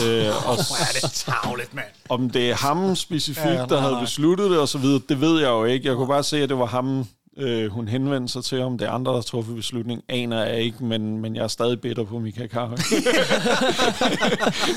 [0.05, 1.85] Øh, og er det tavligt, mand.
[2.09, 4.01] om det er ham specifikt, Ja, ja, nej, der havde nej.
[4.01, 5.87] besluttet det og så videre, det ved jeg jo ikke.
[5.87, 7.05] Jeg kunne bare se, at det var ham,
[7.37, 8.61] øh, hun henvendte sig til.
[8.61, 11.47] Om det er andre, der har truffet beslutning, aner jeg ikke, men, men jeg er
[11.47, 12.77] stadig bitter på Mika Karhøj.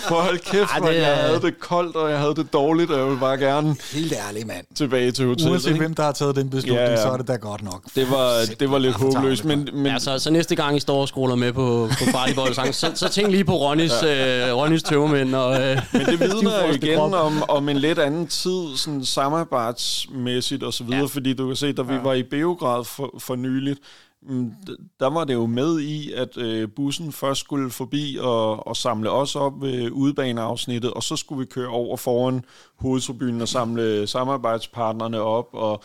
[0.09, 2.53] For hold kæft, Ej, man, det jeg er- havde det koldt, og jeg havde det
[2.53, 4.67] dårligt, og jeg ville bare gerne Helt ærlig, mand.
[4.75, 5.51] tilbage til hotellet.
[5.51, 5.79] Uanset ikke?
[5.81, 7.03] hvem, der har taget den beslutning, Ja, ja.
[7.03, 7.83] så er det da godt nok.
[7.95, 10.77] Det var, det var lidt Ja, for håbløst, men, men Ja, så, så næste gang
[10.77, 11.89] I står og scroller med på,
[12.37, 14.49] på sang, så, så tænk lige på Ronnys, ja.
[14.51, 15.35] øh, Ronnys tøvmænd.
[15.35, 17.13] Og, øh, Men det vidner igen krop.
[17.13, 21.03] om, om en lidt anden tid, sådan samarbejdsmæssigt og så videre, Ja.
[21.03, 21.07] ja.
[21.09, 23.81] fordi du kan se, da vi var i Beograd for, for nyligt,
[24.23, 24.53] mm,
[25.01, 29.11] der var det jo med i, at øh, bussen først skulle forbi og, og samle
[29.11, 32.45] os op ved udebaneafsnittet, og så skulle vi køre over foran
[32.77, 35.83] hovedtribunen og samle samarbejdspartnerne op og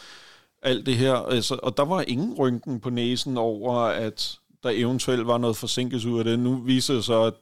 [0.62, 1.14] alt det her.
[1.14, 6.10] Altså, og der var ingen rynken på næsen over, at der eventuelt var noget forsinkelse
[6.10, 6.40] ud af det.
[6.40, 7.34] Nu viser det så, at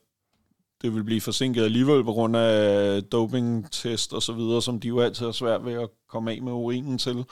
[0.81, 4.99] det vil blive forsinket alligevel på grund af dopingtest og så videre, som de jo
[4.99, 7.26] altid har svært ved at komme af med urinen til.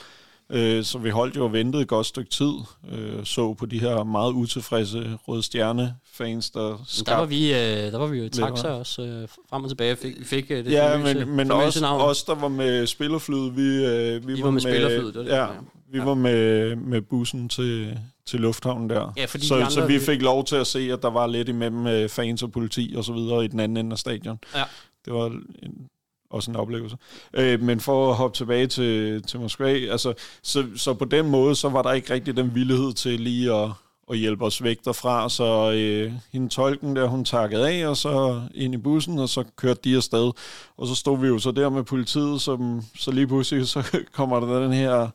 [0.50, 2.52] Øh, Så vi holdt jo og ventede et godt stykke tid,
[2.92, 7.30] øh, så på de her meget utilfredse Røde Stjerne-fans, der der, var skabte...
[7.30, 7.58] vi, øh,
[7.92, 9.96] der var vi jo i taxa også øh, frem og tilbage.
[9.96, 12.02] Fik, vi fik øh, det Ja, famøse, men, men famøse også navn.
[12.02, 15.32] os, der var med spillerflyet, vi, øh, vi I var med spillerflyet, det var det,
[15.32, 15.48] ja,
[15.92, 16.04] vi Ja.
[16.04, 19.14] var med, med bussen til, til lufthavnen der.
[19.18, 21.28] Ja, fordi de så, andre- så vi fik lov til at se, at der var
[21.28, 24.40] lidt imellem øh, fans og politi og så videre i den anden ende af stadion.
[24.56, 24.64] Ja.
[25.06, 25.26] Det var
[25.64, 25.88] en
[26.30, 26.98] også en oplevelse.
[27.34, 31.56] Øh, men for at hoppe tilbage til, til Moskva, altså, så, så på den måde,
[31.56, 33.70] så var der ikke rigtig den villighed til lige at,
[34.12, 38.42] at hjælpe os væk derfra, så øh, hende tolken der, hun takkede af, og så
[38.54, 40.32] ind i bussen, og så kørte de afsted.
[40.78, 44.40] Og så stod vi jo så der med politiet, som, så lige pludselig, så kommer
[44.40, 45.10] der den her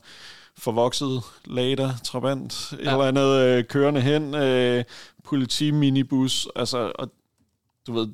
[0.58, 2.92] forvokset Lada, Trabant, ja.
[2.92, 4.84] eller andet øh, kørende hen, øh,
[5.24, 7.10] politi-minibus, altså, og
[7.86, 8.08] du ved,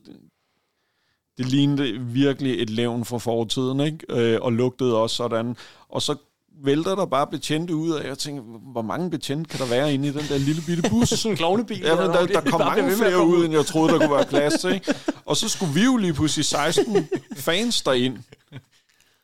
[1.39, 3.99] det lignede virkelig et levn fra fortiden, ikke?
[4.09, 5.57] Øh, og lugtede også sådan.
[5.89, 6.17] Og så
[6.65, 8.43] vælter der bare betjente ud, og jeg tænker,
[8.73, 11.09] hvor mange betjente kan der være inde i den der lille bitte bus?
[11.09, 11.81] Sådan en klovnebil.
[11.81, 14.61] Ja, men der, der kom mange flere ud, end jeg troede, der kunne være plads
[14.61, 14.75] til.
[14.75, 14.95] Ikke?
[15.25, 18.19] Og så skulle vi jo lige pludselig 16 fans derind.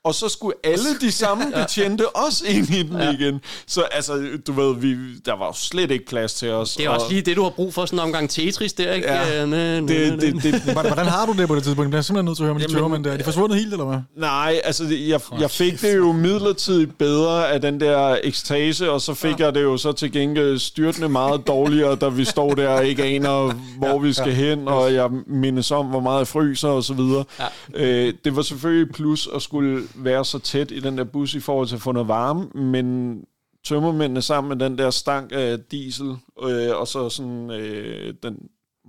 [0.04, 2.22] Og så skulle alle de samme betjente ja.
[2.24, 3.10] også ind i den ja.
[3.12, 3.40] igen.
[3.66, 6.76] Så altså, du ved, vi, der var jo slet ikke plads til os.
[6.76, 8.92] Det er og, også lige det, du har brug for, sådan en omgang Tetris der,
[8.92, 9.12] ikke?
[9.12, 11.92] Ja, næ, næ, det, det, det, Hvordan har du det på det tidspunkt?
[11.92, 13.12] Jeg er simpelthen nødt til at høre med de tørmænd der.
[13.12, 13.98] Er de forsvundet helt, eller hvad?
[14.16, 19.14] Nej, altså, jeg, jeg fik det jo midlertidigt bedre af den der ekstase, og så
[19.14, 19.44] fik ja.
[19.44, 23.02] jeg det jo så til gengæld styrtende meget dårligere, da vi står der og ikke
[23.02, 24.34] aner, hvor ja, vi skal ja.
[24.34, 27.24] hen, og jeg mindes om, hvor meget jeg fryser og så videre.
[27.38, 27.46] Ja.
[27.74, 31.40] Øh, det var selvfølgelig plus at skulle være så tæt i den der bus i
[31.40, 33.18] forhold til at få noget varme, men
[33.64, 38.38] tømmermændene sammen med den der stank af diesel, øh, og så sådan øh, den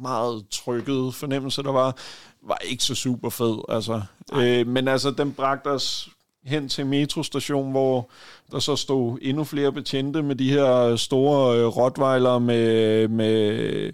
[0.02, 1.98] meget trykkede fornemmelse, der var,
[2.42, 3.58] var ikke så super fed.
[3.70, 4.02] Altså.
[4.34, 6.10] Øh, men altså, den bragte os
[6.44, 8.10] hen til metrostation, hvor
[8.52, 13.92] der så stod endnu flere betjente med de her store øh, rottweiler med, med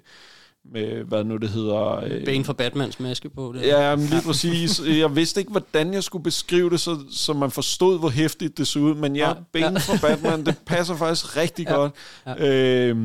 [0.72, 2.04] med, hvad nu det hedder...
[2.04, 3.54] Øh, Bane for Batmans maske på.
[3.56, 3.62] Det.
[3.68, 4.82] Ja, men lige præcis.
[4.88, 8.68] Jeg vidste ikke, hvordan jeg skulle beskrive det, så, så man forstod, hvor hæftigt det
[8.68, 8.96] så ud.
[8.96, 9.34] Men ja, ja.
[9.54, 11.76] Bane for Batman, det passer faktisk rigtig ja.
[11.76, 11.94] godt.
[12.26, 12.88] Ja.
[12.88, 12.98] Øh,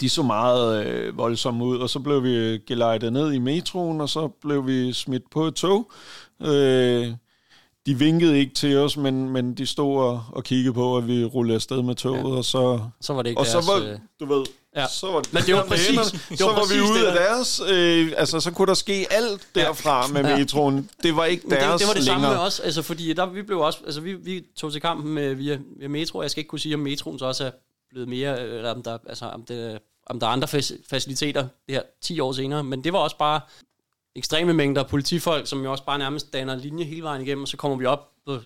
[0.00, 4.08] de så meget øh, voldsomme ud, og så blev vi gelejtet ned i metroen, og
[4.08, 5.90] så blev vi smidt på et tog.
[6.42, 7.12] Øh,
[7.86, 11.24] de vinkede ikke til os, men, men de stod og, og kiggede på, at vi
[11.24, 12.36] rullede afsted med toget, ja.
[12.36, 12.80] og så...
[13.00, 14.44] Så var det ikke og deres, så var, øh, du ved,
[14.76, 14.86] ja.
[14.88, 17.60] så var det, men det var præcis, det var så var vi ude af deres,
[17.68, 20.12] øh, altså så kunne der ske alt derfra ja.
[20.12, 20.90] med metroen.
[21.02, 22.22] Det var ikke deres det, det var det længere.
[22.22, 25.14] samme med os, altså fordi der, vi blev også, altså vi, vi tog til kampen
[25.14, 27.50] med, via, via metro, jeg skal ikke kunne sige, om metroen så også er
[27.90, 30.48] blevet mere, eller om der, altså, om det, om der er andre
[30.88, 33.40] faciliteter det her 10 år senere, men det var også bare
[34.16, 37.56] ekstreme mængder politifolk, som jo også bare nærmest danner linje hele vejen igennem, og så
[37.56, 38.38] kommer vi op på,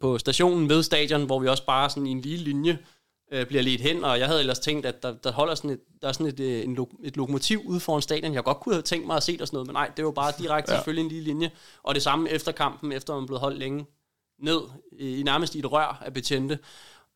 [0.00, 2.78] på stationen ved stadion, hvor vi også bare sådan i en lige linje
[3.32, 5.80] øh, bliver ledt hen, og jeg havde ellers tænkt, at der, der holder sådan et,
[6.02, 8.34] der er sådan et, øh, en, et lokomotiv ude foran stadion.
[8.34, 10.10] Jeg godt kunne have tænkt mig at se der sådan noget, men nej, det var
[10.10, 10.76] bare direkte ja.
[10.76, 11.50] selvfølgelig en lige linje.
[11.82, 13.86] Og det samme efter kampen, efter man blev holdt længe
[14.38, 14.60] ned,
[14.92, 16.58] i, i nærmest i et rør af betjente.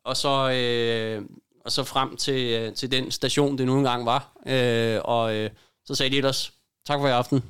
[0.05, 1.23] Og så, øh,
[1.65, 4.33] og så frem til, øh, til den station, det nu engang var.
[4.47, 5.51] Øh, og øh,
[5.85, 6.53] så sagde de ellers,
[6.87, 7.45] tak for i aften.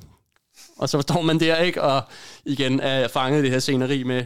[0.77, 1.81] Og så står man der, ikke?
[1.81, 2.01] Og
[2.45, 4.25] igen er fanget det her sceneri med,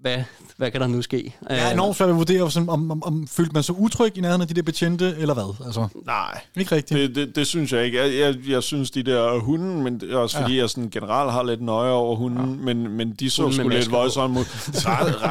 [0.00, 0.22] hvad,
[0.56, 1.34] hvad kan der nu ske?
[1.50, 4.20] Jeg er enormt svært at vurdere, om, om, om, om følte man så utryg i
[4.20, 5.66] nærheden af de der betjente, eller hvad?
[5.66, 6.40] Altså, Nej.
[6.56, 7.00] Ikke rigtigt?
[7.00, 7.98] Det, det, det synes jeg ikke.
[7.98, 10.60] Jeg, jeg, jeg synes, de der hunden, men det er også fordi, ja.
[10.60, 12.64] jeg sådan generelt har lidt nøje over hunden, ja.
[12.64, 14.44] men, men de så sgu lidt voldsomt ud.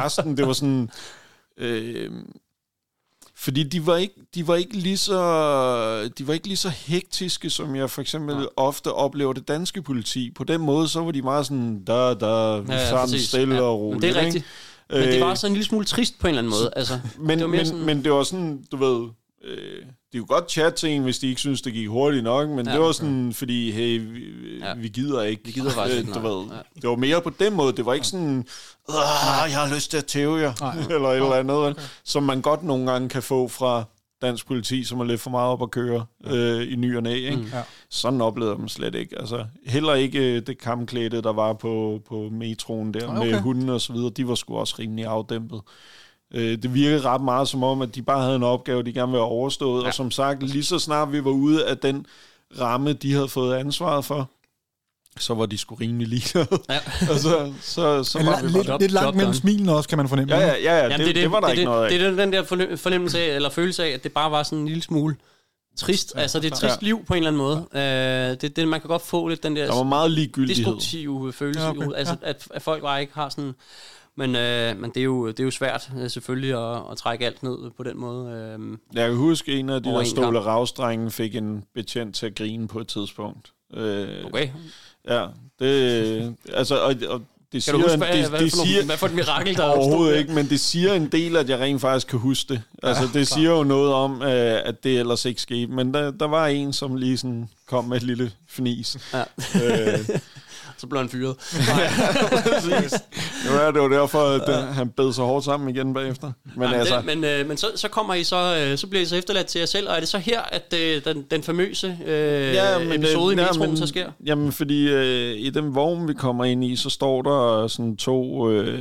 [0.04, 0.90] Resten, det var sådan...
[1.58, 2.10] Øh,
[3.38, 7.50] fordi de var ikke, de var ikke lige så de var ikke lige så hektiske
[7.50, 8.44] som jeg for eksempel ja.
[8.56, 10.30] ofte oplever det danske politi.
[10.30, 13.60] På den måde så var de meget sådan der der ja, ja, stille ja.
[13.60, 14.02] og roligt.
[14.02, 14.44] Men det er rigtigt.
[14.90, 16.70] Men det var også en lille smule trist på en eller anden måde.
[16.76, 17.84] Altså, men, det var men, sådan...
[17.84, 19.08] men det var sådan, du ved,
[19.44, 22.48] øh, de kunne godt chatte til en, hvis de ikke synes, det gik hurtigt nok,
[22.48, 23.34] men ja, det var sådan, okay.
[23.34, 24.24] fordi, hey, vi,
[24.60, 24.74] ja.
[24.74, 25.42] vi gider ikke.
[25.44, 26.80] Vi gider faktisk ikke, du ved, ja.
[26.80, 27.72] Det var mere på den måde.
[27.72, 28.46] Det var ikke sådan,
[28.88, 31.82] jeg har lyst til at tæve jer, nej, eller et eller andet, okay.
[32.04, 33.84] som man godt nogle gange kan få fra
[34.22, 36.34] dansk politi, som er lidt for meget op at køre ja.
[36.36, 37.14] øh, i ny og næ.
[37.14, 37.36] Ikke?
[37.36, 37.46] Mm.
[37.52, 37.62] Ja.
[37.90, 39.18] Sådan oplevede dem slet ikke.
[39.18, 43.30] Altså, heller ikke øh, det kampklæde, der var på, på metroen der okay.
[43.30, 44.10] med hunden og så videre.
[44.10, 45.60] De var sgu også rimelig afdæmpet.
[46.34, 49.12] Øh, det virkede ret meget som om, at de bare havde en opgave, de gerne
[49.12, 49.82] ville have overstået.
[49.82, 49.88] Ja.
[49.88, 52.06] Og som sagt, lige så snart vi var ude af den
[52.60, 54.30] ramme, de havde fået ansvaret for,
[55.18, 56.38] så var de sgu rimelig lige.
[56.38, 56.46] Ja.
[57.12, 60.34] altså, så, så var vi lidt, lidt langt mellem smilene også, kan man fornemme.
[60.34, 61.90] Ja, ja, ja, ja Jamen, det, det, det, var der det, ikke noget af.
[61.90, 62.42] Det er den der
[62.76, 65.16] fornemmelse af, eller følelse af, at det bare var sådan en lille smule
[65.76, 66.12] trist.
[66.16, 66.86] Ja, altså, det er et trist ja.
[66.86, 67.66] liv på en eller anden måde.
[67.74, 68.30] Ja.
[68.30, 69.66] Uh, det, det, man kan godt få lidt den der...
[69.66, 70.64] Der var meget ligegyldighed.
[70.64, 71.62] Destruktive følelse.
[71.62, 71.88] Ja, okay.
[71.96, 72.28] Altså, ja.
[72.28, 73.54] at, at folk bare ikke har sådan
[74.16, 77.26] men, øh, men det, er jo, det er jo svært øh, selvfølgelig at, at trække
[77.26, 78.30] alt ned på den måde.
[78.30, 82.34] Øh, jeg kan huske, en af de der stole ravstrengen fik en betjent til at
[82.34, 83.52] grine på et tidspunkt.
[83.74, 84.48] Øh, okay.
[85.08, 85.26] Ja,
[85.58, 87.22] det, altså, og, og
[87.52, 89.64] det siger, kan du huske, hvad, det, hvad, det siger, hvad for et mirakel, der
[89.64, 92.62] Overhovedet ikke, men det siger en del, at jeg rent faktisk kan huske det.
[92.82, 95.72] Altså, ja, det siger jo noget om, øh, at det ellers ikke skete.
[95.72, 98.98] Men der, der var en, som lige sådan kom med et lille fnis.
[99.12, 99.20] Ja.
[99.54, 100.08] øh,
[100.78, 101.36] så blev han fyret.
[103.44, 106.32] Det var, det var derfor, at øh, han bed så hårdt sammen igen bagefter.
[106.44, 109.02] Men Men, altså, det, men, øh, men så, så kommer I så, øh, så bliver
[109.02, 111.42] I så efterladt til jer selv, og er det så her, at øh, den, den
[111.42, 114.10] famøse øh, ja, men, episode i ja, metroen men- så sker?
[114.26, 118.50] Jamen, fordi øh, i den vogn, vi kommer ind i, så står der sådan to
[118.50, 118.80] øh,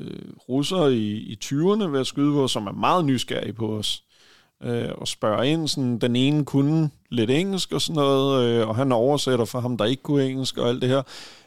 [0.00, 0.10] øh,
[0.48, 4.02] russere i, i 20'erne ved at skyde på, som er meget nysgerrige på os.
[4.64, 8.76] Øh, og spørger ind, sådan, den ene kunne lidt engelsk og sådan noget, øh, og
[8.76, 11.02] han oversætter for ham, der ikke kunne engelsk og alt det her.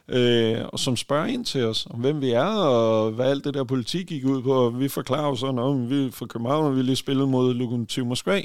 [0.10, 3.54] Øh, og som spørger ind til os, om hvem vi er, og hvad alt det
[3.54, 4.54] der politik gik ud på.
[4.54, 7.54] Og vi forklarer jo sådan, om vi er fra København, og vi lige spillet mod
[7.54, 8.42] Lokomotiv Moskva.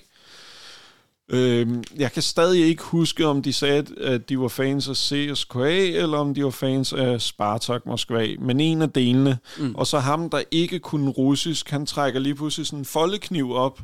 [1.29, 1.69] Øh,
[1.99, 5.87] jeg kan stadig ikke huske, om de sagde, at- at de var fans af CSKA,
[6.03, 8.27] eller om de var fans af Spartak Moskva.
[8.39, 9.39] Men en af delene.
[9.59, 9.75] Mm.
[9.75, 13.81] Og så ham, der ikke kunne russisk, han trækker lige pludselig sådan en foldekniv op,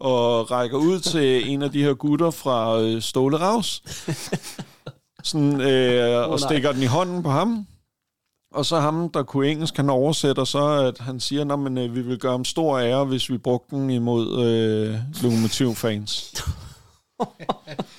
[0.00, 3.82] og rækker ud til en af de her gutter fra øh, Ståle Raus.
[5.22, 6.36] Sådan, øh, og nej.
[6.36, 7.66] stikker den i hånden på ham.
[8.54, 12.00] Og så ham, der kunne engelsk, han oversætter så, at han siger, at øh, vi
[12.00, 16.34] vil gøre ham stor ære, hvis vi brugte den imod øh, Lokomotiv-fans.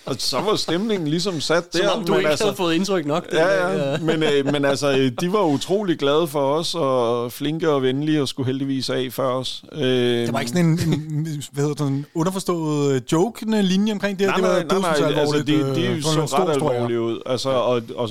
[0.05, 1.79] og så var stemningen ligesom sat der.
[1.89, 3.29] Som om du ikke altså, havde fået indtryk nok.
[3.29, 3.97] den Ja, ja.
[3.97, 8.21] Men, øh, men altså, øh, de var utrolig glade for os, og flinke og venlige,
[8.21, 9.63] og skulle heldigvis af for os.
[9.71, 10.79] Øh, Det var ikke sådan en,
[11.09, 14.37] en hvad hedder det, en underforstået øh, joke linje omkring det her.
[14.37, 17.19] Nej, det var nej, nej, nej, altså, de, øh, de så ret alvorlige ud.
[17.25, 18.09] Altså, og, og,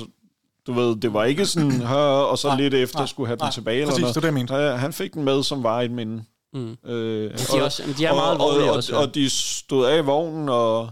[0.67, 3.35] du ved, det var ikke sådan, her, og så Nej, lidt efter nej, skulle have
[3.37, 3.85] den nej, tilbage.
[3.85, 4.53] præcis, eller det er det, jeg mente.
[4.53, 4.79] noget.
[4.79, 6.23] Han fik den med, som var et minde.
[6.53, 6.77] Mm.
[6.85, 9.07] Øh, de er også- de er meget alvorlige og, også, og, ja.
[9.07, 10.89] og de stod af i vognen og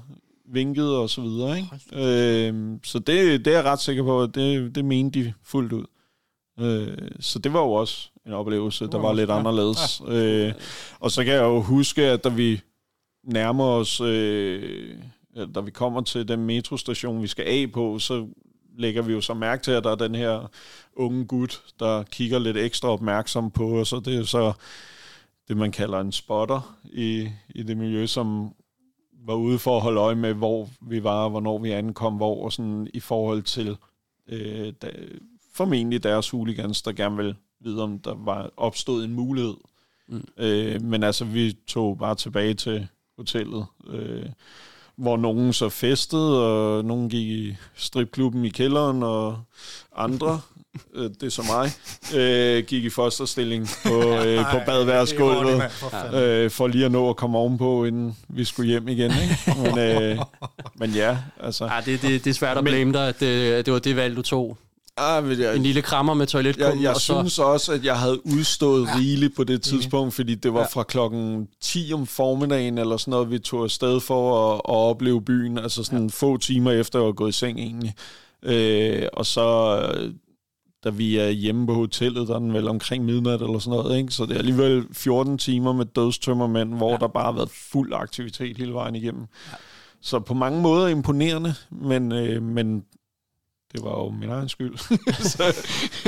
[0.54, 1.58] vinkede og så videre.
[1.58, 2.48] Ikke?
[2.48, 5.74] Øh, så det, det er jeg ret sikker på, at det, det mente de fuldt
[5.74, 5.86] ud.
[6.60, 10.02] Øh, så det var jo også en oplevelse, der var også- lidt ja, anderledes.
[10.08, 10.54] Øh,
[11.00, 12.62] og så kan jeg jo huske, at da vi
[13.24, 14.90] nærmer os, øh,
[15.36, 18.28] ja, da vi kommer til den metrostation, vi skal af på, så
[18.78, 20.50] lægger vi jo så mærke til, at der er den her
[20.96, 24.54] unge gut, der kigger lidt ekstra opmærksom på os, og det er jo så
[25.48, 28.54] det, man kalder en spotter i, i det miljø, som
[29.28, 32.54] var ude for at holde øje med, hvor vi var, hvornår vi ankom, hvor, og
[32.54, 33.78] sådan i forhold til
[34.28, 34.92] øh, da,
[35.54, 39.56] formentlig deres hooligans, der gerne vil vide, om der var opstået en mulighed.
[40.08, 40.28] Mm.
[40.38, 42.88] Øh, men altså, vi tog bare tilbage til
[43.18, 44.26] hotellet, øh,
[44.96, 49.42] hvor nogen så festede, og nogen gik i stripklubben i kælderen, og
[49.96, 50.40] andre,
[50.94, 51.72] øh, det er så mig,
[52.20, 53.94] øh, gik i fosterstilling på,
[54.26, 55.64] øh, på badeværelsesgulvet,
[56.14, 59.12] øh, for lige at nå at komme ovenpå, inden vi skulle hjem igen.
[59.12, 59.38] Ikke?
[59.62, 60.18] Men, øh,
[60.80, 61.66] men ja, altså...
[61.66, 63.80] Ja, det, det, det er svært at Men- blame dig, at det, at det var
[63.80, 64.58] det valg, du tog.
[64.98, 67.14] Ah, jeg, En lille krammer med toiletkummen, jeg, jeg og så...
[67.14, 68.96] synes også, at jeg havde udstået ja.
[68.98, 73.32] rigeligt på det tidspunkt, fordi det var fra klokken 10 om formiddagen, eller sådan noget,
[73.32, 76.10] vi tog afsted for at, at opleve byen, altså sådan ja.
[76.14, 77.94] få timer efter at have gået i seng egentlig.
[78.44, 80.12] Øh, og så, øh,
[80.84, 83.98] da vi er hjemme på hotellet, der er den vel omkring midnat eller sådan noget,
[83.98, 84.12] ikke?
[84.12, 86.98] så det er alligevel 14 timer med dødstømmermænd, hvor ja.
[86.98, 89.22] der bare har været fuld aktivitet hele vejen igennem.
[89.52, 89.58] Ja.
[90.02, 92.84] Så på mange måder imponerende, men, øh, men
[93.74, 94.78] det var jo min egen skyld.
[95.38, 95.56] så,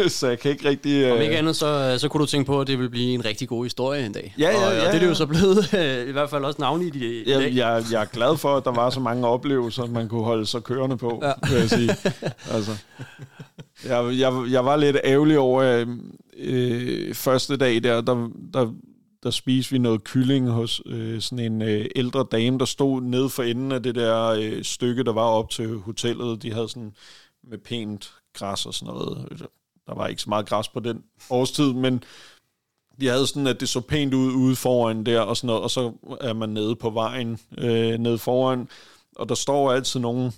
[0.08, 1.12] så jeg kan ikke rigtig...
[1.12, 3.26] Om øh, ikke andet, så, så kunne du tænke på, at det ville blive en
[3.26, 4.36] rigtig god historie en dag.
[4.40, 5.08] Ja, ja, og, ja, og det er det ja.
[5.08, 5.74] jo så blevet,
[6.04, 7.56] øh, i hvert fald også navnligt i, i dag.
[7.56, 10.64] Jeg, jeg, er glad for, at der var så mange oplevelser, man kunne holde sig
[10.64, 11.28] kørende på, Ja.
[11.28, 11.34] ja.
[11.50, 11.96] vil jeg sige.
[12.52, 12.72] Altså,
[13.86, 15.86] jeg, jeg, jeg var lidt ærgerlig over,
[16.38, 18.74] øh, første dag der, der, der,
[19.24, 23.30] der spiste vi noget kylling hos øh, sådan en øh, ældre dame, der stod nede
[23.30, 26.44] for enden af det der øh, stykke, der var op til hotellet.
[26.44, 26.94] De havde sådan
[27.50, 29.48] med pænt græs og sådan noget.
[29.88, 32.04] Der var ikke så meget græs på den årstid, men
[33.02, 35.72] de havde sådan, at det så pænt ud ude foran der og sådan noget, og
[35.72, 38.70] så er man nede på vejen øh, nede foran,
[39.16, 40.32] og der står altid nogle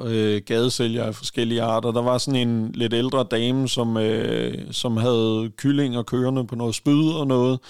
[0.00, 1.92] øh, gadesælgere af forskellige arter.
[1.92, 6.54] Der var sådan en lidt ældre dame, som, øh, som havde kylling og kørende på
[6.54, 7.60] noget spyd og noget,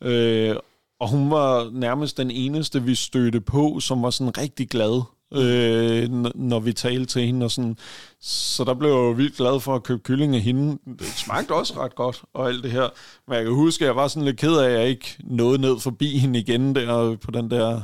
[0.00, 0.56] øh,
[1.00, 5.02] og hun var nærmest den eneste, vi stødte på, som var sådan rigtig glad,
[5.34, 7.44] øh, når vi talte til hende.
[7.44, 7.76] Og sådan.
[8.20, 10.78] Så der blev jeg jo vildt glad for at købe kylling af hende.
[10.98, 12.88] Det smagte også ret godt, og alt det her.
[13.28, 15.58] Men jeg kan huske, at jeg var sådan lidt ked af, at jeg ikke nåede
[15.60, 17.80] ned forbi hende igen der på den der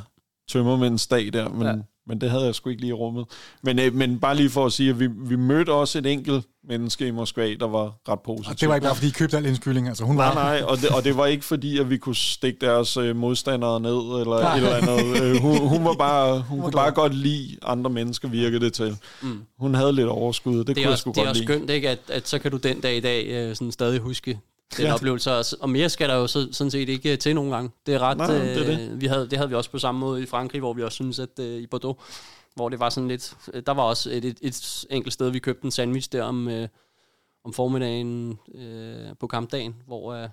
[0.48, 1.48] tømmermændsdag der.
[1.48, 1.72] Men, Ja
[2.11, 3.24] men det havde jeg sgu ikke lige i rummet.
[3.62, 6.45] Men, øh, men bare lige for at sige, at vi, vi mødte også et enkelt
[6.69, 8.49] menneske i Moskva, der var ret positivt.
[8.55, 9.89] Og det var ikke bare, fordi I købte al hendes kylling.
[9.89, 12.15] Altså, hun var, Nej, nej, og det, og det var ikke fordi, at vi kunne
[12.16, 14.57] stikke deres øh, modstandere ned, eller Nej.
[14.57, 15.23] et eller andet.
[15.23, 16.82] Øh, hun, hun var bare, hun var kunne glad.
[16.82, 18.97] bare godt lide andre mennesker, virkede det til.
[19.23, 19.41] Mm.
[19.59, 21.43] Hun havde lidt overskud, det, det kunne er jeg også, sgu det er godt også
[21.43, 21.53] lide.
[21.53, 21.89] skønt, ikke?
[21.91, 24.39] At, at så kan du den dag i dag øh, sådan stadig huske
[24.76, 24.94] den Ja.
[24.94, 25.32] oplevelse.
[25.32, 27.70] Og, og mere skal der jo så, sådan set ikke til nogen gange.
[27.86, 28.16] Det er ret...
[28.16, 30.60] Nej, det er øh, Vi havde, det havde vi også på samme måde i Frankrig,
[30.60, 31.98] hvor vi også synes, at øh, i Bordeaux,
[32.55, 33.36] hvor det var sådan lidt...
[33.66, 36.68] Der var også et, et, et enkelt sted, vi købte en sandwich der om, øh,
[37.44, 40.28] om formiddagen øh, på kampdagen, hvor øh,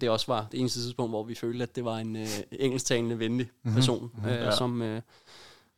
[0.00, 3.18] det også var det eneste tidspunkt, hvor vi følte, at det var en øh, engelsktalende
[3.18, 4.30] venlig person, mm-hmm.
[4.30, 4.50] øh, Ja.
[4.56, 5.00] som, øh,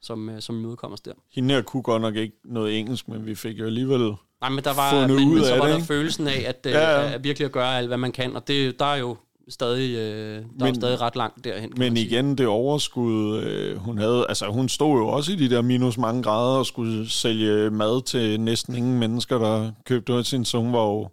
[0.00, 1.12] som, øh, som imødekom os der.
[1.32, 4.12] Hende her kunne godt nok ikke noget engelsk, men vi fik jo alligevel...
[4.40, 5.86] Nej, men der var, men, men så var det, der ikke?
[5.86, 7.12] følelsen af, at, øh, Ja, ja.
[7.12, 9.16] at virkelig at gøre alt, hvad man kan, og det, der er jo
[9.48, 11.72] stadig, øh, der men, er stadig ret langt derhen.
[11.76, 14.26] Men igen, det overskud, øh, hun havde...
[14.28, 18.02] Altså, hun stod jo også i de der minus mange grader og skulle sælge mad
[18.02, 21.08] til næsten ingen mennesker, der købte noget sin, så hun var jo...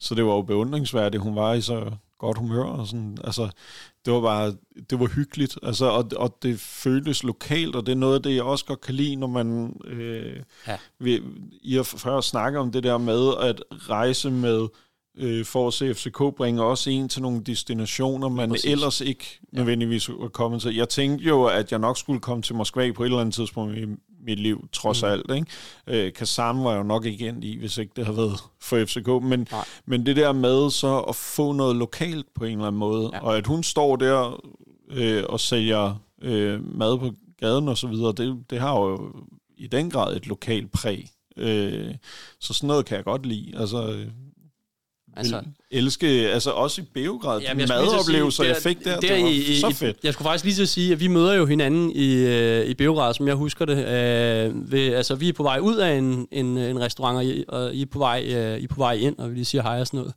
[0.00, 3.18] Så det var jo beundringsværdigt, hun var i så godt humør og sådan.
[3.24, 3.48] Altså,
[4.04, 4.54] det var bare,
[4.90, 8.34] det var hyggeligt, altså, og, og det føltes lokalt, og det er noget af det,
[8.34, 10.36] jeg også godt kan lide, når man, øh,
[10.68, 10.76] Ja.
[10.98, 11.20] vi,
[11.62, 14.68] I har før snakket om det der med at rejse med,
[15.18, 18.70] øh, for at se FCK bringe også en til nogle destinationer, man Præcis.
[18.70, 20.74] ellers ikke nødvendigvis var kommet til.
[20.74, 23.76] Jeg tænkte jo, at jeg nok skulle komme til Moskva på et eller andet tidspunkt
[23.78, 23.84] i
[24.24, 25.08] mit liv, trods mm.
[25.08, 25.30] alt.
[25.34, 25.46] Ikke?
[26.06, 28.84] Øh, Kazan var jeg jo nok ikke endt i, hvis ikke det havde været for
[28.84, 29.08] FCK.
[29.22, 29.64] Men, Nej.
[29.86, 33.20] men det der med så at få noget lokalt på en eller anden måde, Ja.
[33.20, 34.42] og at hun står der
[34.90, 37.10] øh, og sælger øh, mad på
[37.40, 39.12] gaden og så videre, det, det har jo
[39.56, 41.08] i den grad et lokalt præg.
[41.36, 41.94] Øh,
[42.40, 43.52] så sådan noget kan jeg godt lide.
[43.58, 44.06] Altså,
[45.16, 49.28] Altså- elske, altså også i Beograd, Jamen, madoplevelser, sige, jeg fik der, der det var
[49.28, 49.96] i, så fedt.
[50.02, 52.74] Jeg skulle faktisk lige til at sige, at vi møder jo hinanden i, øh, i
[52.74, 53.76] Beograd, som jeg husker det.
[53.78, 57.44] Øh, ved, altså, vi er på vej ud af en, en, en restaurant, og I,
[57.48, 59.62] og I, er på vej, øh, I er på vej ind, og vi lige siger
[59.62, 60.14] hej og sådan noget.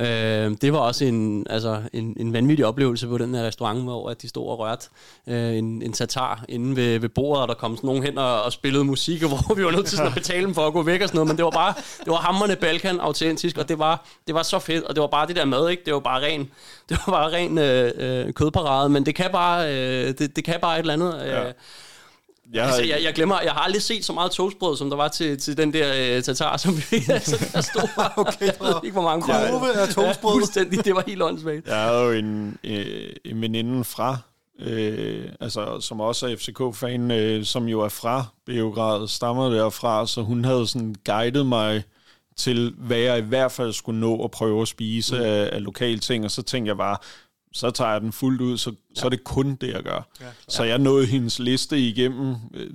[0.00, 4.10] Øh, det var også en, altså, en, en vanvittig oplevelse på den her restaurant, hvor
[4.10, 4.88] at de stod og rørte
[5.26, 8.42] øh, en, en tatar inde ved, ved bordet, og der kom sådan nogen hen og,
[8.42, 10.72] og spillede musik, og hvor vi var nødt til sådan at betale dem for at
[10.72, 13.68] gå væk og sådan noget, men det var bare, det var hammerne Balkan autentisk, og
[13.68, 15.82] det var, det var så fedt, og det var bare det der mad, ikke?
[15.86, 16.50] Det var bare ren,
[16.88, 17.92] det var bare ren øh,
[18.26, 21.22] øh, kødparade, men det kan bare, øh, det, det kan bare et eller andet.
[21.22, 21.42] Øh, Ja.
[22.52, 25.08] Jeg, Altså, jeg, jeg glemmer, jeg har aldrig set så meget toastbrød, som der var
[25.08, 28.92] til, til den der øh, tatar, som vi altså, der stod okay, jeg ved ikke,
[28.92, 29.80] hvor mange kroner.
[29.80, 30.32] Af toastbrød.
[30.32, 31.66] Ja, fuldstændig, det var helt åndssvagt.
[31.66, 34.18] Jeg havde jo en, øh, en veninde fra,
[34.60, 40.22] øh, altså, som også er FCK-fan, øh, som jo er fra Beograd, stammer derfra, så
[40.22, 41.82] hun havde sådan guidet mig
[42.36, 45.22] til, hvad jeg i hvert fald skulle nå at prøve at spise mm.
[45.22, 46.96] af, af lokale ting, og så tænkte jeg bare,
[47.54, 49.00] så tager jeg den fuldt ud, så, ja.
[49.00, 50.08] så er det kun det, jeg gør.
[50.20, 52.66] Ja, så jeg nåede hendes liste igennem, øh,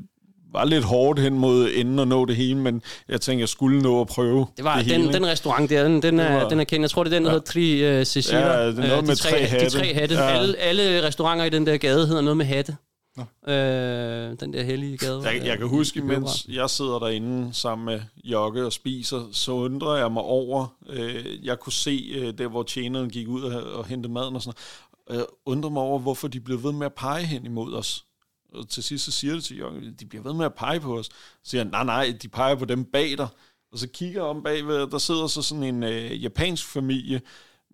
[0.54, 3.82] var lidt hårdt hen mod enden at nå det hele, men jeg tænkte, jeg skulle
[3.82, 5.14] nå at prøve Det var det den, hele.
[5.14, 6.82] den restaurant der, den, den, er, var- den er kendt.
[6.82, 8.40] Jeg tror, det er den, der hedder Tri uh, Cecilia.
[8.62, 9.70] Ja, det er noget de med tre, tre De hatte.
[9.70, 10.16] tre hatte.
[10.16, 10.22] Ja.
[10.30, 12.76] Alle, alle restauranter i den der gade hedder noget med hatte.
[13.18, 15.22] Øh, den der hellige gade.
[15.22, 16.20] Jeg, jeg kan øh, huske, i Beograd.
[16.20, 21.46] mens jeg sidder derinde sammen med Jokke og spiser, så undrer jeg mig over, øh,
[21.46, 24.58] jeg kunne se øh, der, hvor tjeneren gik ud og, og hentede maden og sådan
[24.58, 25.08] noget.
[25.08, 28.06] Og Jeg undrer mig over, hvorfor de blev ved med at pege hen imod os.
[28.54, 30.98] Og til sidst så siger det til Jokke, de bliver ved med at pege på
[30.98, 31.06] os.
[31.06, 31.12] Så
[31.44, 33.28] siger han, nej, nej, de peger på dem bag dig.
[33.72, 37.22] Og så kigger jeg om bagved, der sidder så sådan en øh, japansk familie,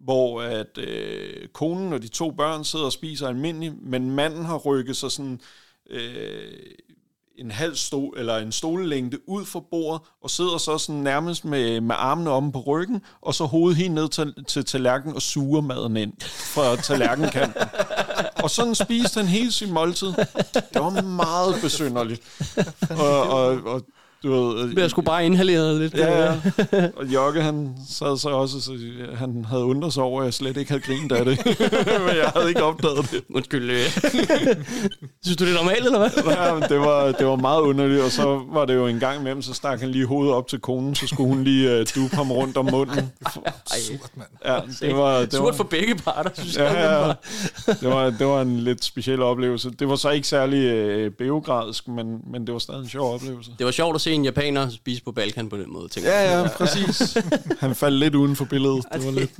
[0.04, 4.58] hvor at øh, konen og de to børn sidder og spiser almindeligt, men manden har
[4.58, 5.42] rykket sig sådan
[5.90, 6.52] øh,
[7.38, 11.82] en halv stol, eller en stolelængde ud fra bordet, og sidder så sådan nærmest med,
[11.82, 15.62] med armene om på ryggen, og så hovedet helt ned til, til tallerkenen og suger
[15.62, 17.62] maden ind fra tallerkenkanten.
[18.44, 20.08] og sådan spiste han hele sin måltid.
[20.54, 22.22] Det var meget besynderligt.
[22.90, 23.82] Og, og, og
[24.24, 25.94] du ved, Jeg skulle bare inhalere lidt.
[25.94, 26.36] Ja, ja.
[26.98, 28.72] Og Jokke, han sad så også, så
[29.16, 31.46] han havde undret sig over, at jeg slet ikke havde grint af det.
[32.06, 33.22] Men jeg havde ikke opdaget det.
[33.36, 33.72] Undskyld.
[33.72, 33.78] øh.
[35.24, 36.34] Synes du, det er normalt, eller hvad?
[36.34, 39.20] Ja, men det, var, det var meget underligt, og så var det jo en gang
[39.20, 42.16] imellem, så stak han lige hovedet op til konen, så skulle hun lige uh, dupe
[42.16, 43.12] ham rundt om munden.
[43.76, 44.30] Surt, mand.
[44.46, 46.72] Ja, det var, det Surt var, for begge parter, synes jeg.
[46.74, 47.14] ja, ja,
[47.82, 49.72] det, var, det var en lidt speciel oplevelse.
[49.80, 53.52] Det var så ikke særlig uh, beogradsk, men, men det var stadig en sjov oplevelse.
[53.58, 56.26] Det var sjovt at se en japaner spise på Balkan på den måde, tænker jeg.
[56.26, 57.18] Ja, ja, præcis.
[57.64, 58.86] Han faldt lidt uden for billedet.
[58.94, 59.32] Det var lidt...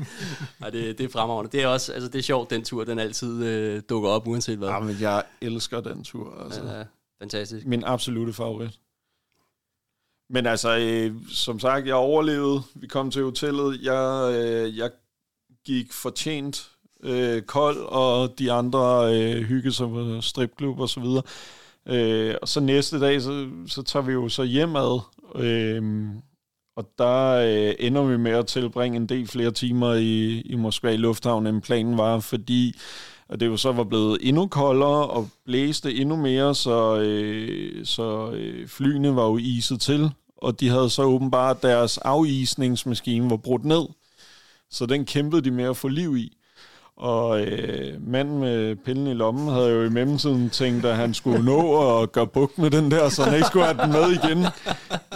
[0.62, 1.52] Ej, det, det er fremragende.
[1.52, 4.58] Det er også, altså det er sjovt, den tur, den altid øh, dukker op, uanset
[4.58, 4.68] hvad.
[4.68, 6.44] Ja, men jeg elsker den tur.
[6.44, 6.64] Altså.
[6.64, 6.84] Ja,
[7.22, 7.66] fantastisk.
[7.66, 8.80] Min absolute favorit.
[10.30, 12.62] Men altså, øh, som sagt, jeg overlevede.
[12.76, 13.80] Vi kom til hotellet.
[13.84, 14.90] Jeg, øh, jeg
[15.66, 16.72] gik fortjent
[17.04, 21.24] øh, kold, og de andre øh, hyggede sig på stripklub og så videre.
[21.88, 25.00] Øh, og så næste dag, så, så tager vi jo så hjemad.
[25.36, 26.06] Øh,
[26.76, 30.90] og der øh, ender vi med at tilbringe en del flere timer i, i Moskva
[30.90, 32.76] i lufthavnen, end planen var, fordi
[33.30, 38.32] og det jo så var blevet endnu koldere og blæste endnu mere, så, øh, så
[38.32, 43.66] øh, flyene var jo iset til, og de havde så åbenbart deres afisningsmaskine var brudt
[43.66, 43.86] ned,
[44.70, 46.38] så den kæmpede de med at få liv i.
[46.98, 51.46] Og øh, manden med pillen i lommen havde jo i mellemtiden tænkt, at han skulle
[51.46, 54.46] nå at gøre buk med den der, så han ikke skulle have den med igen.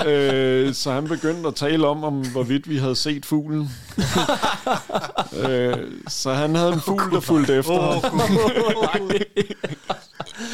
[0.07, 3.69] Øh, så han begyndte at tale om, om hvorvidt vi havde set fuglen.
[5.49, 5.77] øh,
[6.07, 7.73] så han havde en fugl, der fulgte efter.
[7.73, 8.03] Åh,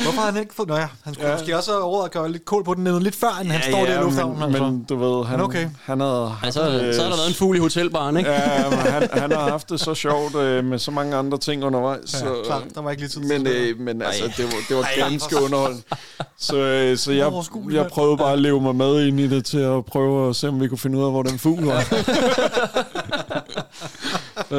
[0.04, 0.68] Hvorfor har han ikke fået...
[0.68, 1.34] Nå ja, han skulle ja.
[1.34, 1.40] Ja.
[1.40, 3.62] måske også have over at gøre lidt kål på den noget lidt før, end han
[3.62, 4.40] står der i lufthavnen.
[4.40, 4.64] men, altså.
[4.64, 5.70] men du ved, han, okay.
[5.84, 6.32] han havde...
[6.44, 6.60] Altså,
[6.94, 8.32] så har der været en fugl i hotelbaren, ikke?
[8.32, 11.64] Ja, men han, han har haft det så sjovt øh, med så mange andre ting
[11.64, 12.14] undervejs.
[12.14, 13.52] Ja, så, klart, der var ikke lige tid til men, det.
[13.52, 15.10] øh, men altså, det var, det var Ej.
[15.10, 15.84] ganske underholdende.
[16.40, 17.32] Så, øh, så jeg,
[17.72, 20.48] jeg prøvede bare at leve mig med ind i det til at prøve at se,
[20.48, 21.84] om vi kunne finde ud af, hvor den fugl var.
[24.52, 24.58] øh,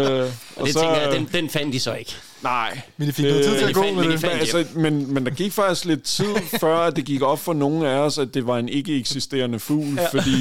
[0.57, 2.15] Og det tænker jeg, den, den fandt de så ikke.
[2.43, 2.81] Nej.
[2.97, 4.21] Men de fik noget tid til de at gå fandt- med men de det.
[4.21, 7.39] fandt- Men, altså, men, men der gik faktisk lidt tid, før at det gik op
[7.39, 10.09] for nogle af os, at det var en ikke eksisterende fugl, ja.
[10.09, 10.37] fordi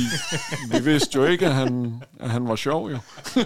[0.72, 2.98] vi vidste jo ikke, at han, at han var sjov, jo.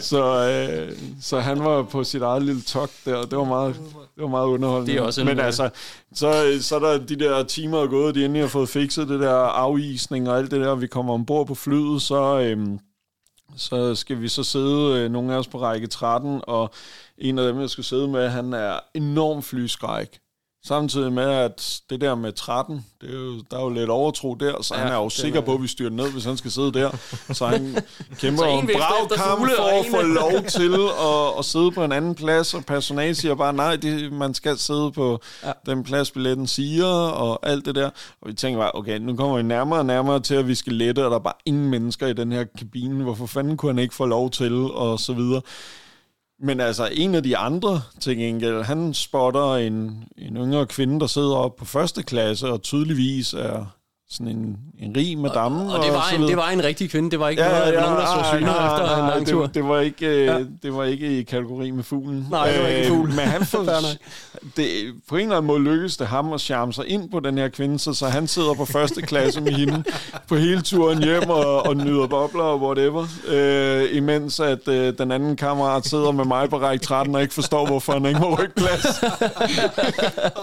[0.00, 0.92] så, øh,
[1.22, 3.74] så han var på sit eget lille tok der, og det var meget,
[4.14, 4.92] det var meget underholdende.
[4.92, 5.70] Det er også en, men øh, altså,
[6.14, 9.20] så, så er der de der timer er gået, de endelig har fået fikset det
[9.20, 12.38] der afisning og alt det der, vi kommer ombord på flyet, så...
[12.40, 12.78] Øhm,
[13.56, 16.70] så skal vi så sidde, øh, nogle af os på række 13, og
[17.18, 20.18] en af dem, jeg skal sidde med, han er enorm flyskræk.
[20.64, 24.34] Samtidig med, at det der med 13, det er jo, der er jo lidt overtro
[24.34, 26.36] der, så ja, han er jo sikker er- på, at vi styrer ned, hvis han
[26.36, 26.90] skal sidde der.
[27.32, 27.76] Så han
[28.20, 31.92] kæmper Så en brav kamp for at få lov til at, at sidde på en
[31.92, 35.52] anden plads, og personalet siger bare, nej, det, man skal sidde på ja.
[35.66, 37.90] den plads, billetten siger, og alt det der.
[38.22, 40.72] Og vi tænker bare, okay, nu kommer vi nærmere og nærmere til, at vi skal
[40.72, 43.02] lette, og der er bare ingen mennesker i den her kabine.
[43.04, 45.40] Hvorfor fanden kunne han ikke få lov til, og så videre.
[46.42, 51.06] Men altså, en af de andre til gengæld, han spotter en, en yngre kvinde, der
[51.06, 53.79] sidder oppe på første klasse, og tydeligvis er
[54.10, 55.72] sådan en, en rig madame.
[55.72, 57.10] Og det var, så en, det var en rigtig kvinde.
[57.10, 59.46] Det var ikke ja, noget, ja, nogen, der så syner efter en lang tur.
[59.46, 60.32] Det, det, var ikke, øh, Ja.
[60.32, 60.44] ja.
[60.62, 62.26] det var ikke i kategori med fuglen.
[62.30, 63.08] Nej, det var ikke en fugl.
[63.08, 63.66] Men han får,
[64.56, 64.66] det,
[65.08, 67.48] på en eller anden måde lykkedes det ham at charme sig ind på den her
[67.48, 69.84] kvinde, så, så han sidder på første klasse med hende
[70.28, 73.06] på hele turen hjem og, og nyder bobler og whatever.
[73.28, 77.34] Øh, imens at øh, den anden kammerat sidder med mig på række 13 og ikke
[77.34, 78.84] forstår, hvorfor han ikke må rykke plads.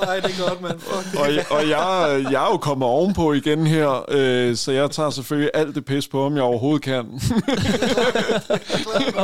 [0.08, 0.80] Ej, det er godt, mand.
[1.18, 5.52] Og, og jeg, jeg er jo kommet ovenpå igen her, øh, så jeg tager selvfølgelig
[5.54, 7.06] alt det pis på, om jeg overhovedet kan.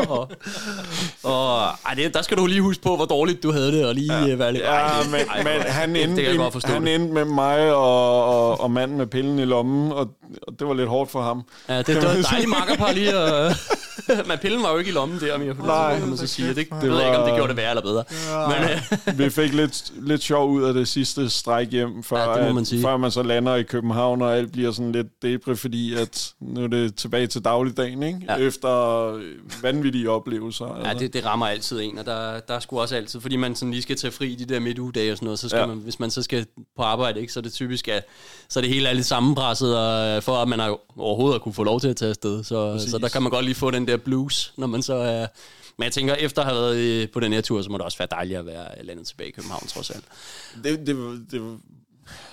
[0.10, 0.30] Og,
[1.24, 3.96] og, ej, det, der skal du lige huske på, hvor dårligt du havde det, og
[3.96, 4.36] lige ja.
[4.36, 4.64] være lidt...
[4.64, 6.74] Ja, ej, men, ej, men han, endte, det forstå.
[6.74, 6.96] han det.
[6.96, 10.08] endte med mig og, og, og manden med pillen i lommen, og,
[10.48, 11.42] og det var lidt hårdt for ham.
[11.70, 13.56] Ja, det, det var et dejligt makkerpar lige at...
[14.28, 16.00] Men pillen var jo ikke i lommen der, mere på det Nej.
[16.00, 16.48] kan man så sige.
[16.48, 18.04] Det, det Det ved jeg ikke, om det gjorde det værre eller bedre.
[18.48, 22.40] Men, øh, Vi fik lidt, lidt sjov ud af det sidste stræk hjem, før, Ja,
[22.40, 22.80] det må man sige.
[22.80, 26.34] at, før man så lander i København, og alt bliver sådan lidt debri, fordi at
[26.42, 28.20] nu er det tilbage til dagligdagen, ikke?
[28.28, 28.34] Ja.
[28.38, 28.48] Ja.
[28.48, 28.70] efter
[29.62, 30.66] vanvittige oplevelser.
[30.66, 31.04] Ja, altså.
[31.04, 33.72] det, det rammer altid en, og der, der er sgu også altid, fordi man sådan
[33.72, 35.64] lige skal tage fri de der midtugedage og sådan noget, så skal ja.
[35.64, 35.68] Ja.
[35.68, 36.46] man, hvis man så skal
[36.78, 38.06] på arbejde, ikke, så er det typisk, at
[38.50, 41.42] så er det hele er lidt sammenpresset, og øh, for at man har overhovedet at
[41.42, 43.72] kunne få lov til at tage afsted, så, så der kan man godt lige få
[43.72, 45.28] den der blues, når man så er...
[45.78, 47.86] Men jeg tænker, efter at have været øh, på den her tur, så må det
[47.86, 50.04] også være dejligt at være landet tilbage i København, trods alt.
[50.64, 51.60] Det, det, det,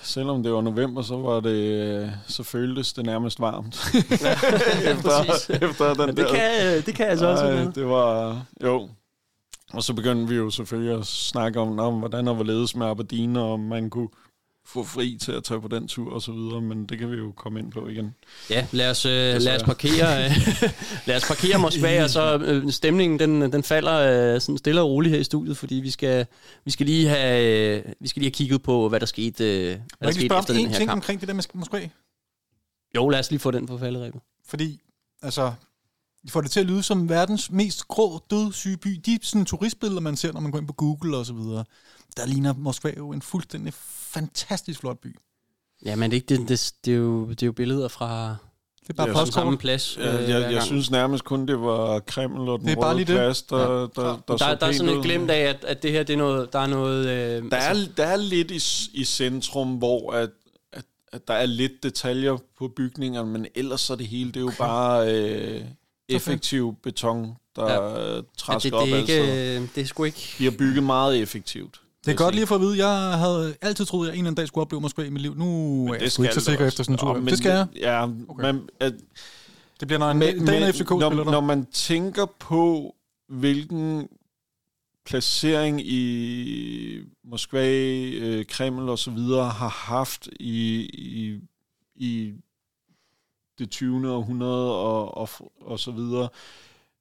[0.01, 3.75] selvom det var november, så var det, så føltes det nærmest varmt.
[5.03, 5.49] præcis.
[5.49, 7.45] efter, efter den der det kan, øh, det kan altså også.
[7.45, 8.89] Ej, det var, jo.
[9.73, 13.35] Og så begyndte vi jo selvfølgelig at snakke om, om hvordan og hvorledes med Aberdeen,
[13.35, 14.09] og om man kunne
[14.65, 17.17] få fri til at tage på den tur og så videre, men det kan vi
[17.17, 18.15] jo komme ind på igen.
[18.49, 19.11] Ja, lad os, øh,
[19.41, 20.31] lad os parkere, øh,
[21.07, 24.89] lad os parkere Moskva, og så øh, stemningen, den, den falder øh, sådan stille og
[24.89, 26.25] roligt her i studiet, fordi vi skal,
[26.65, 29.65] vi skal lige have, øh, vi skal lige have kigget på, hvad der skete, øh,
[29.65, 30.97] hvad der jeg skete efter den en her ting kamp.
[30.97, 31.89] omkring det der med Moskva?
[32.95, 34.21] Jo, lad os lige få den på falderæbet.
[34.45, 34.79] Fordi,
[35.21, 35.53] altså,
[36.25, 39.01] de får det til at lyde som verdens mest grå, dødssyge by.
[39.05, 41.65] De sådan turistbilleder, man ser, når man går ind på Google og så videre,
[42.17, 45.15] der ligner Moskva jo en fuldstændig fantastisk flot by.
[45.85, 48.35] Ja, men det, er ikke det, det, det, er jo, det er jo billeder fra
[48.81, 49.97] Det er bare Det er samme plads.
[49.97, 52.95] øh, Jeg, jeg, synes nærmest kun, det var Kreml og den Det er bare røde
[52.97, 53.15] lige det.
[53.15, 54.97] plads, der, der, der, der, så der, der er sådan ud.
[54.97, 57.07] et glimt af, at, at det her, det er noget, der er noget...
[57.07, 58.61] Øh, Der er, der er lidt i,
[58.93, 60.29] i centrum, hvor at,
[60.71, 64.37] at, at der er lidt detaljer på bygningerne, men ellers så er det hele, det
[64.37, 65.61] er jo bare øh,
[66.09, 67.73] effektiv beton, der Ja.
[68.11, 68.17] ja.
[68.17, 69.13] at træsker det, op det, er altså.
[69.13, 70.35] ikke, øh, det er sgu ikke...
[70.37, 71.80] De har bygget meget effektivt.
[72.05, 72.87] Det er godt lige at få at vide.
[72.87, 75.21] Jeg havde altid troet, at jeg en eller anden dag skulle opleve Moskva i mit
[75.21, 75.35] liv.
[75.35, 77.13] Nu er jeg sgu ikke så det sikker efter sådan en tur.
[77.13, 77.67] Nå, men det skal jeg.
[77.75, 78.51] Ja, Okay.
[78.51, 78.93] men, at,
[79.79, 81.31] Det bliver, når en men, men, dag, når men FCK spiller når, der.
[81.31, 82.95] når man tænker på,
[83.29, 84.07] hvilken
[85.05, 87.69] placering i Moskva,
[88.13, 91.39] øh, Kreml og så videre har haft i, i,
[91.95, 92.33] i
[93.59, 94.11] det 20.
[94.11, 95.29] århundrede og, og,
[95.61, 96.29] og så videre,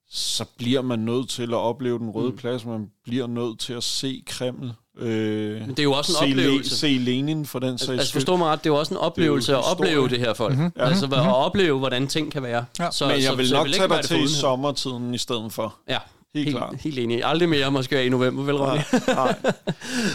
[0.09, 2.37] så bliver man nødt til at opleve den røde mm.
[2.37, 2.65] plads.
[2.65, 4.73] Man bliver nødt til at se Kreml.
[5.01, 6.77] Øh, Men det er jo også en se, oplevelse.
[6.79, 8.21] se Lenin for den sags Altså skyld.
[8.21, 10.55] forstå mig ret, det er jo også en oplevelse at opleve det her folk.
[10.55, 10.63] Mhm.
[10.63, 10.81] Mm-hmm.
[10.83, 12.65] Altså at opleve, hvordan ting kan være.
[12.79, 12.91] Ja.
[12.91, 15.15] Så, Men jeg så, vil så nok ikke tage være dig det til i sommertiden
[15.15, 15.75] i stedet for.
[15.89, 15.99] Ja,
[16.35, 16.75] Helt helt, klart.
[16.81, 17.25] helt enig.
[17.25, 18.81] Aldrig mere Moskva i november, vel Ronny?
[19.09, 19.35] Nej.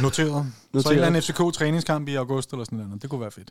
[0.01, 0.29] Noteret.
[0.31, 0.85] Så Noteret.
[0.85, 3.01] en eller anden FCK-træningskamp i august eller sådan noget.
[3.01, 3.49] Det kunne være fedt.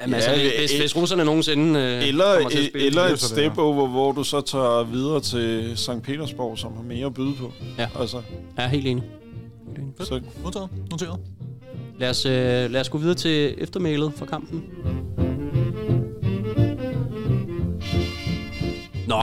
[0.00, 2.86] Jamen, altså, Ja, hvis, øh, hvis russerne nogensinde øh, Eller, kommer til at spille.
[2.86, 6.02] eller det er et så step over, hvor du så tager videre til St.
[6.02, 7.52] Petersborg, som har mere at byde på.
[7.78, 7.88] Ja.
[8.00, 8.22] Altså,
[8.58, 9.04] Ja, helt enig.
[10.00, 10.70] Så Noteret.
[10.90, 11.20] Noteret.
[11.98, 14.64] Lad os, øh, lad os gå videre til eftermælet for kampen.
[19.08, 19.22] Nå,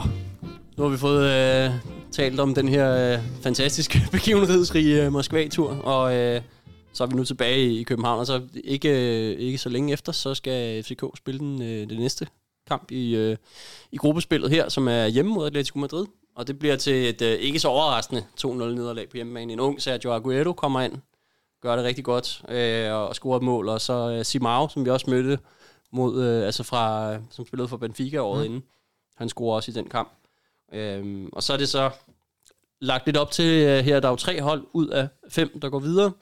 [0.76, 1.70] nu har vi fået øh,
[2.12, 6.40] talt om den her øh, fantastiske begivenhedsrige øh, Moskva-tur, og øh,
[6.92, 10.12] så er vi nu tilbage i København, og så ikke, øh, ikke så længe efter,
[10.12, 12.26] så skal FCK spille den, øh, det næste
[12.68, 13.36] kamp i, øh,
[13.92, 16.06] i gruppespillet her, som er hjemme mod Atletico Madrid.
[16.40, 19.52] Og det bliver til et øh, ikke så overraskende 2-0 nederlag på hjemmebane.
[19.52, 20.92] En ung Sergio Aguero kommer ind,
[21.62, 23.68] gør det rigtig godt øh, og scorer et mål.
[23.68, 25.38] Og så øh, Simao, som vi også mødte,
[25.92, 28.44] mod, øh, altså fra, som spillede for Benfica året mm.
[28.44, 28.62] inden.
[29.16, 30.12] Han scorer også i den kamp.
[30.72, 31.90] Øhm, og så er det så
[32.80, 35.68] lagt lidt op til, øh, her er der jo tre hold ud af fem, der
[35.68, 36.12] går videre.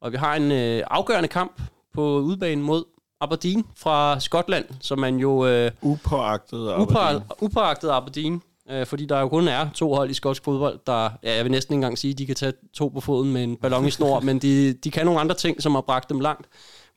[0.00, 1.60] Og vi har en øh, afgørende kamp
[1.94, 2.84] på udbanen mod
[3.20, 7.22] Aberdeen fra Skotland, som man jo øh, upåagtet Aberdeen.
[7.40, 11.34] upåagtet Aberdeen, øh, fordi der jo kun er to hold i skotsk fodbold, der, ja,
[11.34, 13.56] jeg vil næsten ikke engang sige, at de kan tage to på foden med en
[13.56, 16.48] ballon i snor, men de, de kan nogle andre ting, som har bragt dem langt.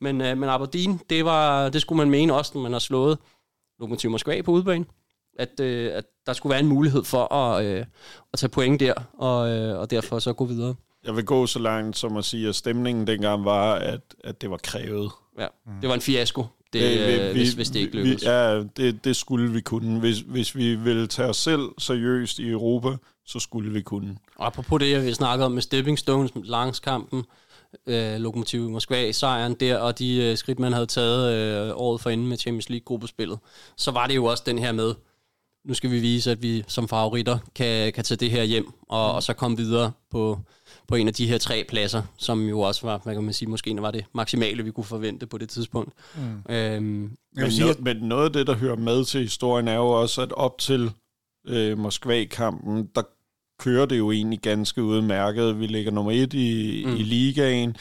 [0.01, 3.17] Men, øh, men Aberdeen, det, var, det skulle man mene også, når man har slået
[3.79, 4.85] Lokomotiv Moskva på udbanen,
[5.39, 7.85] at, øh, at der skulle være en mulighed for at, øh,
[8.33, 10.75] at tage point der, og, øh, og derfor så gå videre.
[11.05, 14.51] Jeg vil gå så langt som at sige, at stemningen dengang var, at, at det
[14.51, 15.11] var krævet.
[15.39, 15.47] Ja,
[15.81, 18.23] det var en fiasko, det, øh, hvis, hvis det ikke vi- lykkedes.
[18.23, 19.99] Ja, det, det skulle vi kunne.
[19.99, 22.89] Hvis, hvis vi ville tage os selv seriøst i Europa,
[23.25, 24.17] så skulle vi kunne.
[24.35, 27.23] Og apropos det, vi snakkede om med Stepping Stones, med langskampen,
[27.87, 32.27] øh, Lokomotiv Moskva, sejren der, og de øh, skridt, man havde taget øh, året forinden
[32.27, 33.39] med Champions League-gruppespillet,
[33.77, 34.93] så var det jo også den her med,
[35.65, 39.13] nu skal vi vise, at vi som favoritter kan, kan tage det her hjem, og,
[39.13, 40.39] og så komme videre på,
[40.91, 43.49] på en af de her tre pladser, som jo også var, hvad kan man sige,
[43.49, 45.93] måske var det maksimale, vi kunne forvente på det tidspunkt.
[46.15, 46.53] Mm.
[46.55, 49.67] Øhm, Jeg Men, sige, no, at men noget af det, der hører med til historien,
[49.67, 50.91] er jo også, at op til
[51.47, 53.01] øh, Moskva-kampen, der
[53.59, 55.59] kører det jo egentlig ganske udmærket.
[55.59, 56.95] Vi ligger nummer et i, mm.
[56.95, 57.75] i ligaen.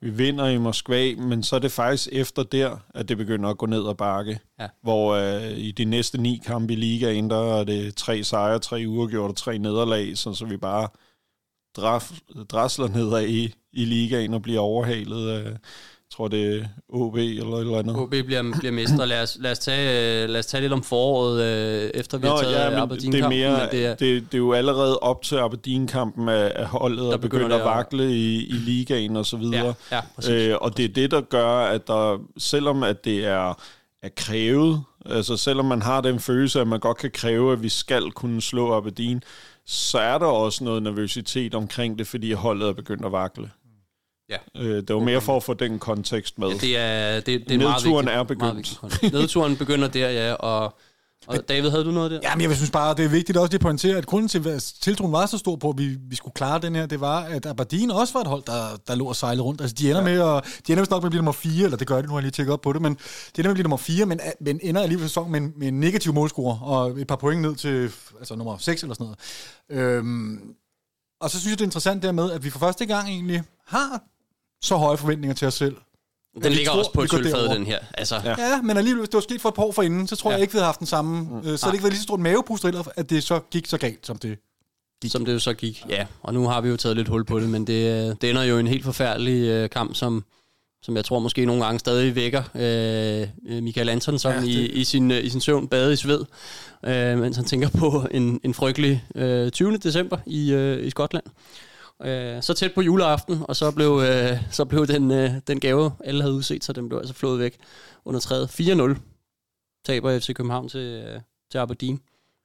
[0.00, 3.58] Vi vinder i Moskva, men så er det faktisk efter der, at det begynder at
[3.58, 4.38] gå ned ad bakke.
[4.60, 4.66] Ja.
[4.82, 8.84] Hvor øh, i de næste ni kampe i ligaen, der er det tre sejre, tre
[8.86, 10.88] uafgjorte og tre nederlag, så, så vi bare
[11.76, 12.10] draf,
[12.50, 17.56] drasler nedad i, i ligaen og bliver overhalet af, jeg tror det er OB eller
[17.56, 17.96] et eller andet.
[17.96, 19.06] OB bliver, bliver mestre.
[19.06, 22.26] Lad os, lad, os tage, øh, lad os tage lidt om foråret, øh, efter vi
[22.26, 25.22] har taget ja, Aberdeen det er, mere, det er, det, det er jo allerede op
[25.22, 29.16] til Aberdeen-kampen, at, at holdet Der er begynder at det at- vakle i, i ligaen
[29.16, 29.74] og så videre.
[29.90, 30.30] Ja, ja, præcis.
[30.30, 33.54] øh, og det er det, der gør, at der, selvom at det er,
[34.02, 37.68] er krævet, altså selvom man har den følelse, at man godt kan kræve, at vi
[37.68, 39.22] skal kunne slå Aberdeen,
[39.66, 43.50] så er der også noget nervøsitet omkring det, fordi holdet er begyndt at vakle.
[44.30, 44.36] Ja.
[44.56, 46.48] Øh, det var mere for at få den kontekst med.
[46.48, 48.18] Ja, det er, det, det er meget Nedturen vigtigt.
[48.18, 48.78] er begyndt.
[48.82, 49.12] Meget vigtigt.
[49.12, 50.32] Nedturen begynder der, ja.
[50.32, 50.76] Og,
[51.26, 52.20] og David, havde du noget der?
[52.22, 54.48] Ja, men jeg synes bare, det er vigtigt også lige at pointere, at grunden til,
[54.48, 57.20] at tiltroen var så stor på, at vi, vi skulle klare den her, det var,
[57.20, 59.60] at Aberdeen også var et hold, der, der lå og sejlede rundt.
[59.60, 60.04] Altså, de ender, ja.
[60.04, 62.02] med at, de ender vist nok med at blive nummer 4, eller det gør de,
[62.02, 62.98] nu har jeg lige tjekket op på det, men de
[63.38, 65.80] ender med at blive nummer 4, men, men ender alligevel sæsonen med, en- med en
[65.80, 69.14] negativ målscore, og et par point ned til altså, nummer 6 eller sådan
[69.70, 69.86] noget.
[69.98, 70.40] Øhm,
[71.20, 74.02] og så synes jeg, det er interessant dermed, at vi for første gang egentlig har
[74.62, 75.76] så høje forventninger til os selv.
[76.42, 77.78] Den ligger tror, også på et sølvfad, den her.
[77.94, 78.34] Altså, ja.
[78.38, 80.36] Ja, men alligevel, hvis det var sket for et par år forinden, så tror ja.
[80.36, 81.20] Jeg ikke, vi havde haft den samme.
[81.20, 81.56] Mm.
[81.56, 83.78] Så har det ikke været lige så stort mavepuster, heller, at det så gik så
[83.78, 84.38] galt, som det
[85.08, 85.84] som det jo så gik.
[85.88, 88.30] Ja, og nu har vi jo taget lidt hul på det, men det, øh, det
[88.30, 90.24] ender jo i en helt forfærdelig øh, kamp, som,
[90.82, 94.48] som jeg tror måske nogle gange stadig vækker øh, øh, Michael Antonsson Ja, ja, det-
[94.52, 96.20] i, i, sin, øh, i sin søvn, bade i sved,
[96.86, 99.76] øh, mens han tænker på en, en frygtelig øh, 20.
[99.76, 101.24] december i, øh, i Skotland.
[102.02, 105.92] Øh, så tæt på juleaften, og så blev, øh, så blev den, øh, den gave,
[106.04, 107.56] alle havde udset så den blev altså flået væk
[108.04, 108.48] under træet.
[108.48, 108.98] 4-0
[109.84, 111.20] taber FC København til, øh,
[111.50, 112.00] til Aberdeen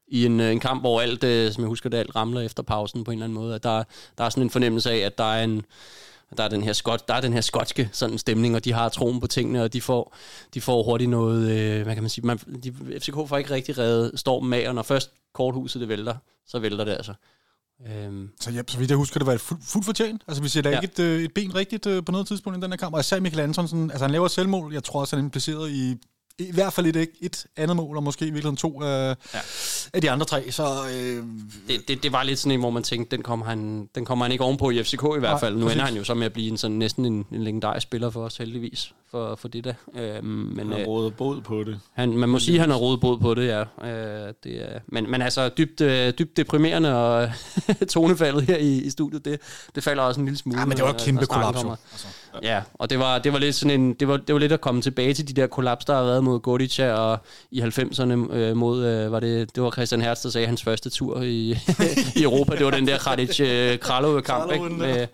[0.08, 2.64] i en, øh, en kamp, hvor alt, øh, som jeg husker det, alt ramler efter
[2.64, 3.56] pausen på en eller anden måde.
[3.56, 3.84] At der,
[4.18, 5.66] der er sådan en fornemmelse af, at der er en
[6.38, 8.90] der er den her, skot, der er den her skotske sådan stemning, og de har
[8.90, 10.16] troen på tingene, og de får,
[10.54, 13.78] de får hurtigt noget, øh, hvad kan man sige, man, de, FCK får ikke rigtig
[13.78, 16.16] reddet stormen med, og når først korthuset det vælter,
[16.48, 17.14] så vælter det altså.
[17.88, 20.22] Øhm, Så, ja, så vidt jeg husker, det var et fuldt fuld fortjent.
[20.28, 20.80] Altså, vi ser da Ja.
[20.80, 22.94] ikke et, øh, et ben rigtigt øh, på noget tidspunkt i den her kamp.
[22.94, 24.74] Og især Michael Antonsen, altså han laver selvmål.
[24.74, 25.96] Jeg tror også, han er placeret i
[26.48, 29.40] i hvert fald et, et andet mål, og måske i virkeligheden to af, ja.
[29.94, 30.52] af de andre tre.
[30.52, 31.24] Så, øh,
[31.68, 34.26] det, det, det var lidt sådan en, hvor man tænkte, den kommer han, den kommer
[34.26, 35.56] han ikke ovenpå i FCK i hvert fald.
[35.56, 38.10] Nu ender han jo så med at blive en sådan, næsten en, en legendarisk spiller
[38.10, 39.74] for os, heldigvis, for, for det der.
[39.96, 41.80] Øh, men, han har øh, rådet båd på det.
[41.94, 43.62] Han, man må sige, at han har rådet båd på det, ja.
[43.62, 47.32] Øh, det er, men, men altså, dybt, øh, dybt deprimerende, og
[47.90, 49.42] tonefaldet her i, i studiet, det,
[49.76, 50.60] det falder også en lille smule.
[50.60, 51.58] Ja, men det var et kæmpe kollaps.
[51.58, 52.08] Altså.
[52.44, 54.62] Ja, og det var, det var lidt sådan en, det var, det var lidt at
[54.62, 57.20] komme tilbage til de der kollaps, der har været mod Godica, og
[57.52, 60.90] i 90'erne øh, mod, øh, var det, det var Christian Hertz, der sagde hans første
[60.90, 61.52] tur i,
[62.16, 62.56] i Europa.
[62.56, 64.70] Det var den der Kradic øh, Kralove kamp, ikke?
[64.70, 65.08] Med,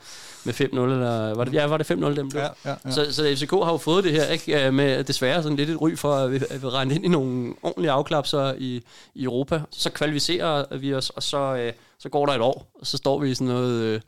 [0.44, 2.42] med 5-0, eller var det, ja, var det 5-0, den blev?
[2.42, 2.92] Ja, ja, ja.
[2.92, 4.72] Så, så FCK har jo fået det her, ikke?
[4.72, 7.54] Med desværre sådan lidt et ry for at vi, at vi rende ind i nogle
[7.64, 8.84] ordentlige afklapser i,
[9.16, 9.62] i Europa.
[9.72, 13.20] Så kvalificerer vi os, og så, øh, så går der et år, og så står
[13.20, 14.02] vi i sådan noget, øh,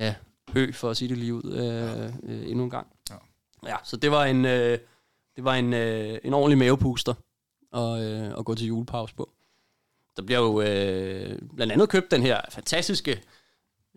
[0.00, 0.14] ja,
[0.54, 2.86] hø, for at sige det lige ud, øh, øh, endnu en gang.
[3.10, 3.16] Ja.
[3.66, 4.78] ja, så det var en, øh,
[5.36, 7.14] det var en, øh, en ordentlig mavepuster
[7.72, 9.30] at, øh, at gå til julepause på.
[10.16, 13.22] Der bliver jo øh, blandt andet købt den her fantastiske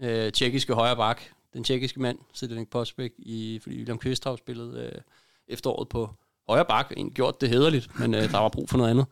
[0.01, 1.21] øh, tjekkiske højre bak,
[1.53, 5.01] den tjekkiske mand, Siddeling Posbæk, i, fordi William Kvisthav spillede øh,
[5.47, 6.09] efteråret på
[6.49, 9.05] højre bak, egentlig gjort det hederligt, men øh, der var brug for noget andet.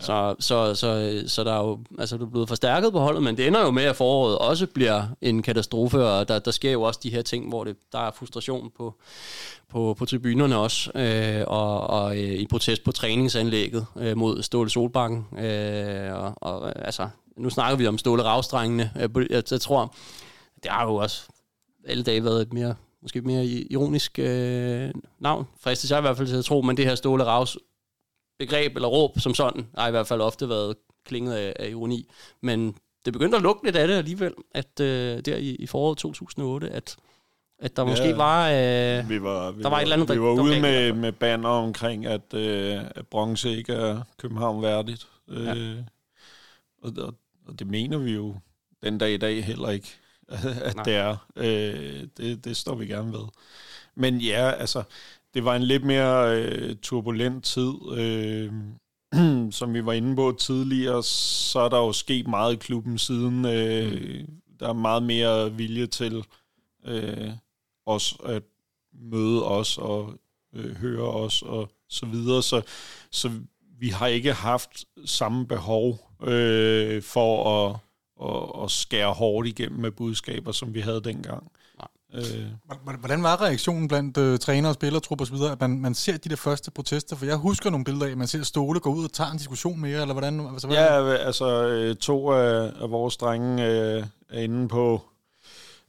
[0.00, 3.36] Så, så, så, så der er jo altså, det er blevet forstærket på holdet, men
[3.36, 6.82] det ender jo med, at foråret også bliver en katastrofe, og der, der sker jo
[6.82, 8.94] også de her ting, hvor det, der er frustration på,
[9.68, 14.70] på, på tribunerne også, øh, og, og øh, i protest på træningsanlægget øh, mod Ståle
[14.70, 15.26] Solbakken.
[15.38, 18.90] Øh, og, og, altså, nu snakker vi om Ståle Ravstrengene.
[18.96, 19.94] Øh, jeg, jeg, jeg tror,
[20.62, 21.22] det har jo også
[21.88, 26.28] alle dage været et mere måske mere ironisk øh, navn, fristes jeg i hvert fald
[26.28, 27.56] til at tro, men det her Ståle Ravs
[28.38, 32.10] begreb eller råb som sådan, har i hvert fald ofte været klinget af, af ironi.
[32.40, 32.74] Men
[33.04, 36.70] det begyndte at lugte lidt af det alligevel, at øh, der i, i foråret 2008,
[36.70, 36.96] at
[37.60, 40.08] at der ja, måske var, øh, vi var, vi der var, var et eller andet,
[40.08, 44.62] Vi var der, ude med, med banner omkring, at, øh, at bronze ikke er København
[44.62, 45.08] værdigt.
[45.28, 45.74] Øh, ja.
[46.82, 47.14] og, og,
[47.46, 48.36] og det mener vi jo
[48.82, 49.88] den dag i dag heller ikke,
[50.64, 50.84] at Nej.
[50.84, 51.16] det er.
[51.36, 53.24] Øh, det, det står vi gerne ved.
[53.94, 54.82] Men ja, altså,
[55.34, 57.72] det var en lidt mere øh, turbulent tid.
[57.96, 58.52] Øh,
[59.58, 63.44] som vi var inde på tidligere, så er der jo sket meget i klubben siden.
[63.44, 64.26] Øh, mm.
[64.60, 66.24] Der er meget mere vilje til
[66.84, 67.30] øh,
[67.86, 68.42] os at
[68.92, 70.14] møde os og
[70.54, 72.42] øh, høre os og så videre.
[72.42, 72.62] Så,
[73.10, 73.30] så
[73.78, 77.76] vi har ikke haft samme behov øh, for at,
[78.22, 81.52] at, at skære hårdt igennem med budskaber, som vi havde dengang.
[82.14, 82.46] Øh.
[82.98, 86.36] Hvordan var reaktionen blandt øh, trænere og spillertrupper osv., at man, man ser de der
[86.36, 87.16] første protester?
[87.16, 89.38] For jeg husker nogle billeder af, at man ser Ståle gå ud og tager en
[89.38, 90.40] diskussion mere, eller hvordan?
[90.52, 90.84] Altså, hvordan?
[90.84, 95.02] Ja, altså øh, to af, af vores drenge øh, er inde på,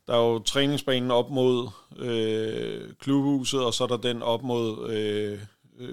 [0.07, 4.89] der er jo træningsbanen op mod øh, klubhuset, og så er der den op mod
[4.89, 5.39] øh,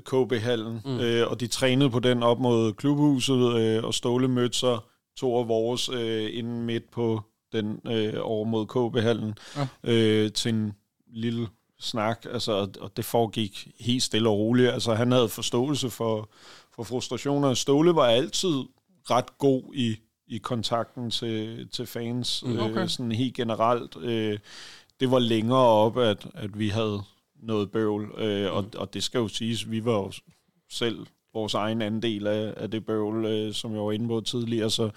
[0.05, 1.01] KB-hallen, mm.
[1.01, 4.79] øh, og de trænede på den op mod klubhuset, øh, og Ståle mødte så
[5.17, 7.23] to af vores øh, inden midt på
[7.57, 9.69] den øh, over mod KB-hallen ja.
[9.85, 10.73] øh, til en
[11.07, 14.71] lille snak, altså, og det foregik helt stille og roligt.
[14.71, 16.29] Altså, han havde forståelse for,
[16.75, 17.55] for frustrationer.
[17.55, 18.65] Ståle var altid
[19.11, 19.97] ret god i,
[20.27, 22.83] i kontakten til, til fans, mm, okay.
[22.83, 23.97] øh, sådan helt generelt.
[23.97, 24.39] Øh,
[25.01, 27.03] det var længere op, at, at vi havde
[27.43, 28.71] noget bøvl, øh, og, mm.
[28.77, 30.13] og det skal jo siges, vi var jo
[30.71, 34.71] selv vores egen andel af, af det bøvl, øh, som jeg var inde på tidligere,
[34.71, 34.91] så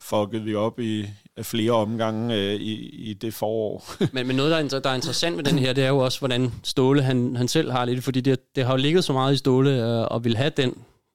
[0.00, 1.06] fuckede vi op i
[1.42, 2.74] flere omgange øh, i,
[3.10, 3.84] i det forår.
[4.12, 6.18] men, men noget, der er, der er interessant med den her, det er jo også,
[6.18, 9.34] hvordan Ståle han, han selv har lidt, fordi det, det har jo ligget så meget
[9.34, 10.74] i Ståle øh, og vil have den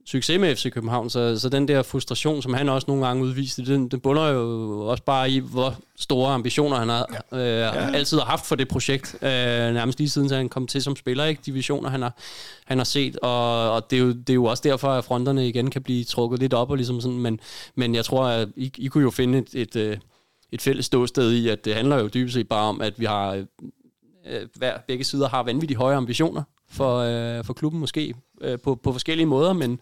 [0.10, 3.66] succes med FC København, så, så den der frustration, som han også nogle gange udviste,
[3.66, 7.38] den, den bunder jo også bare i, hvor store ambitioner han har, ja.
[7.38, 7.92] øh, ja.
[7.92, 11.26] altid har haft for det projekt, øh, nærmest lige siden han kom til som spiller,
[11.26, 11.42] ikke?
[11.46, 12.18] de visioner, han har,
[12.66, 15.48] han har set, og, og det, er jo, det er jo også derfor, at fronterne
[15.48, 17.40] igen kan blive trukket lidt op, og ligesom sådan, men,
[17.76, 19.98] men jeg tror, at I, I kunne jo finde et, et, øh,
[20.52, 23.46] et fælles ståsted i, at det handler jo dybest set bare om, at vi har
[24.28, 28.76] øh, hver, begge sider har vanvittigt høje ambitioner, for, øh, for klubben måske øh, på,
[28.76, 29.80] på forskellige måder, men,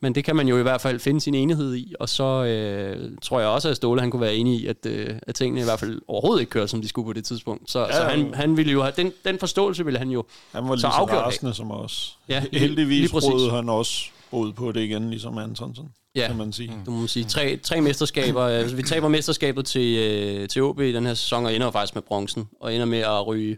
[0.00, 3.10] men det kan man jo i hvert fald finde sin enighed i, og så øh,
[3.22, 5.64] tror jeg også, at Ståle han kunne være enig i, at, øh, at tingene i
[5.64, 7.70] hvert fald overhovedet ikke kører, som de skulle på det tidspunkt.
[7.70, 10.64] Så, ja, så han, han ville jo have, den, den forståelse ville han jo Han
[10.68, 12.18] var lige så, rasende som os.
[12.28, 15.88] Ja, Heldigvis prøvede han også ud på det igen, ligesom Antonsen.
[16.16, 16.72] Ja, kan man sige.
[16.86, 17.24] du må sige.
[17.24, 18.42] Tre, tre mesterskaber.
[18.42, 21.94] altså, vi taber mesterskabet til, øh, til OB i den her sæson, og ender faktisk
[21.94, 23.56] med bronzen, og ender med at ryge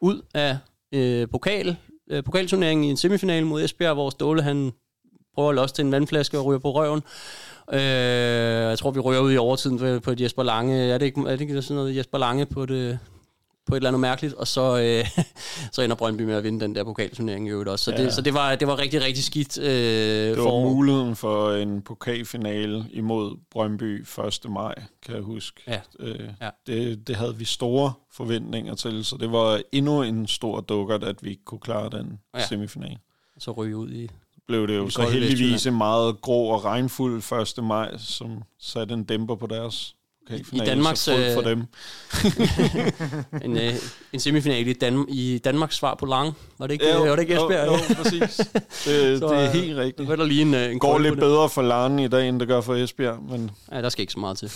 [0.00, 0.58] ud af
[0.92, 1.76] øh, pokal
[2.10, 4.72] øh, pokalturneringen i en semifinal mod Esbjerg, hvor Ståle han
[5.34, 7.02] prøver at losse til en vandflaske og ryger på røven.
[7.72, 7.80] Øh,
[8.70, 10.76] jeg tror, vi ryger ud i overtiden på, på et Jesper Lange.
[10.76, 12.98] Er det ikke, er det ikke sådan noget Jesper Lange på det,
[13.68, 15.24] på et eller andet mærkeligt, og så, øh,
[15.72, 17.84] så ender Brøndby med at vinde den der pokalturnering i øvrigt også.
[17.84, 18.02] Så, Ja.
[18.04, 20.68] det, så det, var, det var rigtig, rigtig skidt øh, Det var forår.
[20.68, 24.40] muligheden for en pokalfinale imod Brøndby 1.
[24.50, 25.60] maj, kan jeg huske.
[25.66, 25.80] Ja.
[26.00, 26.50] Øh, Ja.
[26.66, 31.16] det, det havde vi store forventninger til, så det var endnu en stor dukkert, at
[31.24, 32.46] vi ikke kunne klare den Ja.
[32.46, 32.98] semifinal.
[33.38, 34.08] Så ryge ud i...
[34.46, 37.64] Blev det jo så heldigvis en meget grå og regnfuld 1.
[37.64, 39.94] maj, som satte en dæmper på deres
[40.30, 40.70] pokalfinale.
[40.70, 41.64] Danmarks, så for øh, dem.
[43.44, 43.74] En, øh,
[44.12, 46.34] en semifinal i, Dan- i Danmarks svar på Lang.
[46.58, 47.66] Var det ikke, jo, var det ikke Esbjerg?
[47.66, 48.36] Jo, jo, præcis.
[48.84, 50.10] Det, Så, det er øh, helt rigtigt.
[50.10, 51.20] er der lige en, øh, en Det går lidt det.
[51.20, 54.12] bedre for Larne i dag, end det gør for Esbjerg, men Ja, der skal ikke
[54.12, 54.48] så meget til.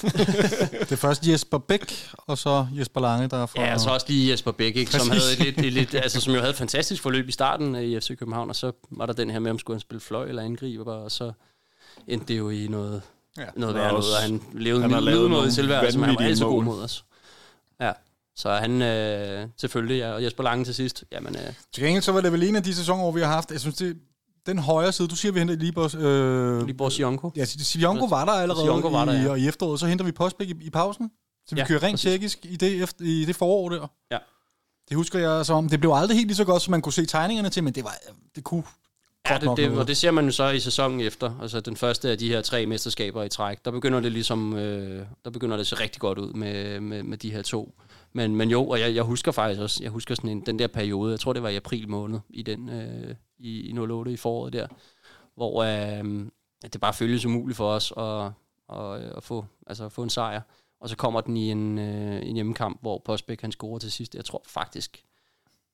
[0.81, 3.63] Det er først Jesper Bæk, og så Jesper Lange, der er fra...
[3.63, 6.39] Ja, og så også lige Jesper Bæk, ikke, som, havde lidt, lidt, altså, som jo
[6.41, 9.31] havde et fantastisk forløb i starten øh, i FC København, og så var der den
[9.31, 11.33] her med, om skulle han spille fløj eller angriber, og så
[12.09, 13.03] endte det jo i noget,
[13.39, 13.45] Ja.
[13.57, 16.25] noget Han værre noget, også- og han levede han en middelmåde tilværelse, men han var
[16.25, 17.05] altid god mod os.
[17.81, 17.93] Ja,
[18.37, 22.13] så han øh, selvfølgelig, ja, og Jesper Lange til sidst, jamen, øh, Til gengæld så
[22.13, 23.51] var det vel en af de sæsoner, hvor vi har haft...
[23.51, 23.97] Jeg synes, det
[24.47, 25.95] den højre side, du siger, vi henter Libors...
[25.95, 27.31] Øh, Libor Sionko.
[27.37, 29.31] ja, Sivionko var der allerede Sivionko var der, i, ja.
[29.31, 31.11] og i efteråret, så henter vi Postbæk i, i pausen.
[31.47, 32.11] Så vi Ja, kører rent præcis.
[32.11, 33.87] tjekkisk i det, efter, i det forår der.
[34.11, 34.19] Ja.
[34.89, 37.07] Det husker jeg som, det blev aldrig helt lige så godt, som man kunne se
[37.07, 37.95] tegningerne til, men det var,
[38.37, 38.63] det kunne
[39.31, 41.39] Ja, det, det, og det ser man jo så i sæsonen efter.
[41.43, 43.65] Altså den første af de her tre mesterskaber i træk.
[43.65, 47.19] Der begynder det ligesom, øh, der begynder det se rigtig godt ud med, med, med
[47.19, 47.75] de her to.
[48.13, 50.67] Men, men jo, og jeg, jeg husker faktisk også, jeg husker sådan en, den der
[50.67, 54.17] periode, jeg tror det var i april måned, i den øh, i, i 08 i
[54.17, 54.67] foråret der,
[55.35, 56.27] hvor øh,
[56.73, 58.33] det bare føltes umuligt for os at,
[58.79, 60.41] at, at, få, altså at få en sejr.
[60.81, 64.15] Og så kommer den i en, øh, en hjemmekamp, hvor Postbæk han scorer til sidst.
[64.15, 65.05] Jeg tror faktisk,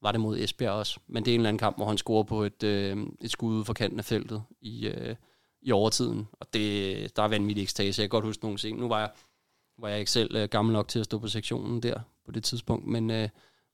[0.03, 1.01] var det mod Esbjerg også.
[1.07, 3.57] Men det er en eller anden kamp, hvor han scorer på et, øh, et skud
[3.59, 5.17] ud fra kanten af feltet i, øh,
[5.63, 6.29] i overtiden.
[6.33, 8.03] Og det, der er vanvittig ekstase.
[8.03, 8.79] Jeg kan godt huske nogle ting.
[8.79, 9.11] Nu var jeg,
[9.79, 12.45] var jeg ikke selv øh, gammel nok til at stå på sektionen der på det
[12.45, 13.29] tidspunkt, men øh,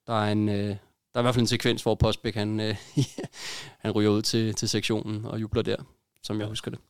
[0.06, 0.48] der er en...
[0.48, 0.76] Øh,
[1.14, 2.76] der er i hvert fald en sekvens, hvor Postbæk han, øh,
[3.82, 5.76] han ryger ud til, til sektionen og jubler der,
[6.22, 6.80] som jeg husker det.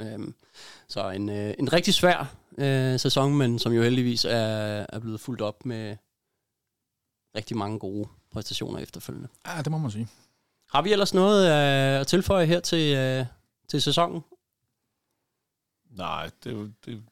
[0.00, 0.34] Øhm,
[0.88, 5.20] så en, øh, en rigtig svær øh, sæson, men som jo heldigvis er, er blevet
[5.20, 5.96] fuldt op med
[7.36, 9.28] rigtig mange gode præstationer efterfølgende.
[9.46, 10.08] Ja, det må man sige.
[10.72, 13.26] Har vi ellers noget øh, at tilføje her til, øh,
[13.68, 14.20] til sæsonen?
[15.96, 17.02] nej, det, jo- det,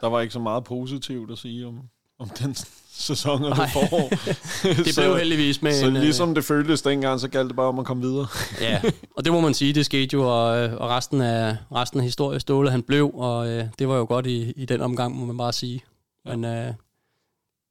[0.00, 1.80] der var ikke så meget positivt at sige om,
[2.18, 2.54] om den
[3.08, 4.08] sæson og det forår.
[4.84, 7.66] Det blev heldigvis med Så en, øh, ligesom det føltes dengang, så galt det bare
[7.66, 8.26] om at komme videre.
[8.60, 8.82] Ja,
[9.16, 12.04] og det må man sige, det skete jo, og, øh, og resten af resten af
[12.04, 15.26] historie Ståle, han blev, og øh, det var jo godt i, i den omgang, må
[15.26, 15.84] man bare sige.
[16.24, 16.74] Men øh,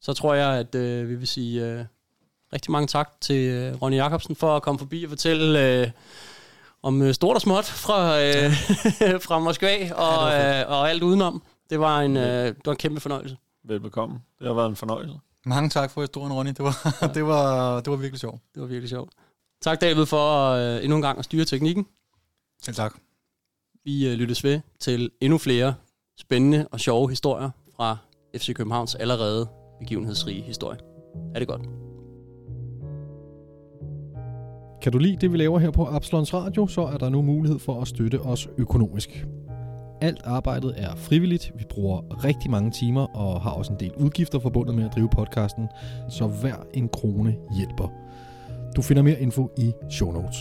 [0.04, 1.86] så tror jeg, at øh, vi vil sige øh,
[2.54, 5.92] rigtig mange tak til øh, Ronny Jacobsen for at komme forbi og fortælle øh,
[6.84, 8.52] om øh, stort og småt fra, øh,
[9.28, 11.44] fra Moskva og, øh, og alt udenom.
[11.70, 13.38] Det var en, øh, det var en kæmpe fornøjelse.
[13.64, 14.20] Velbekomme.
[14.40, 15.16] Det har været en fornøjelse.
[15.46, 16.50] Mange tak for historien, Ronny.
[16.50, 16.76] Det var,
[17.16, 18.42] det var, det var virkelig sjovt.
[18.54, 19.12] Det var virkelig sjovt.
[19.62, 21.88] Tak David for øh, endnu en gang at styre teknikken.
[22.64, 22.94] Selv tak.
[23.84, 25.76] Vi øh, lyttes ved til endnu flere
[26.20, 27.98] spændende og sjove historier fra
[28.38, 30.80] FC Københavns allerede begivenhedsrige historie.
[31.36, 31.62] Er det godt?
[34.82, 37.60] Kan du lide det, vi laver her på Absalons Radio, så er der nu mulighed
[37.60, 39.28] for at støtte os økonomisk.
[40.02, 41.52] Alt arbejdet er frivilligt.
[41.58, 45.10] Vi bruger rigtig mange timer og har også en del udgifter forbundet med at drive
[45.10, 45.68] podcasten,
[46.10, 47.88] så hver en krone hjælper.
[48.76, 50.38] Du finder mere info i show notes.